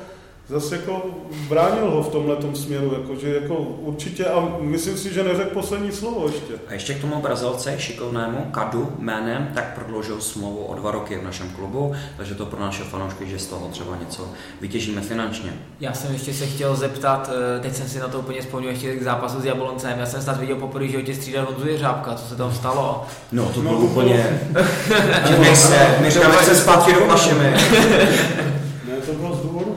zase 0.48 0.76
jako 0.76 1.02
bránil 1.48 1.90
ho 1.90 2.02
v 2.02 2.08
tomhle 2.08 2.36
směru, 2.54 2.92
jako, 3.00 3.16
že 3.20 3.34
jako 3.34 3.54
určitě 3.58 4.24
a 4.24 4.48
myslím 4.60 4.96
si, 4.98 5.14
že 5.14 5.24
neřekl 5.24 5.50
poslední 5.50 5.92
slovo 5.92 6.26
ještě. 6.26 6.54
A 6.68 6.72
ještě 6.72 6.94
k 6.94 7.00
tomu 7.00 7.16
Brazilce 7.22 7.74
šikovnému 7.78 8.46
Kadu 8.50 8.92
jménem, 8.98 9.50
tak 9.54 9.74
prodloužil 9.74 10.20
smlouvu 10.20 10.64
o 10.64 10.74
dva 10.74 10.90
roky 10.90 11.18
v 11.18 11.24
našem 11.24 11.48
klubu, 11.50 11.92
takže 12.16 12.34
to 12.34 12.46
pro 12.46 12.60
naše 12.60 12.84
fanoušky, 12.84 13.26
že 13.28 13.38
z 13.38 13.46
toho 13.46 13.68
třeba 13.68 13.96
něco 14.00 14.28
vytěžíme 14.60 15.00
finančně. 15.00 15.52
Já 15.80 15.92
jsem 15.92 16.12
ještě 16.12 16.34
se 16.34 16.46
chtěl 16.46 16.76
zeptat, 16.76 17.30
eh, 17.56 17.60
teď 17.60 17.74
jsem 17.74 17.88
si 17.88 17.98
na 17.98 18.08
to 18.08 18.18
úplně 18.18 18.40
vzpomněl 18.40 18.70
ještě 18.70 18.96
k 18.96 19.02
zápasu 19.02 19.40
s 19.40 19.44
Jabloncem. 19.44 19.98
Já 19.98 20.06
jsem 20.06 20.22
snad 20.22 20.40
viděl 20.40 20.56
poprvé, 20.56 20.88
že 20.88 21.02
tě 21.02 21.14
střídal 21.14 21.44
Honzu 21.46 21.68
Jeřábka, 21.68 22.14
co 22.14 22.26
se 22.28 22.36
tam 22.36 22.54
stalo. 22.54 23.04
No, 23.32 23.44
to 23.44 23.62
No, 23.62 23.68
bylo 23.70 23.80
to 23.80 23.86
úplně... 23.86 24.40
My 25.38 25.56
se, 25.56 25.96
my 26.00 26.10
říkáme 26.10 26.34
se 26.42 26.56
zpátky 26.56 26.92
do 26.92 27.06
našimi. 27.06 27.54
Ne, 28.88 28.92
to 29.06 29.12
bylo 29.12 29.36
z 29.36 29.40
důvodu 29.40 29.76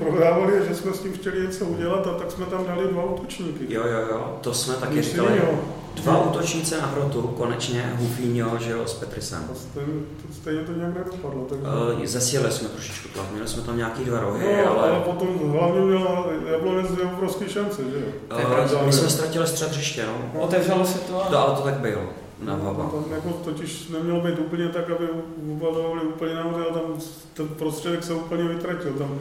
toho, 0.00 0.10
že 0.10 0.16
jsme 0.16 0.24
prohrávali 0.24 0.60
a 0.60 0.64
že 0.64 0.74
jsme 0.74 0.92
s 0.92 1.00
tím 1.00 1.12
chtěli 1.12 1.46
něco 1.46 1.64
udělat 1.64 2.06
a 2.06 2.10
tak 2.10 2.30
jsme 2.30 2.46
tam 2.46 2.64
dali 2.66 2.88
dva 2.88 3.04
útočníky. 3.04 3.74
Jo, 3.74 3.82
jo, 3.86 4.00
jo, 4.10 4.38
to 4.40 4.54
jsme 4.54 4.74
taky 4.74 4.94
Myslím, 4.94 5.20
říkali. 5.20 5.38
jo. 5.38 5.58
Dva 5.94 6.22
útočníci 6.24 6.74
na 6.74 6.86
hrotu, 6.86 7.22
konečně 7.22 7.92
Hufinho, 7.98 8.58
že 8.58 8.70
jo, 8.70 8.86
s 8.86 8.94
Petrisem. 8.94 9.44
A 9.52 9.54
stejně, 9.54 9.92
to, 10.26 10.34
stejně 10.34 10.60
to 10.60 10.72
nějak 10.72 10.94
nedopadlo. 10.94 11.46
Takže... 11.48 11.66
Uh, 11.98 12.04
zesíli 12.04 12.50
jsme 12.50 12.68
trošičku 12.68 13.08
tlak, 13.08 13.32
měli 13.32 13.48
jsme 13.48 13.62
tam 13.62 13.76
nějaký 13.76 14.04
dva 14.04 14.20
rohy, 14.20 14.56
no, 14.64 14.78
ale... 14.78 14.90
ale 14.90 15.00
potom 15.00 15.28
hlavně 15.52 15.80
měl 15.80 16.26
Jablonec 16.52 16.90
dvě 16.90 17.04
obrovské 17.04 17.48
šance, 17.48 17.82
že 17.82 17.96
jo? 17.96 18.36
Uh, 18.36 18.54
pravda. 18.54 18.82
my 18.86 18.92
jsme 18.92 19.10
ztratili 19.10 19.46
střed 19.46 19.68
hřiště, 19.68 20.04
no. 20.06 20.40
Otevřelo 20.40 20.84
se 20.84 20.98
to 20.98 21.24
a... 21.24 21.30
No, 21.30 21.38
ale 21.38 21.56
to 21.56 21.62
tak 21.62 21.74
bylo, 21.74 22.02
na 22.42 22.56
hava. 22.56 22.84
Tam 22.84 23.04
jako 23.12 23.28
totiž 23.28 23.88
nemělo 23.88 24.20
být 24.20 24.38
úplně 24.38 24.68
tak, 24.68 24.90
aby 24.90 25.08
uvalovali 25.42 26.00
úplně 26.00 26.34
nahoře, 26.34 26.64
ale 26.64 26.80
tam 26.80 27.00
ten 27.34 27.48
prostředek 27.48 28.04
se 28.04 28.14
úplně 28.14 28.44
vytratil. 28.44 28.92
Tam 28.92 29.18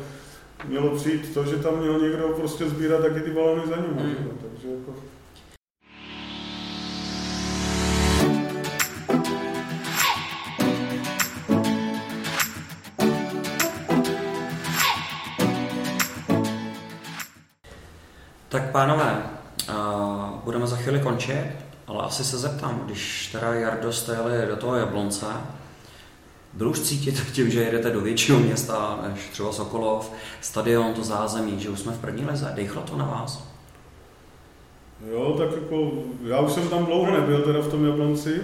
mělo 0.68 0.96
přijít 0.96 1.34
to, 1.34 1.46
že 1.46 1.58
tam 1.58 1.80
měl 1.80 2.00
někdo 2.00 2.28
prostě 2.28 2.70
sbírat 2.70 3.02
taky 3.02 3.20
ty 3.20 3.32
balony 3.32 3.62
za 3.68 3.76
ním. 3.76 4.00
Že 4.00 4.24
jo, 4.24 4.32
Takže 4.42 4.68
jako... 4.68 4.96
Tak 18.50 18.72
pánové, 18.72 19.24
uh, 19.70 19.76
budeme 20.44 20.68
za 20.68 20.76
chvíli 20.76 21.00
končit, 21.00 21.52
ale 21.88 22.04
asi 22.04 22.24
se 22.24 22.38
zeptám, 22.38 22.82
když 22.86 23.28
teda 23.32 23.54
Jardo 23.54 23.94
jste 23.94 24.12
jeli 24.12 24.48
do 24.48 24.56
toho 24.56 24.76
Jablonce, 24.76 25.26
byl 26.54 26.70
už 26.70 26.80
cítit 26.80 27.24
tím, 27.32 27.50
že 27.50 27.64
jedete 27.64 27.90
do 27.90 28.02
většího 28.02 28.40
města 28.40 29.00
než 29.08 29.28
třeba 29.32 29.52
Sokolov, 29.52 30.12
stadion, 30.42 30.94
to 30.94 31.04
zázemí, 31.04 31.60
že 31.60 31.70
už 31.70 31.80
jsme 31.80 31.92
v 31.92 32.00
první 32.00 32.26
lize, 32.26 32.52
dejchlo 32.56 32.82
to 32.82 32.98
na 32.98 33.06
vás? 33.06 33.50
Jo, 35.12 35.36
tak 35.38 35.50
jako, 35.52 35.92
já 36.24 36.40
už 36.40 36.52
jsem 36.52 36.70
tam 36.70 36.86
dlouho 36.86 37.12
nebyl, 37.12 37.42
teda 37.42 37.60
v 37.60 37.68
tom 37.68 37.86
Jablonci. 37.86 38.42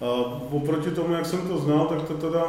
A 0.00 0.06
oproti 0.50 0.90
tomu, 0.90 1.14
jak 1.14 1.26
jsem 1.26 1.48
to 1.48 1.58
znal, 1.58 1.86
tak 1.86 2.02
to 2.02 2.14
teda 2.14 2.44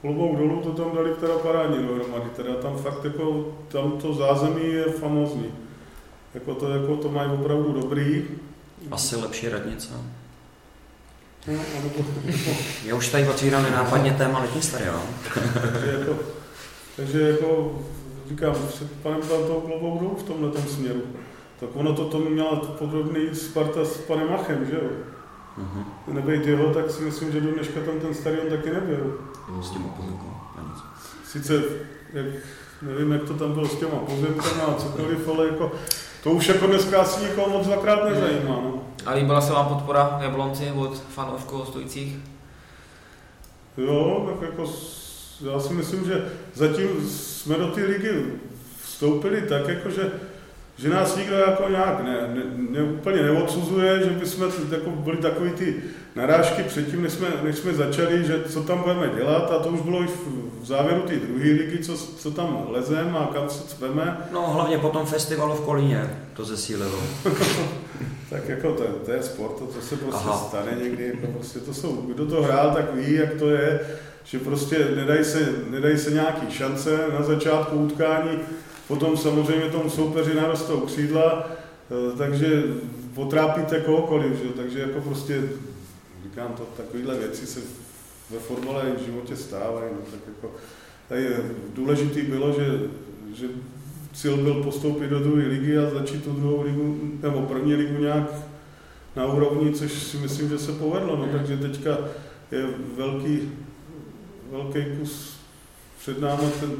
klobouk 0.00 0.38
dolů 0.38 0.60
to 0.60 0.70
tam 0.70 0.96
dali 0.96 1.14
teda 1.20 1.38
parádně 1.38 1.76
dohromady. 1.76 2.30
Teda 2.36 2.54
tam 2.54 2.76
fakt 2.76 3.04
jako, 3.04 3.54
tam 3.68 3.92
to 3.92 4.14
zázemí 4.14 4.72
je 4.72 4.84
famózní. 4.84 5.46
Jako 6.34 6.54
to, 6.54 6.70
jako 6.70 6.96
to 6.96 7.08
mají 7.08 7.30
opravdu 7.30 7.72
dobrý. 7.72 8.24
Asi 8.90 9.16
lepší 9.16 9.48
radnice. 9.48 9.88
Já 12.84 12.94
už 12.94 13.08
tady 13.08 13.28
otvírám 13.28 13.62
nenápadně 13.62 14.12
téma 14.12 14.38
letní 14.38 14.62
stadion. 14.62 15.00
takže 15.72 15.98
jako, 15.98 16.18
takže 16.96 17.20
jako, 17.20 17.78
říkám, 18.28 18.54
před 18.68 18.92
panem 18.92 19.20
dal 19.28 19.42
toho 19.42 19.60
klobouk 19.60 20.00
dolů 20.00 20.16
v 20.18 20.22
tomhle 20.22 20.62
směru. 20.62 21.02
Tak 21.60 21.68
ono 21.74 21.92
to 21.92 22.04
tomu 22.04 22.30
měla 22.30 22.56
podobný 22.56 23.28
Sparta 23.32 23.84
s 23.84 23.96
panem 23.96 24.30
Machem, 24.30 24.66
že 24.66 24.74
jo? 24.74 24.90
uh-huh. 25.58 26.14
nebejt 26.14 26.46
jeho, 26.46 26.74
tak 26.74 26.90
si 26.90 27.02
myslím, 27.02 27.32
že 27.32 27.40
do 27.40 27.52
dneška 27.52 27.80
tam 27.80 28.00
ten 28.00 28.14
stadion 28.14 28.46
taky 28.50 28.70
nebyl. 28.70 29.18
S 29.62 29.70
tím 29.70 29.90
Sice, 31.24 31.62
jak, 32.12 32.26
nevím, 32.82 33.12
jak 33.12 33.22
to 33.22 33.34
tam 33.34 33.52
bylo 33.52 33.68
s 33.68 33.78
těma 33.78 33.96
pozemkama 33.96 34.64
a 34.64 34.74
cokoliv, 34.74 35.28
ale 35.28 35.46
jako, 35.46 35.72
to 36.22 36.30
už 36.30 36.48
jako 36.48 36.66
dneska 36.66 37.00
asi 37.00 37.24
nikoho 37.24 37.48
moc 37.48 37.66
dvakrát 37.66 38.04
nezajímá. 38.04 38.54
No. 38.54 38.85
A 39.06 39.12
líbila 39.12 39.40
se 39.40 39.52
vám 39.52 39.66
podpora 39.66 40.18
Jablonci 40.22 40.70
od 40.70 40.98
fanoušků 40.98 41.64
stojících? 41.64 42.16
Jo, 43.76 44.26
tak 44.30 44.50
jako 44.50 44.72
já 45.52 45.60
si 45.60 45.74
myslím, 45.74 46.04
že 46.04 46.32
zatím 46.54 47.08
jsme 47.08 47.54
do 47.54 47.66
té 47.66 47.80
ligy 47.84 48.24
vstoupili 48.82 49.42
tak, 49.42 49.68
jako 49.68 49.90
že, 49.90 50.12
že 50.78 50.88
nás 50.88 51.16
nikdo 51.16 51.34
jako 51.36 51.68
nějak 51.68 52.04
ne, 52.04 52.14
ne, 52.34 52.42
ne, 52.70 52.82
úplně 52.82 53.22
neodsuzuje, 53.22 54.04
že 54.04 54.10
by 54.10 54.26
jsme 54.26 54.46
jako 54.70 54.90
byli 54.90 55.16
takový 55.16 55.50
ty 55.50 55.82
narážky 56.16 56.62
předtím, 56.62 57.02
než 57.02 57.12
jsme, 57.12 57.28
než 57.42 57.56
jsme 57.56 57.74
začali, 57.74 58.24
že 58.24 58.42
co 58.48 58.62
tam 58.62 58.82
budeme 58.82 59.10
dělat 59.16 59.50
a 59.50 59.58
to 59.58 59.68
už 59.68 59.80
bylo 59.80 60.02
i 60.02 60.06
v, 60.06 60.46
závěru 60.66 61.00
té 61.00 61.16
druhé 61.16 61.44
ligy, 61.44 61.78
co, 61.78 61.96
co 61.96 62.30
tam 62.30 62.66
lezeme 62.68 63.18
a 63.18 63.30
kam 63.32 63.50
se 63.50 63.68
cpeme. 63.68 64.16
No 64.32 64.50
hlavně 64.50 64.78
po 64.78 64.88
tom 64.88 65.06
festivalu 65.06 65.54
v 65.54 65.60
Kolíně 65.60 66.10
to 66.34 66.44
zesílilo. 66.44 66.98
tak 68.30 68.48
jako 68.48 68.72
to, 68.72 68.84
to 68.84 69.10
je 69.10 69.22
sport, 69.22 69.58
to, 69.58 69.64
to 69.66 69.80
se 69.80 69.96
prostě 69.96 70.28
Aha. 70.28 70.46
stane 70.48 70.72
někdy, 70.82 71.06
jako 71.06 71.26
prostě 71.26 71.58
to 71.58 71.74
jsou, 71.74 71.92
kdo 71.92 72.26
to 72.26 72.42
hrál, 72.42 72.74
tak 72.74 72.94
ví, 72.94 73.14
jak 73.14 73.34
to 73.34 73.50
je, 73.50 73.80
že 74.24 74.38
prostě 74.38 74.88
nedají 74.96 75.24
se, 75.24 75.48
nedají 75.70 75.98
se 75.98 76.10
nějaký 76.10 76.50
šance 76.50 76.98
na 77.18 77.22
začátku 77.22 77.76
utkání, 77.76 78.30
potom 78.88 79.16
samozřejmě 79.16 79.70
tomu 79.70 79.90
soupeři 79.90 80.34
narostou 80.34 80.80
křídla, 80.80 81.50
eh, 81.50 82.16
takže 82.16 82.62
potrápíte 83.14 83.80
kohokoliv, 83.80 84.32
že? 84.42 84.48
takže 84.48 84.80
jako 84.80 85.00
prostě 85.00 85.42
říkám 86.22 86.52
to, 86.56 86.62
takovéhle 86.76 87.18
věci 87.18 87.46
se 87.46 87.60
ve 88.30 88.38
fotbale 88.38 88.82
i 88.88 89.02
v 89.02 89.04
životě 89.04 89.36
stávají. 89.36 89.90
No, 89.92 89.98
tak 90.10 90.20
jako, 90.28 90.54
tady 91.08 91.28
důležitý 91.74 92.22
bylo, 92.22 92.52
že, 92.52 92.80
že 93.34 93.46
cíl 94.12 94.36
byl 94.36 94.54
postoupit 94.54 95.10
do 95.10 95.18
druhé 95.18 95.46
ligy 95.46 95.78
a 95.78 95.90
začít 95.90 96.24
tu 96.24 96.32
druhou 96.32 96.62
ligu, 96.62 97.00
nebo 97.22 97.42
první 97.42 97.74
ligu 97.74 97.98
nějak 97.98 98.32
na 99.16 99.26
úrovni, 99.26 99.72
což 99.72 99.92
si 99.92 100.16
myslím, 100.16 100.48
že 100.48 100.58
se 100.58 100.72
povedlo. 100.72 101.16
No, 101.16 101.28
takže 101.32 101.56
teďka 101.56 101.98
je 102.50 102.66
velký, 102.96 103.52
velký 104.50 104.84
kus 104.98 105.36
před 105.98 106.20
námi 106.20 106.50
ten 106.60 106.70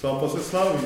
zápase 0.00 0.42
Slávy. 0.42 0.78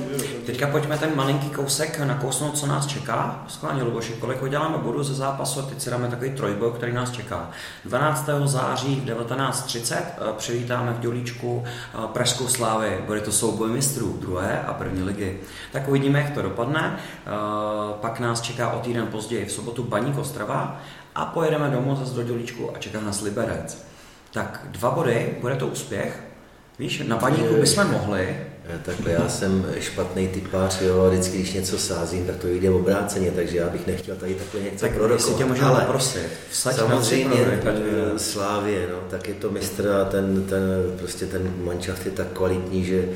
Teďka 0.46 0.66
pojďme 0.66 0.98
ten 0.98 1.16
malinký 1.16 1.50
kousek 1.50 1.98
nakousnout, 1.98 2.58
co 2.58 2.66
nás 2.66 2.86
čeká. 2.86 3.44
Skláně 3.48 3.82
Luboši, 3.82 4.12
kolik 4.12 4.42
uděláme 4.42 4.78
bodu 4.78 5.02
ze 5.02 5.14
zápasu 5.14 5.60
a 5.60 5.62
teď 5.62 5.80
si 5.80 5.90
dáme 5.90 6.08
takový 6.08 6.30
trojboj, 6.30 6.72
který 6.74 6.92
nás 6.92 7.10
čeká. 7.10 7.50
12. 7.84 8.28
září 8.44 9.00
v 9.00 9.04
19.30 9.04 9.96
eh, 9.96 10.32
přivítáme 10.36 10.92
v 10.92 10.98
Dělíčku 10.98 11.64
eh, 11.66 11.98
Pražskou 12.12 12.48
Slávy. 12.48 12.98
Bude 13.06 13.20
to 13.20 13.32
souboj 13.32 13.70
mistrů 13.70 14.16
druhé 14.20 14.62
a 14.66 14.74
první 14.74 15.02
ligy. 15.02 15.40
Tak 15.72 15.88
uvidíme, 15.88 16.20
jak 16.20 16.30
to 16.30 16.42
dopadne. 16.42 16.96
Eh, 16.96 17.30
pak 18.00 18.20
nás 18.20 18.40
čeká 18.40 18.70
o 18.70 18.80
týden 18.80 19.06
později 19.06 19.44
v 19.44 19.52
sobotu 19.52 19.82
Baník 19.82 20.18
Ostrava 20.18 20.80
a 21.14 21.24
pojedeme 21.26 21.70
domů 21.70 21.96
zase 21.96 22.14
do 22.14 22.22
Dělíčku 22.22 22.76
a 22.76 22.78
čeká 22.78 23.00
nás 23.00 23.20
Liberec. 23.20 23.86
Tak 24.32 24.66
dva 24.70 24.90
body, 24.90 25.36
bude 25.40 25.56
to 25.56 25.66
úspěch. 25.66 26.22
Víš, 26.78 27.02
na 27.08 27.16
Baníku 27.16 27.54
bychom 27.54 27.90
mohli, 27.90 28.51
takhle 28.82 29.12
já 29.12 29.28
jsem 29.28 29.66
špatný 29.80 30.28
typář, 30.28 30.80
jo, 30.80 31.08
vždycky, 31.10 31.36
když 31.36 31.52
něco 31.52 31.78
sázím, 31.78 32.26
tak 32.26 32.36
to 32.36 32.48
jde 32.48 32.70
obráceně, 32.70 33.30
takže 33.30 33.56
já 33.58 33.68
bych 33.68 33.86
nechtěl 33.86 34.16
tady 34.16 34.34
takhle 34.34 34.60
něco 34.60 34.80
tak 34.80 34.94
prorokovat. 34.94 35.38
tě 35.38 35.44
můžu 35.44 35.64
ale 35.64 35.84
prosit, 35.84 36.26
samozřejmě 36.52 37.60
eh, 37.64 38.18
Slávě, 38.18 38.86
no, 38.90 38.98
tak 39.10 39.28
je 39.28 39.34
to 39.34 39.50
mistr 39.50 39.88
a 39.88 40.04
ten, 40.04 40.42
ten, 40.42 40.62
prostě 40.98 41.26
ten 41.26 41.52
manšaft 41.64 42.06
je 42.06 42.12
tak 42.12 42.26
kvalitní, 42.26 42.84
že 42.84 43.08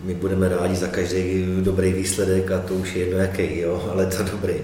my 0.00 0.14
budeme 0.14 0.48
rádi 0.48 0.76
za 0.76 0.86
každý 0.86 1.46
dobrý 1.60 1.92
výsledek 1.92 2.50
a 2.50 2.58
to 2.58 2.74
už 2.74 2.94
je 2.94 3.04
jedno 3.04 3.18
jaký, 3.18 3.58
jo, 3.58 3.90
ale 3.92 4.06
to 4.06 4.22
dobrý. 4.22 4.54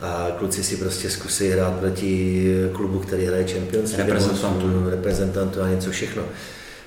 A 0.00 0.28
kluci 0.38 0.64
si 0.64 0.76
prostě 0.76 1.10
zkusí 1.10 1.48
hrát 1.48 1.74
proti 1.74 2.44
klubu, 2.72 2.98
který 2.98 3.26
hraje 3.26 3.44
Champions 3.44 3.92
League, 3.92 4.08
reprezentantu. 4.08 4.90
reprezentantu 4.90 5.62
a 5.62 5.68
něco 5.68 5.90
všechno. 5.90 6.22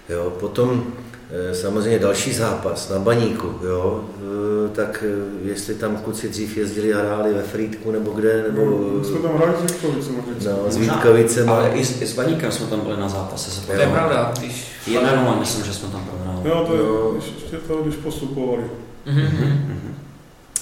Jo, 0.10 0.30
potom 0.40 0.84
Eh, 0.88 1.15
samozřejmě 1.54 2.00
další 2.00 2.34
zápas 2.34 2.90
na 2.90 3.00
baníku, 3.00 3.48
jo, 3.64 4.04
eh, 4.18 4.70
tak 4.76 5.04
eh, 5.08 5.48
jestli 5.50 5.76
tam 5.76 5.98
kluci 5.98 6.30
dřív 6.30 6.58
jezdili 6.58 6.94
a 6.94 7.02
hráli 7.02 7.34
ve 7.34 7.42
Frýdku 7.42 7.92
nebo 7.92 8.12
kde, 8.12 8.44
nebo... 8.44 8.66
No, 8.66 9.04
jsme 9.04 9.20
tam 9.20 9.38
hráli 9.38 9.54
s 9.58 9.62
Vítkovicem. 9.62 10.16
No, 10.46 10.72
s 10.72 10.78
Vítkovicem. 10.78 11.50
Ale 11.50 11.70
i 11.70 11.86
s, 11.86 12.02
i 12.02 12.08
s 12.08 12.14
baníkem 12.14 12.52
jsme 12.52 12.68
tam 12.68 12.80
byli 12.82 12.98
na 12.98 13.10
zápase. 13.10 13.52
Se 13.52 13.68
to 13.68 13.72
je 13.72 13.88
pravda. 13.88 14.34
Když... 14.40 14.68
Jedna 14.88 15.36
myslím, 15.40 15.66
že 15.66 15.74
jsme 15.74 15.90
tam 15.90 16.06
prohráli. 16.06 16.50
Jo, 16.50 16.66
to 16.68 16.76
je, 16.76 16.82
no. 16.82 17.16
ještě 17.16 17.58
to, 17.68 17.82
když 17.84 17.96
postupovali. 17.96 18.64
Mm-hmm. 19.08 19.58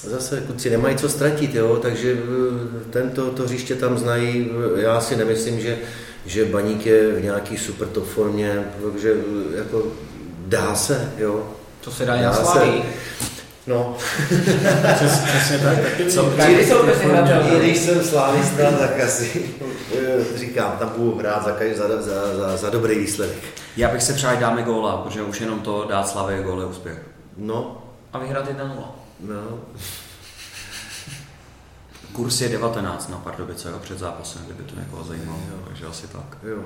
Zase 0.03 0.43
kluci 0.45 0.69
nemají 0.69 0.95
co 0.95 1.09
ztratit, 1.09 1.55
jo, 1.55 1.80
takže 1.82 2.17
tento 2.89 3.32
to 3.32 3.43
hřiště 3.43 3.76
tam 3.76 3.97
znají. 3.97 4.49
Já 4.76 5.01
si 5.01 5.15
nemyslím, 5.15 5.59
že, 5.59 5.78
že 6.26 6.45
baník 6.45 6.86
je 6.86 7.11
v 7.11 7.24
nějaký 7.24 7.57
super 7.57 7.88
top 7.88 8.05
formě, 8.05 8.63
takže 8.91 9.15
jako 9.57 9.84
Dá 10.48 10.76
se, 10.76 11.12
jo. 11.18 11.44
To 11.82 11.91
se 11.91 12.06
dá, 12.06 12.16
dá 12.16 12.22
na 12.22 12.34
slaví. 12.34 12.84
No. 13.68 13.96
Přesně 15.26 15.58
tak. 15.58 15.78
Co, 16.10 16.24
kdy 16.24 16.66
jsou 16.66 16.86
I 17.56 17.60
když 17.60 17.78
jsem 17.78 18.04
slávista, 18.04 18.72
tak 18.72 19.00
asi 19.00 19.46
eh, 19.96 20.38
říkám, 20.38 20.76
tam 20.80 20.94
budu 20.98 21.18
hrát 21.18 21.44
za, 21.44 21.58
za, 21.76 22.02
za, 22.02 22.38
za, 22.38 22.58
za 22.58 22.70
dobrý 22.70 23.00
výsledek. 23.00 23.44
Já 23.78 23.89
bych 23.89 24.04
se 24.04 24.14
přál 24.14 24.36
dáme 24.36 24.64
góla, 24.64 24.98
protože 24.98 25.22
už 25.22 25.41
jenom 25.41 25.60
to 25.60 25.86
dát 25.89 26.08
Slavě 26.08 26.44
gól 26.44 26.60
je 26.60 26.66
úspěch. 26.66 27.02
No. 27.38 27.84
A 28.14 28.20
vyhrát 28.20 28.50
1-0. 28.50 28.74
No. 29.20 29.60
Kurs 32.14 32.41
je 32.41 32.49
19 32.49 33.09
na 33.09 33.18
Pardubice 33.18 33.70
jo, 33.70 33.80
před 33.82 33.99
zápasem, 33.99 34.41
kdyby 34.45 34.64
to 34.64 34.80
někoho 34.80 35.03
zajímalo, 35.03 35.39
jo. 35.51 35.57
takže 35.68 35.86
asi 35.86 36.07
tak. 36.07 36.38
Jo. 36.43 36.64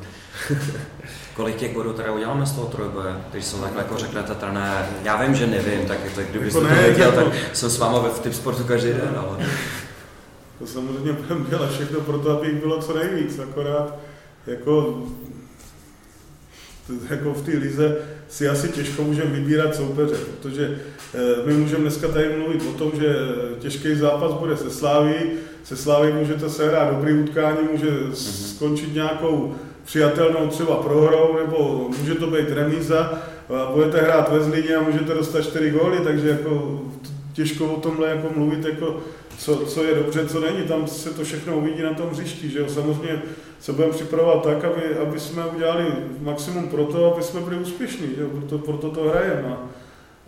Kolik 1.36 1.56
těch 1.56 1.74
bodů 1.74 1.94
teda 1.94 2.12
uděláme 2.12 2.46
z 2.46 2.52
toho 2.52 2.68
trojboje, 2.68 3.16
když 3.32 3.46
se 3.46 3.58
takhle 3.58 3.82
jako 3.82 3.98
řeknete 3.98 4.36
trenér, 4.36 4.90
já 5.04 5.24
vím, 5.24 5.36
že 5.36 5.48
nevím, 5.48 5.88
tak, 5.88 5.98
tak 6.16 6.28
kdybyste 6.28 6.60
jako 6.60 6.76
to 6.76 6.82
věděl, 6.82 7.12
tak 7.12 7.28
jsem 7.54 7.70
s 7.70 7.78
váma 7.78 8.00
v 8.00 8.20
typ 8.20 8.34
sportu 8.34 8.64
každý 8.64 8.90
den, 8.90 9.16
ale... 9.18 9.46
To 10.60 10.68
samozřejmě 10.68 11.14
budeme 11.14 11.50
dělat 11.50 11.72
všechno 11.72 12.00
pro 12.00 12.20
to, 12.20 12.38
aby 12.38 12.48
jich 12.48 12.62
bylo 12.62 12.82
co 12.82 12.94
nejvíc, 12.94 13.40
akorát 13.40 13.96
jako, 14.48 15.04
jako 17.10 17.34
v 17.34 17.46
té 17.46 17.52
lize 17.52 17.98
si 18.30 18.50
asi 18.50 18.70
těžko 18.70 19.04
můžeme 19.04 19.30
vybírat 19.30 19.76
soupeře, 19.76 20.16
protože 20.16 20.80
eh, 21.14 21.20
my 21.46 21.54
můžeme 21.54 21.82
dneska 21.82 22.08
tady 22.08 22.36
mluvit 22.38 22.62
o 22.70 22.78
tom, 22.78 22.92
že 23.00 23.16
těžký 23.60 23.96
zápas 23.96 24.34
bude 24.34 24.58
se 24.58 24.70
Sláví, 24.70 25.14
se 25.64 25.78
Sláví 25.78 26.14
můžete 26.14 26.50
sehrát 26.50 26.96
dobrý 26.96 27.14
utkání, 27.14 27.58
může 27.72 27.92
mhm. 27.92 28.16
skončit 28.16 28.94
nějakou 28.94 29.56
přijatelnou 29.86 30.48
třeba 30.48 30.76
prohrou, 30.76 31.38
nebo 31.46 31.90
může 32.00 32.16
to 32.16 32.28
být 32.28 32.50
remíza, 32.50 33.22
budete 33.74 34.02
hrát 34.02 34.32
ve 34.32 34.44
Zlíně 34.44 34.76
a 34.76 34.82
můžete 34.82 35.14
dostat 35.14 35.42
4 35.42 35.72
góly, 35.72 35.98
takže 36.04 36.30
jako 36.30 36.82
těžko 37.34 37.66
o 37.66 37.80
tomhle 37.80 38.10
jako 38.10 38.28
mluvit, 38.36 38.66
jako 38.66 38.98
co, 39.38 39.66
co 39.66 39.84
je 39.84 39.96
dobře, 39.96 40.28
co 40.28 40.40
není, 40.40 40.64
tam 40.64 40.88
se 40.88 41.10
to 41.10 41.24
všechno 41.24 41.58
uvidí 41.58 41.82
na 41.82 41.94
tom 41.94 42.10
hřišti, 42.10 42.50
že 42.50 42.60
jo, 42.60 42.66
samozřejmě 42.70 43.22
se 43.60 43.74
budeme 43.74 43.94
připravovat 43.94 44.44
tak, 44.44 44.64
aby, 44.64 44.98
aby 44.98 45.20
jsme 45.20 45.46
udělali 45.46 45.86
maximum 46.22 46.68
pro 46.70 46.86
to, 46.86 47.14
aby 47.14 47.24
jsme 47.24 47.42
byli 47.42 47.58
úspěšní, 47.58 48.08
že? 48.08 48.26
Proto, 48.26 48.58
proto 48.58 48.90
to 48.90 49.10
hrajeme. 49.10 49.48
A, 49.48 49.58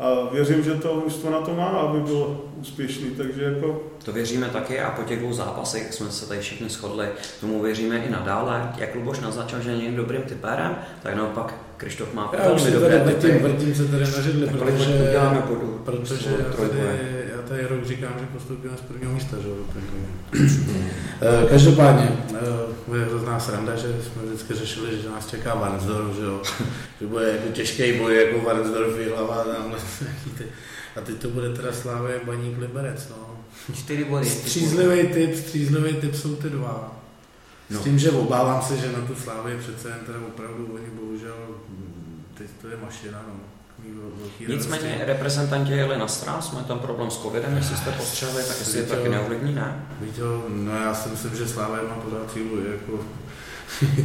a 0.03 0.29
věřím, 0.33 0.63
že 0.63 0.75
to 0.75 1.01
mužstvo 1.05 1.29
na 1.29 1.41
to 1.41 1.53
má, 1.53 1.65
aby 1.65 1.99
bylo 1.99 2.45
úspěšný, 2.61 3.09
takže 3.09 3.43
jako... 3.43 3.83
To 4.05 4.11
věříme 4.11 4.49
taky 4.49 4.79
a 4.79 4.91
po 4.91 5.03
těch 5.03 5.19
dvou 5.19 5.33
zápasech, 5.33 5.83
jak 5.83 5.93
jsme 5.93 6.11
se 6.11 6.27
tady 6.27 6.39
všichni 6.39 6.69
shodli, 6.69 7.07
tomu 7.41 7.61
věříme 7.61 7.97
i 7.97 8.11
nadále. 8.11 8.71
Jak 8.77 8.95
Luboš 8.95 9.19
naznačil, 9.19 9.61
že 9.61 9.71
není 9.71 9.95
dobrým 9.95 10.21
typérem, 10.21 10.75
tak 11.03 11.15
naopak 11.15 11.68
Krištof 11.79 12.13
má 12.13 12.31
Já 12.33 12.47
velmi 12.47 12.71
dobré 12.71 12.99
typy. 12.99 13.39
Vrtím 13.39 13.75
se 13.75 13.85
tady 13.85 14.03
na 14.03 14.21
židli, 14.21 14.47
protože, 14.47 15.03
uděláme 15.09 15.43
bodu, 15.47 15.81
protože 15.85 16.29
já 16.29 16.57
tady, 16.57 16.79
já 17.35 17.41
tady 17.47 17.67
rok 17.67 17.85
říkám, 17.85 18.13
že 18.19 18.25
postoupíme 18.25 18.77
z 18.77 18.81
prvního 18.81 19.13
místa, 19.13 19.37
že 19.41 19.49
eh, 21.21 21.45
Každopádně, 21.49 22.11
eh, 22.33 22.97
je 22.97 23.05
hrozná 23.05 23.39
sranda, 23.39 23.75
že 23.75 23.87
jsme 23.87 24.25
vždycky 24.25 24.53
řešili, 24.53 25.01
že 25.01 25.09
nás 25.09 25.27
čeká 25.27 25.55
Varnsdorf, 25.55 26.15
že, 26.15 26.23
jo? 26.23 26.41
že 27.01 27.07
bude 27.07 27.31
jako 27.31 27.49
těžký 27.53 27.93
boj, 27.97 28.17
jako 28.17 28.45
Varnsdorf, 28.45 28.93
hlava, 29.15 29.43
tamhle, 29.43 29.79
a 30.95 31.01
teď 31.01 31.15
to 31.15 31.29
bude 31.29 31.49
teda 31.49 31.73
Slávě 31.73 32.19
Baník 32.25 32.57
Liberec, 32.57 33.09
no. 33.09 33.39
Čtyři 33.75 34.03
body. 34.03 34.25
Střízlivý 34.25 35.07
typ, 35.07 35.35
střízlivý 35.35 35.93
typ 35.93 36.15
jsou 36.15 36.35
ty 36.35 36.49
dva. 36.49 36.98
No. 37.69 37.79
S 37.79 37.83
tím, 37.83 37.99
že 37.99 38.11
obávám 38.11 38.61
se, 38.61 38.77
že 38.77 38.91
na 38.91 39.07
tu 39.07 39.15
Slávě 39.15 39.57
přece 39.57 39.89
jen 39.89 39.99
teda 40.05 40.19
opravdu 40.27 40.69
oni 40.73 40.89
bohužel, 41.01 41.35
teď 42.33 42.47
to 42.61 42.67
je 42.67 42.77
mašina, 42.77 43.23
no. 43.27 43.39
Nicméně 44.47 45.01
reprezentanti 45.05 45.71
jeli 45.71 45.97
na 45.97 46.07
strás, 46.07 46.49
jsme 46.49 46.63
tam 46.63 46.79
problém 46.79 47.11
s 47.11 47.17
covidem, 47.17 47.57
jestli 47.57 47.77
jste 47.77 47.91
postřehli, 47.91 48.43
tak 48.43 48.59
jestli 48.59 48.79
je 48.79 48.85
taky 48.85 49.09
neovlivní, 49.09 49.55
ne? 49.55 49.87
Víte, 50.01 50.21
no 50.49 50.71
já 50.75 50.93
si 50.93 51.09
myslím, 51.09 51.35
že 51.35 51.47
Sláva 51.47 51.75
má 51.75 51.95
pořád 51.95 52.33
cílu, 52.33 52.57
jako 52.71 53.05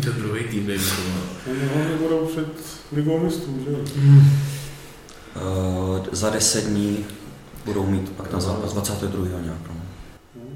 to 0.04 0.12
druhý 0.12 0.44
tým, 0.44 0.66
dejme 0.66 0.84
tomu. 0.84 1.60
Oni 1.80 1.96
budou 1.98 2.26
před 2.26 2.46
ligou 2.92 3.18
mistrů, 3.18 3.64
že? 3.64 3.76
Uh, 5.36 6.06
za 6.12 6.30
deset 6.30 6.64
dní 6.64 7.06
budou 7.64 7.86
mít 7.86 8.10
pak 8.10 8.32
na 8.32 8.40
zápas 8.40 8.72
22. 8.72 9.40
nějak. 9.40 9.58
No, 9.68 9.80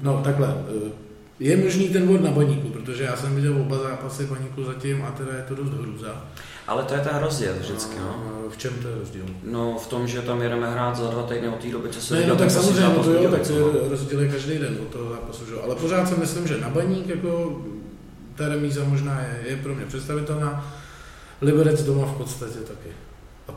no 0.01 0.21
takhle, 0.23 0.47
eh, 0.87 0.91
je 1.39 1.57
možný 1.57 1.89
ten 1.89 2.07
bod 2.07 2.23
na 2.23 2.31
baníku, 2.31 2.67
protože 2.67 3.03
já 3.03 3.15
jsem 3.15 3.35
viděl 3.35 3.61
oba 3.61 3.77
zápasy 3.77 4.25
baníku 4.25 4.63
zatím 4.63 5.01
a 5.01 5.11
teda 5.11 5.33
je 5.33 5.43
to 5.47 5.55
dost 5.55 5.69
hrůza. 5.69 6.25
Ale 6.67 6.83
to 6.83 6.93
je 6.93 6.99
ten 6.99 7.17
rozdíl 7.17 7.53
vždycky, 7.59 7.95
no. 7.99 8.15
V 8.49 8.57
čem 8.57 8.73
to 8.81 8.87
je 8.87 8.95
rozdíl? 8.95 9.25
No 9.43 9.77
v 9.77 9.87
tom, 9.87 10.07
že 10.07 10.21
tam 10.21 10.41
jedeme 10.41 10.71
hrát 10.71 10.95
za 10.95 11.07
dva 11.07 11.23
týdny 11.23 11.49
od 11.49 11.59
té 11.59 11.71
doby, 11.71 11.89
co 11.89 12.01
se 12.01 12.15
Ne, 12.15 12.27
no 12.27 12.35
tak 12.35 12.51
samozřejmě, 12.51 12.93
no 12.97 13.03
to 13.03 13.11
jo, 13.11 13.31
tak 13.31 13.47
to 13.47 13.53
je 13.53 13.89
rozdíl 13.89 14.21
je 14.21 14.29
každý 14.29 14.57
den 14.57 14.77
od 14.81 14.87
toho 14.87 15.09
zápasu, 15.09 15.45
že? 15.45 15.61
ale 15.63 15.75
pořád 15.75 16.09
si 16.09 16.15
myslím, 16.15 16.47
že 16.47 16.57
na 16.57 16.69
baník 16.69 17.07
jako 17.07 17.61
ta 18.35 18.49
remíza 18.49 18.83
možná 18.83 19.21
je, 19.21 19.49
je 19.49 19.55
pro 19.55 19.75
mě 19.75 19.85
představitelná. 19.85 20.73
Liberec 21.41 21.83
doma 21.83 22.05
v 22.05 22.17
podstatě 22.17 22.59
taky. 22.59 22.89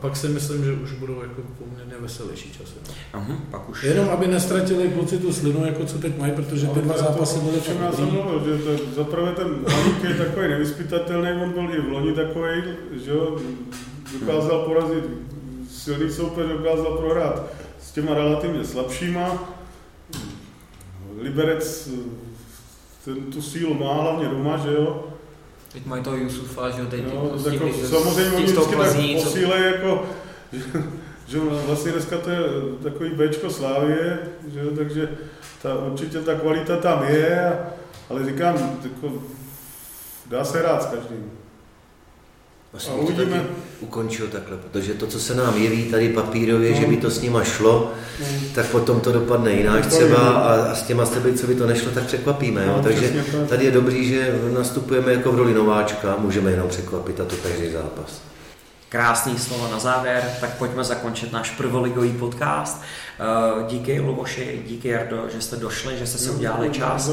Pak 0.03 0.15
si 0.15 0.27
myslím, 0.27 0.65
že 0.65 0.73
už 0.73 0.91
budou 0.91 1.21
jako 1.21 1.41
poměrně 1.59 1.93
veselější 1.99 2.51
časy. 2.51 2.73
No. 2.87 2.93
Aha, 3.13 3.37
pak 3.51 3.69
už... 3.69 3.83
Jenom 3.83 4.09
aby 4.09 4.27
nestratili 4.27 4.89
kluci 4.89 5.17
tu 5.17 5.33
slinu, 5.33 5.65
jako 5.65 5.85
co 5.85 5.97
teď 5.97 6.17
mají, 6.17 6.31
protože 6.31 6.67
ty 6.67 6.79
dva 6.79 6.97
zápasy 6.97 7.39
byly 7.39 7.59
fakt 7.59 7.77
Já 7.81 7.91
jsem 7.91 8.11
mluvil, 8.11 8.57
že 8.57 8.63
to, 8.63 8.95
zaprvé 8.95 9.31
ten 9.31 9.47
Haník 9.67 10.03
je 10.03 10.13
takový 10.13 10.47
nevyspytatelný, 10.47 11.43
on 11.43 11.51
byl 11.51 11.75
i 11.75 11.81
v 11.81 11.91
loni 11.91 12.13
takový, 12.13 12.63
že 13.05 13.11
jo, 13.11 13.37
dokázal 14.19 14.59
porazit 14.59 15.03
silný 15.69 16.11
soupeř, 16.11 16.47
dokázal 16.47 16.97
prohrát 16.97 17.43
s 17.81 17.91
těma 17.91 18.13
relativně 18.13 18.65
slabšíma. 18.65 19.53
Liberec 21.21 21.89
ten 23.05 23.15
tu 23.15 23.41
sílu 23.41 23.73
má, 23.73 23.93
hlavně 23.93 24.27
doma, 24.27 24.57
že 24.57 24.73
jo, 24.73 25.12
Teď 25.73 25.85
mají 25.85 26.03
toho 26.03 26.15
Jusufa, 26.17 26.69
že 26.69 26.81
jo, 26.81 26.87
teď 26.89 27.03
no, 27.13 27.31
jako, 27.51 27.67
samozřejmě 27.89 28.31
oni 28.31 28.45
vždycky 28.45 28.75
tak 28.75 29.23
posílej, 29.23 29.63
jako, 29.63 30.05
že, 30.51 30.63
že 31.27 31.39
vlastně 31.39 31.91
dneska 31.91 32.17
to 32.17 32.29
je 32.29 32.39
takový 32.83 33.09
Bčko 33.09 33.49
Slávie, 33.49 34.19
že 34.53 34.59
jo, 34.59 34.71
takže 34.75 35.09
ta, 35.61 35.75
určitě 35.75 36.19
ta 36.19 36.35
kvalita 36.35 36.77
tam 36.77 37.03
je, 37.03 37.57
ale 38.09 38.25
říkám, 38.25 38.79
jako, 38.83 39.13
dá 40.25 40.45
se 40.45 40.61
rád 40.61 40.83
s 40.83 40.85
každým. 40.85 41.31
Vlastně 42.73 42.93
a 42.93 42.95
uvidíme. 42.95 43.45
ukončil 43.79 44.27
takhle, 44.27 44.57
protože 44.57 44.93
to, 44.93 45.07
co 45.07 45.19
se 45.19 45.35
nám 45.35 45.57
jeví 45.57 45.83
tady 45.83 46.09
papírově, 46.09 46.71
no. 46.71 46.77
že 46.79 46.85
by 46.85 46.97
to 46.97 47.09
s 47.09 47.21
nima 47.21 47.43
šlo, 47.43 47.91
no. 48.19 48.25
tak 48.55 48.65
potom 48.65 48.99
to 48.99 49.11
dopadne 49.11 49.51
jinak 49.51 49.85
třeba 49.85 50.17
a, 50.17 50.71
a 50.71 50.75
s 50.75 50.83
těma 50.83 51.05
steby, 51.05 51.33
co 51.33 51.47
by 51.47 51.55
to 51.55 51.67
nešlo, 51.67 51.91
tak 51.91 52.03
překvapíme. 52.03 52.65
No, 52.65 52.73
jo? 52.73 52.79
Takže 52.83 53.23
tady 53.49 53.65
je 53.65 53.71
dobrý, 53.71 54.07
že 54.07 54.39
nastupujeme 54.53 55.13
jako 55.13 55.31
v 55.31 55.35
roli 55.35 55.53
nováčka, 55.53 56.15
můžeme 56.19 56.51
jenom 56.51 56.69
překvapit 56.69 57.19
a 57.19 57.25
to 57.25 57.35
každý 57.35 57.71
zápas. 57.71 58.21
Krásný 58.93 59.39
slovo 59.39 59.67
na 59.71 59.79
závěr, 59.79 60.31
tak 60.39 60.57
pojďme 60.57 60.83
zakončit 60.83 61.31
náš 61.31 61.51
prvoligový 61.51 62.13
podcast. 62.13 62.81
Eh, 62.81 63.63
díky 63.67 63.99
Luboši, 63.99 64.63
díky 64.67 64.87
Jardo, 64.87 65.29
že 65.29 65.41
jste 65.41 65.55
došli, 65.55 65.97
že 65.97 66.07
jste 66.07 66.17
si 66.17 66.29
udělali 66.29 66.69
čas. 66.69 67.11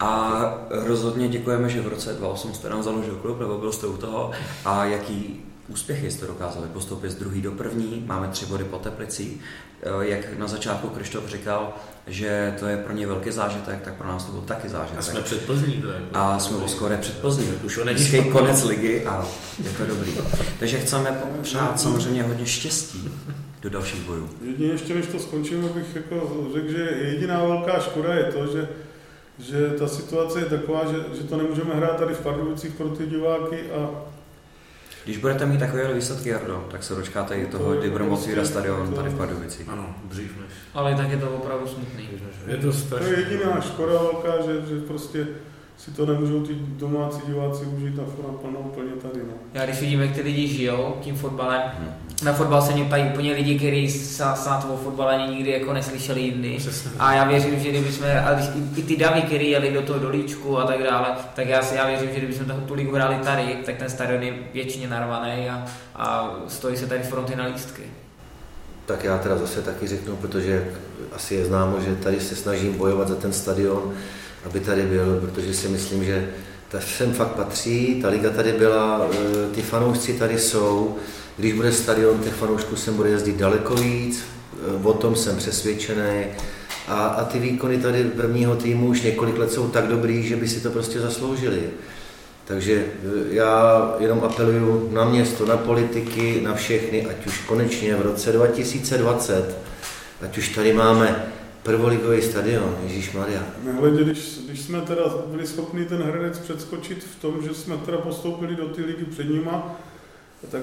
A 0.00 0.30
rozhodně 0.70 1.28
děkujeme, 1.28 1.68
že 1.68 1.80
v 1.80 1.88
roce 1.88 2.12
2008 2.12 2.54
jste 2.54 2.68
nám 2.68 2.82
založil 2.82 3.14
klub, 3.14 3.40
nebo 3.40 3.58
byl 3.58 3.72
jste 3.72 3.86
u 3.86 3.96
toho. 3.96 4.30
A 4.64 4.84
jaký 4.84 5.44
úspěchy 5.68 6.10
jste 6.10 6.26
dokázali 6.26 6.68
postoupit 6.68 7.10
z 7.10 7.14
druhý 7.14 7.42
do 7.42 7.52
první. 7.52 8.04
Máme 8.06 8.28
tři 8.28 8.46
body 8.46 8.64
po 8.64 8.78
Teplicí. 8.78 9.40
Eh, 9.82 9.88
jak 10.00 10.38
na 10.38 10.48
začátku 10.48 10.88
Krištof 10.88 11.28
říkal, 11.28 11.72
že 12.06 12.54
to 12.58 12.66
je 12.66 12.76
pro 12.76 12.92
ně 12.92 13.06
velký 13.06 13.30
zážitek, 13.30 13.82
tak 13.82 13.94
pro 13.94 14.08
nás 14.08 14.24
to 14.24 14.32
byl 14.32 14.40
taky 14.40 14.68
zážitek. 14.68 14.98
A 14.98 15.02
jsme 15.02 15.20
před 15.20 15.46
Plzní. 15.46 15.84
A 16.12 16.38
jsme 16.38 16.68
skoro 16.68 16.96
před 16.96 17.20
Plzní. 17.20 17.46
Už 17.64 17.80
je 18.12 18.24
konec 18.24 18.64
ligy 18.64 19.04
a 19.06 19.26
je 19.64 19.70
to 19.70 19.86
dobrý. 19.86 20.12
Takže 20.58 20.78
chceme 20.78 21.22
přát 21.42 21.80
samozřejmě 21.80 22.22
hodně 22.22 22.46
štěstí 22.46 23.10
do 23.60 23.70
dalších 23.70 24.00
bojů. 24.00 24.30
Jedině 24.42 24.72
ještě 24.72 24.94
než 24.94 25.06
to 25.06 25.18
skončíme, 25.18 25.68
bych 25.68 25.96
jako 25.96 26.46
řekl, 26.54 26.70
že 26.70 26.90
jediná 27.02 27.44
velká 27.44 27.80
škoda 27.80 28.14
je 28.14 28.24
to, 28.24 28.46
že 28.52 28.68
že 29.38 29.70
ta 29.78 29.88
situace 29.88 30.38
je 30.38 30.44
taková, 30.44 30.92
že, 30.92 31.16
že 31.16 31.24
to 31.24 31.36
nemůžeme 31.36 31.74
hrát 31.74 31.96
tady 31.96 32.14
v 32.14 32.20
Pardubicích 32.20 32.74
pro 32.74 32.88
ty 32.88 33.06
diváky 33.06 33.70
a 33.70 33.90
když 35.04 35.18
budete 35.18 35.46
mít 35.46 35.58
takové 35.58 35.94
výsledky, 35.94 36.28
Jardo, 36.28 36.68
tak 36.70 36.82
se 36.82 36.94
dočkáte 36.94 37.34
i 37.34 37.46
toho, 37.46 37.74
kdy 37.74 37.90
budeme 37.90 38.10
otvírat 38.10 38.46
stadion 38.46 38.92
tady 38.94 39.10
v 39.10 39.16
Pardubicích. 39.16 39.68
Ano, 39.68 39.94
dřív 40.04 40.36
než. 40.40 40.52
Ale 40.74 40.94
tak 40.94 41.10
je 41.10 41.16
to 41.16 41.30
opravdu 41.30 41.66
smutný. 41.66 42.08
Je 42.46 42.56
to, 42.56 42.72
to 42.88 43.04
je 43.04 43.18
jediná 43.18 43.60
škoda 43.60 43.92
velká, 43.92 44.46
že, 44.46 44.66
že 44.66 44.80
prostě 44.80 45.26
si 45.76 45.90
to 45.90 46.06
nemůžou 46.06 46.42
ty 46.46 46.54
domácí 46.54 47.20
diváci 47.26 47.64
užít 47.64 47.96
na 47.96 48.02
naplno 48.02 48.60
úplně 48.60 48.92
tady. 48.92 49.20
No. 49.20 49.32
Já 49.54 49.64
když 49.64 49.80
vidím, 49.80 50.00
jak 50.00 50.12
ty 50.12 50.20
lidi 50.20 50.48
žijou 50.48 50.96
tím 51.00 51.16
fotbalem, 51.16 51.62
hmm. 51.78 51.94
Na 52.22 52.32
fotbal 52.32 52.62
se 52.62 52.72
mě 52.72 52.84
ptají 52.84 53.04
úplně 53.04 53.32
lidi, 53.32 53.58
kteří 53.58 53.90
snad 53.90 54.66
o 54.70 54.76
fotbale 54.76 55.28
nikdy 55.28 55.50
jako 55.50 55.72
neslyšeli 55.72 56.20
jindy. 56.20 56.58
A 56.98 57.14
já 57.14 57.24
věřím, 57.24 57.60
že 57.60 57.68
kdyby 57.68 57.92
jsme, 57.92 58.24
a 58.24 58.34
když, 58.34 58.46
i, 58.46 58.80
i 58.80 58.82
ty 58.82 58.96
davy, 58.96 59.22
kteří 59.22 59.50
jeli 59.50 59.72
do 59.72 59.82
toho 59.82 59.98
dolíčku 59.98 60.58
a 60.58 60.66
tak 60.66 60.82
dále, 60.82 61.06
tak 61.34 61.48
já, 61.48 61.62
si, 61.62 61.74
já 61.74 61.86
věřím, 61.86 62.08
že 62.08 62.18
kdyby 62.18 62.34
jsme 62.34 62.54
tu 62.66 62.74
ligu 62.74 62.94
hráli 62.94 63.16
tady, 63.16 63.56
tak 63.66 63.76
ten 63.76 63.90
stadion 63.90 64.22
je 64.22 64.34
většině 64.54 64.88
narvaný 64.88 65.50
a, 65.50 65.66
a 65.96 66.36
stojí 66.48 66.76
se 66.76 66.86
tady 66.86 67.02
fronty 67.02 67.36
na 67.36 67.46
lístky. 67.46 67.82
Tak 68.86 69.04
já 69.04 69.18
teda 69.18 69.38
zase 69.38 69.62
taky 69.62 69.86
řeknu, 69.86 70.16
protože 70.16 70.68
asi 71.12 71.34
je 71.34 71.44
známo, 71.44 71.80
že 71.80 71.96
tady 71.96 72.20
se 72.20 72.36
snažím 72.36 72.78
bojovat 72.78 73.08
za 73.08 73.14
ten 73.14 73.32
stadion 73.32 73.94
aby 74.44 74.60
tady 74.60 74.82
byl, 74.82 75.20
protože 75.20 75.54
si 75.54 75.68
myslím, 75.68 76.04
že 76.04 76.28
ta 76.68 76.80
sem 76.80 77.12
fakt 77.12 77.28
patří, 77.28 77.98
ta 78.02 78.08
liga 78.08 78.30
tady 78.30 78.52
byla, 78.52 79.06
e, 79.12 79.54
ty 79.54 79.62
fanoušci 79.62 80.12
tady 80.12 80.38
jsou, 80.38 80.96
když 81.36 81.52
bude 81.52 81.72
stadion, 81.72 82.18
těch 82.18 82.34
fanoušků 82.34 82.76
sem 82.76 82.94
bude 82.94 83.10
jezdit 83.10 83.36
daleko 83.36 83.74
víc, 83.74 84.24
e, 84.82 84.86
o 84.86 84.92
tom 84.92 85.16
jsem 85.16 85.36
přesvědčený. 85.36 86.24
A, 86.88 87.06
a 87.06 87.24
ty 87.24 87.38
výkony 87.38 87.78
tady 87.78 88.04
prvního 88.04 88.56
týmu 88.56 88.86
už 88.86 89.02
několik 89.02 89.38
let 89.38 89.52
jsou 89.52 89.68
tak 89.68 89.86
dobrý, 89.86 90.22
že 90.22 90.36
by 90.36 90.48
si 90.48 90.60
to 90.60 90.70
prostě 90.70 91.00
zasloužili. 91.00 91.62
Takže 92.44 92.74
e, 92.74 92.84
já 93.34 93.94
jenom 93.98 94.20
apeluju 94.24 94.88
na 94.92 95.04
město, 95.04 95.46
na 95.46 95.56
politiky, 95.56 96.40
na 96.44 96.54
všechny, 96.54 97.06
ať 97.06 97.26
už 97.26 97.38
konečně 97.38 97.96
v 97.96 98.02
roce 98.02 98.32
2020, 98.32 99.58
ať 100.22 100.38
už 100.38 100.48
tady 100.48 100.72
máme 100.72 101.32
Prvoligový 101.62 102.22
stadion, 102.22 102.76
Ježíš 102.82 103.12
Maria. 103.12 103.42
Nehledě, 103.64 104.04
když, 104.04 104.38
když 104.46 104.60
jsme 104.60 104.80
teda 104.80 105.02
byli 105.26 105.46
schopni 105.46 105.84
ten 105.84 106.02
Hradec 106.02 106.38
předskočit 106.38 107.04
v 107.04 107.22
tom, 107.22 107.42
že 107.42 107.54
jsme 107.54 107.76
teda 107.76 107.98
postoupili 107.98 108.56
do 108.56 108.68
té 108.68 108.82
ligy 108.82 109.04
před 109.04 109.30
nima, 109.30 109.76
tak 110.50 110.62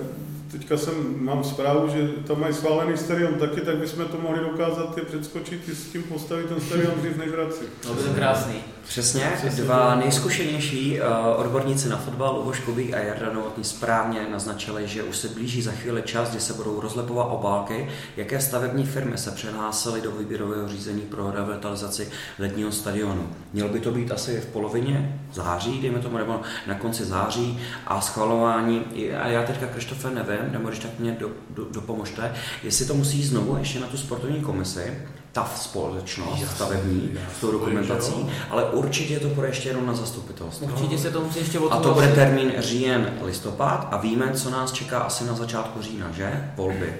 teďka 0.51 0.77
jsem, 0.77 0.93
mám 1.25 1.43
zprávu, 1.43 1.89
že 1.89 2.07
tam 2.07 2.39
mají 2.39 2.53
schválený 2.53 2.97
stadion 2.97 3.33
taky, 3.33 3.61
tak 3.61 3.77
bychom 3.77 4.05
to 4.05 4.17
mohli 4.17 4.39
dokázat 4.39 4.97
je 4.97 5.03
předskočit 5.03 5.69
i 5.69 5.75
s 5.75 5.85
tím 5.85 6.03
postavit 6.03 6.45
ten 6.45 6.61
stadion 6.61 6.93
dřív 7.01 7.17
než 7.17 7.31
Hradci. 7.31 7.65
No, 7.87 7.95
to 7.95 8.07
je 8.07 8.13
krásný. 8.13 8.53
Přesně, 8.87 9.31
dva 9.55 9.95
nejzkušenější 9.95 10.99
uh, 10.99 11.07
odborníci 11.41 11.89
na 11.89 11.97
fotbal, 11.97 12.35
Luboš 12.35 12.59
Kubík 12.59 12.93
a 12.93 12.97
Jarda 12.99 13.33
Novotný 13.33 13.63
správně 13.63 14.27
naznačili, 14.31 14.87
že 14.87 15.03
už 15.03 15.17
se 15.17 15.27
blíží 15.27 15.61
za 15.61 15.71
chvíli 15.71 16.01
čas, 16.01 16.29
kdy 16.29 16.39
se 16.39 16.53
budou 16.53 16.81
rozlepovat 16.81 17.23
obálky, 17.23 17.89
jaké 18.17 18.41
stavební 18.41 18.85
firmy 18.85 19.17
se 19.17 19.31
přehlásily 19.31 20.01
do 20.01 20.11
výběrového 20.11 20.67
řízení 20.67 21.01
pro 21.01 21.31
revitalizaci 21.31 22.09
letního 22.39 22.71
stadionu. 22.71 23.29
Mělo 23.53 23.69
by 23.69 23.79
to 23.79 23.91
být 23.91 24.11
asi 24.11 24.41
v 24.41 24.45
polovině 24.45 25.19
září, 25.33 25.81
dejme 25.81 25.99
tomu, 25.99 26.17
nebo 26.17 26.41
na 26.67 26.75
konci 26.75 27.05
září 27.05 27.59
a 27.87 28.01
schvalování, 28.01 28.81
a 29.19 29.27
já 29.27 29.43
teďka 29.43 29.65
Krištofe 29.65 30.09
nevím, 30.09 30.51
nebo 30.51 30.67
když 30.69 30.79
tak 30.79 30.91
mě 30.99 31.11
do, 31.19 31.29
do, 31.49 31.65
dopomožte, 31.71 32.33
jestli 32.63 32.85
to 32.85 32.93
musí 32.93 33.23
znovu 33.23 33.57
ještě 33.57 33.79
na 33.79 33.87
tu 33.87 33.97
sportovní 33.97 34.41
komisi, 34.41 34.97
ta 35.31 35.51
společnost 35.55 36.41
jasný, 36.41 36.55
stavební 36.55 37.11
s 37.37 37.41
tou 37.41 37.51
dokumentací, 37.51 38.29
ale 38.49 38.65
určitě 38.65 39.19
to 39.19 39.27
bude 39.27 39.47
ještě 39.47 39.69
jenom 39.69 39.85
na 39.85 39.93
zastupitelstvo. 39.93 40.67
Určitě 40.67 40.97
se 40.97 41.11
to 41.11 41.21
musí 41.21 41.39
ještě 41.39 41.59
A 41.71 41.79
to 41.79 41.93
bude 41.93 42.07
termín 42.07 42.53
říjen, 42.57 43.13
listopad 43.21 43.87
a 43.91 43.97
víme, 43.97 44.31
co 44.33 44.49
nás 44.49 44.71
čeká 44.71 44.99
asi 44.99 45.23
na 45.25 45.33
začátku 45.33 45.81
října, 45.81 46.11
že? 46.11 46.51
Volby. 46.55 46.93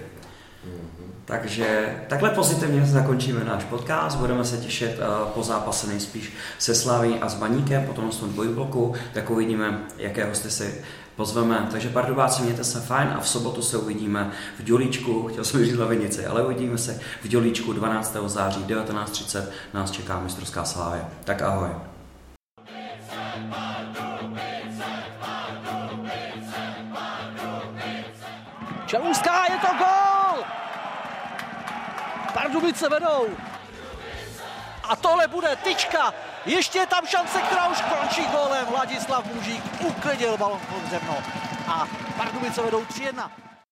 Takže 1.30 1.95
takhle 2.07 2.30
pozitivně 2.30 2.86
zakončíme 2.86 3.43
náš 3.43 3.63
podcast, 3.63 4.17
budeme 4.17 4.45
se 4.45 4.57
těšit 4.57 4.99
uh, 4.99 5.27
po 5.27 5.43
zápase 5.43 5.88
nejspíš 5.88 6.34
se 6.57 6.75
Slaví 6.75 7.19
a 7.19 7.30
s 7.30 7.36
Baníkem, 7.36 7.86
potom 7.86 8.09
tom 8.09 8.30
dvojbloku, 8.30 8.93
tak 9.13 9.30
uvidíme, 9.30 9.80
jaké 9.97 10.25
hosty 10.25 10.51
si 10.51 10.84
pozveme. 11.15 11.67
Takže 11.71 11.89
pardubáci, 11.89 12.41
mějte 12.41 12.63
se 12.63 12.80
fajn 12.80 13.09
a 13.17 13.19
v 13.19 13.27
sobotu 13.27 13.61
se 13.61 13.77
uvidíme 13.77 14.32
v 14.59 14.63
Dělíčku, 14.63 15.27
chtěl 15.27 15.43
jsem 15.43 15.65
říct 15.65 15.77
Lavinici, 15.77 16.25
ale 16.25 16.45
uvidíme 16.45 16.77
se 16.77 16.99
v 17.23 17.27
Dělíčku 17.27 17.73
12. 17.73 18.17
září 18.25 18.63
19.30, 18.63 19.43
nás 19.73 19.91
čeká 19.91 20.19
mistrovská 20.19 20.63
slávě. 20.63 21.01
Tak 21.23 21.41
ahoj. 21.41 21.69
Čelůská, 28.86 29.43
je 29.53 29.57
to 29.61 29.67
gol! 29.77 29.99
Pardubice 32.34 32.89
vedou! 32.89 33.27
A 34.84 34.95
tohle 34.95 35.27
bude 35.27 35.55
tyčka. 35.55 36.13
Ještě 36.45 36.80
je 36.80 36.88
tam 36.88 37.05
šance, 37.07 37.41
která 37.41 37.67
už 37.67 37.82
končí 37.82 38.25
gólem. 38.27 38.67
Ladislav 38.73 39.25
Mužík 39.25 39.63
uklidil 39.80 40.38
balon 40.38 40.59
pod 40.59 40.89
zemno. 40.89 41.17
A 41.67 41.88
Pardubice 42.17 42.61
vedou 42.61 42.84
3-1. 42.84 43.30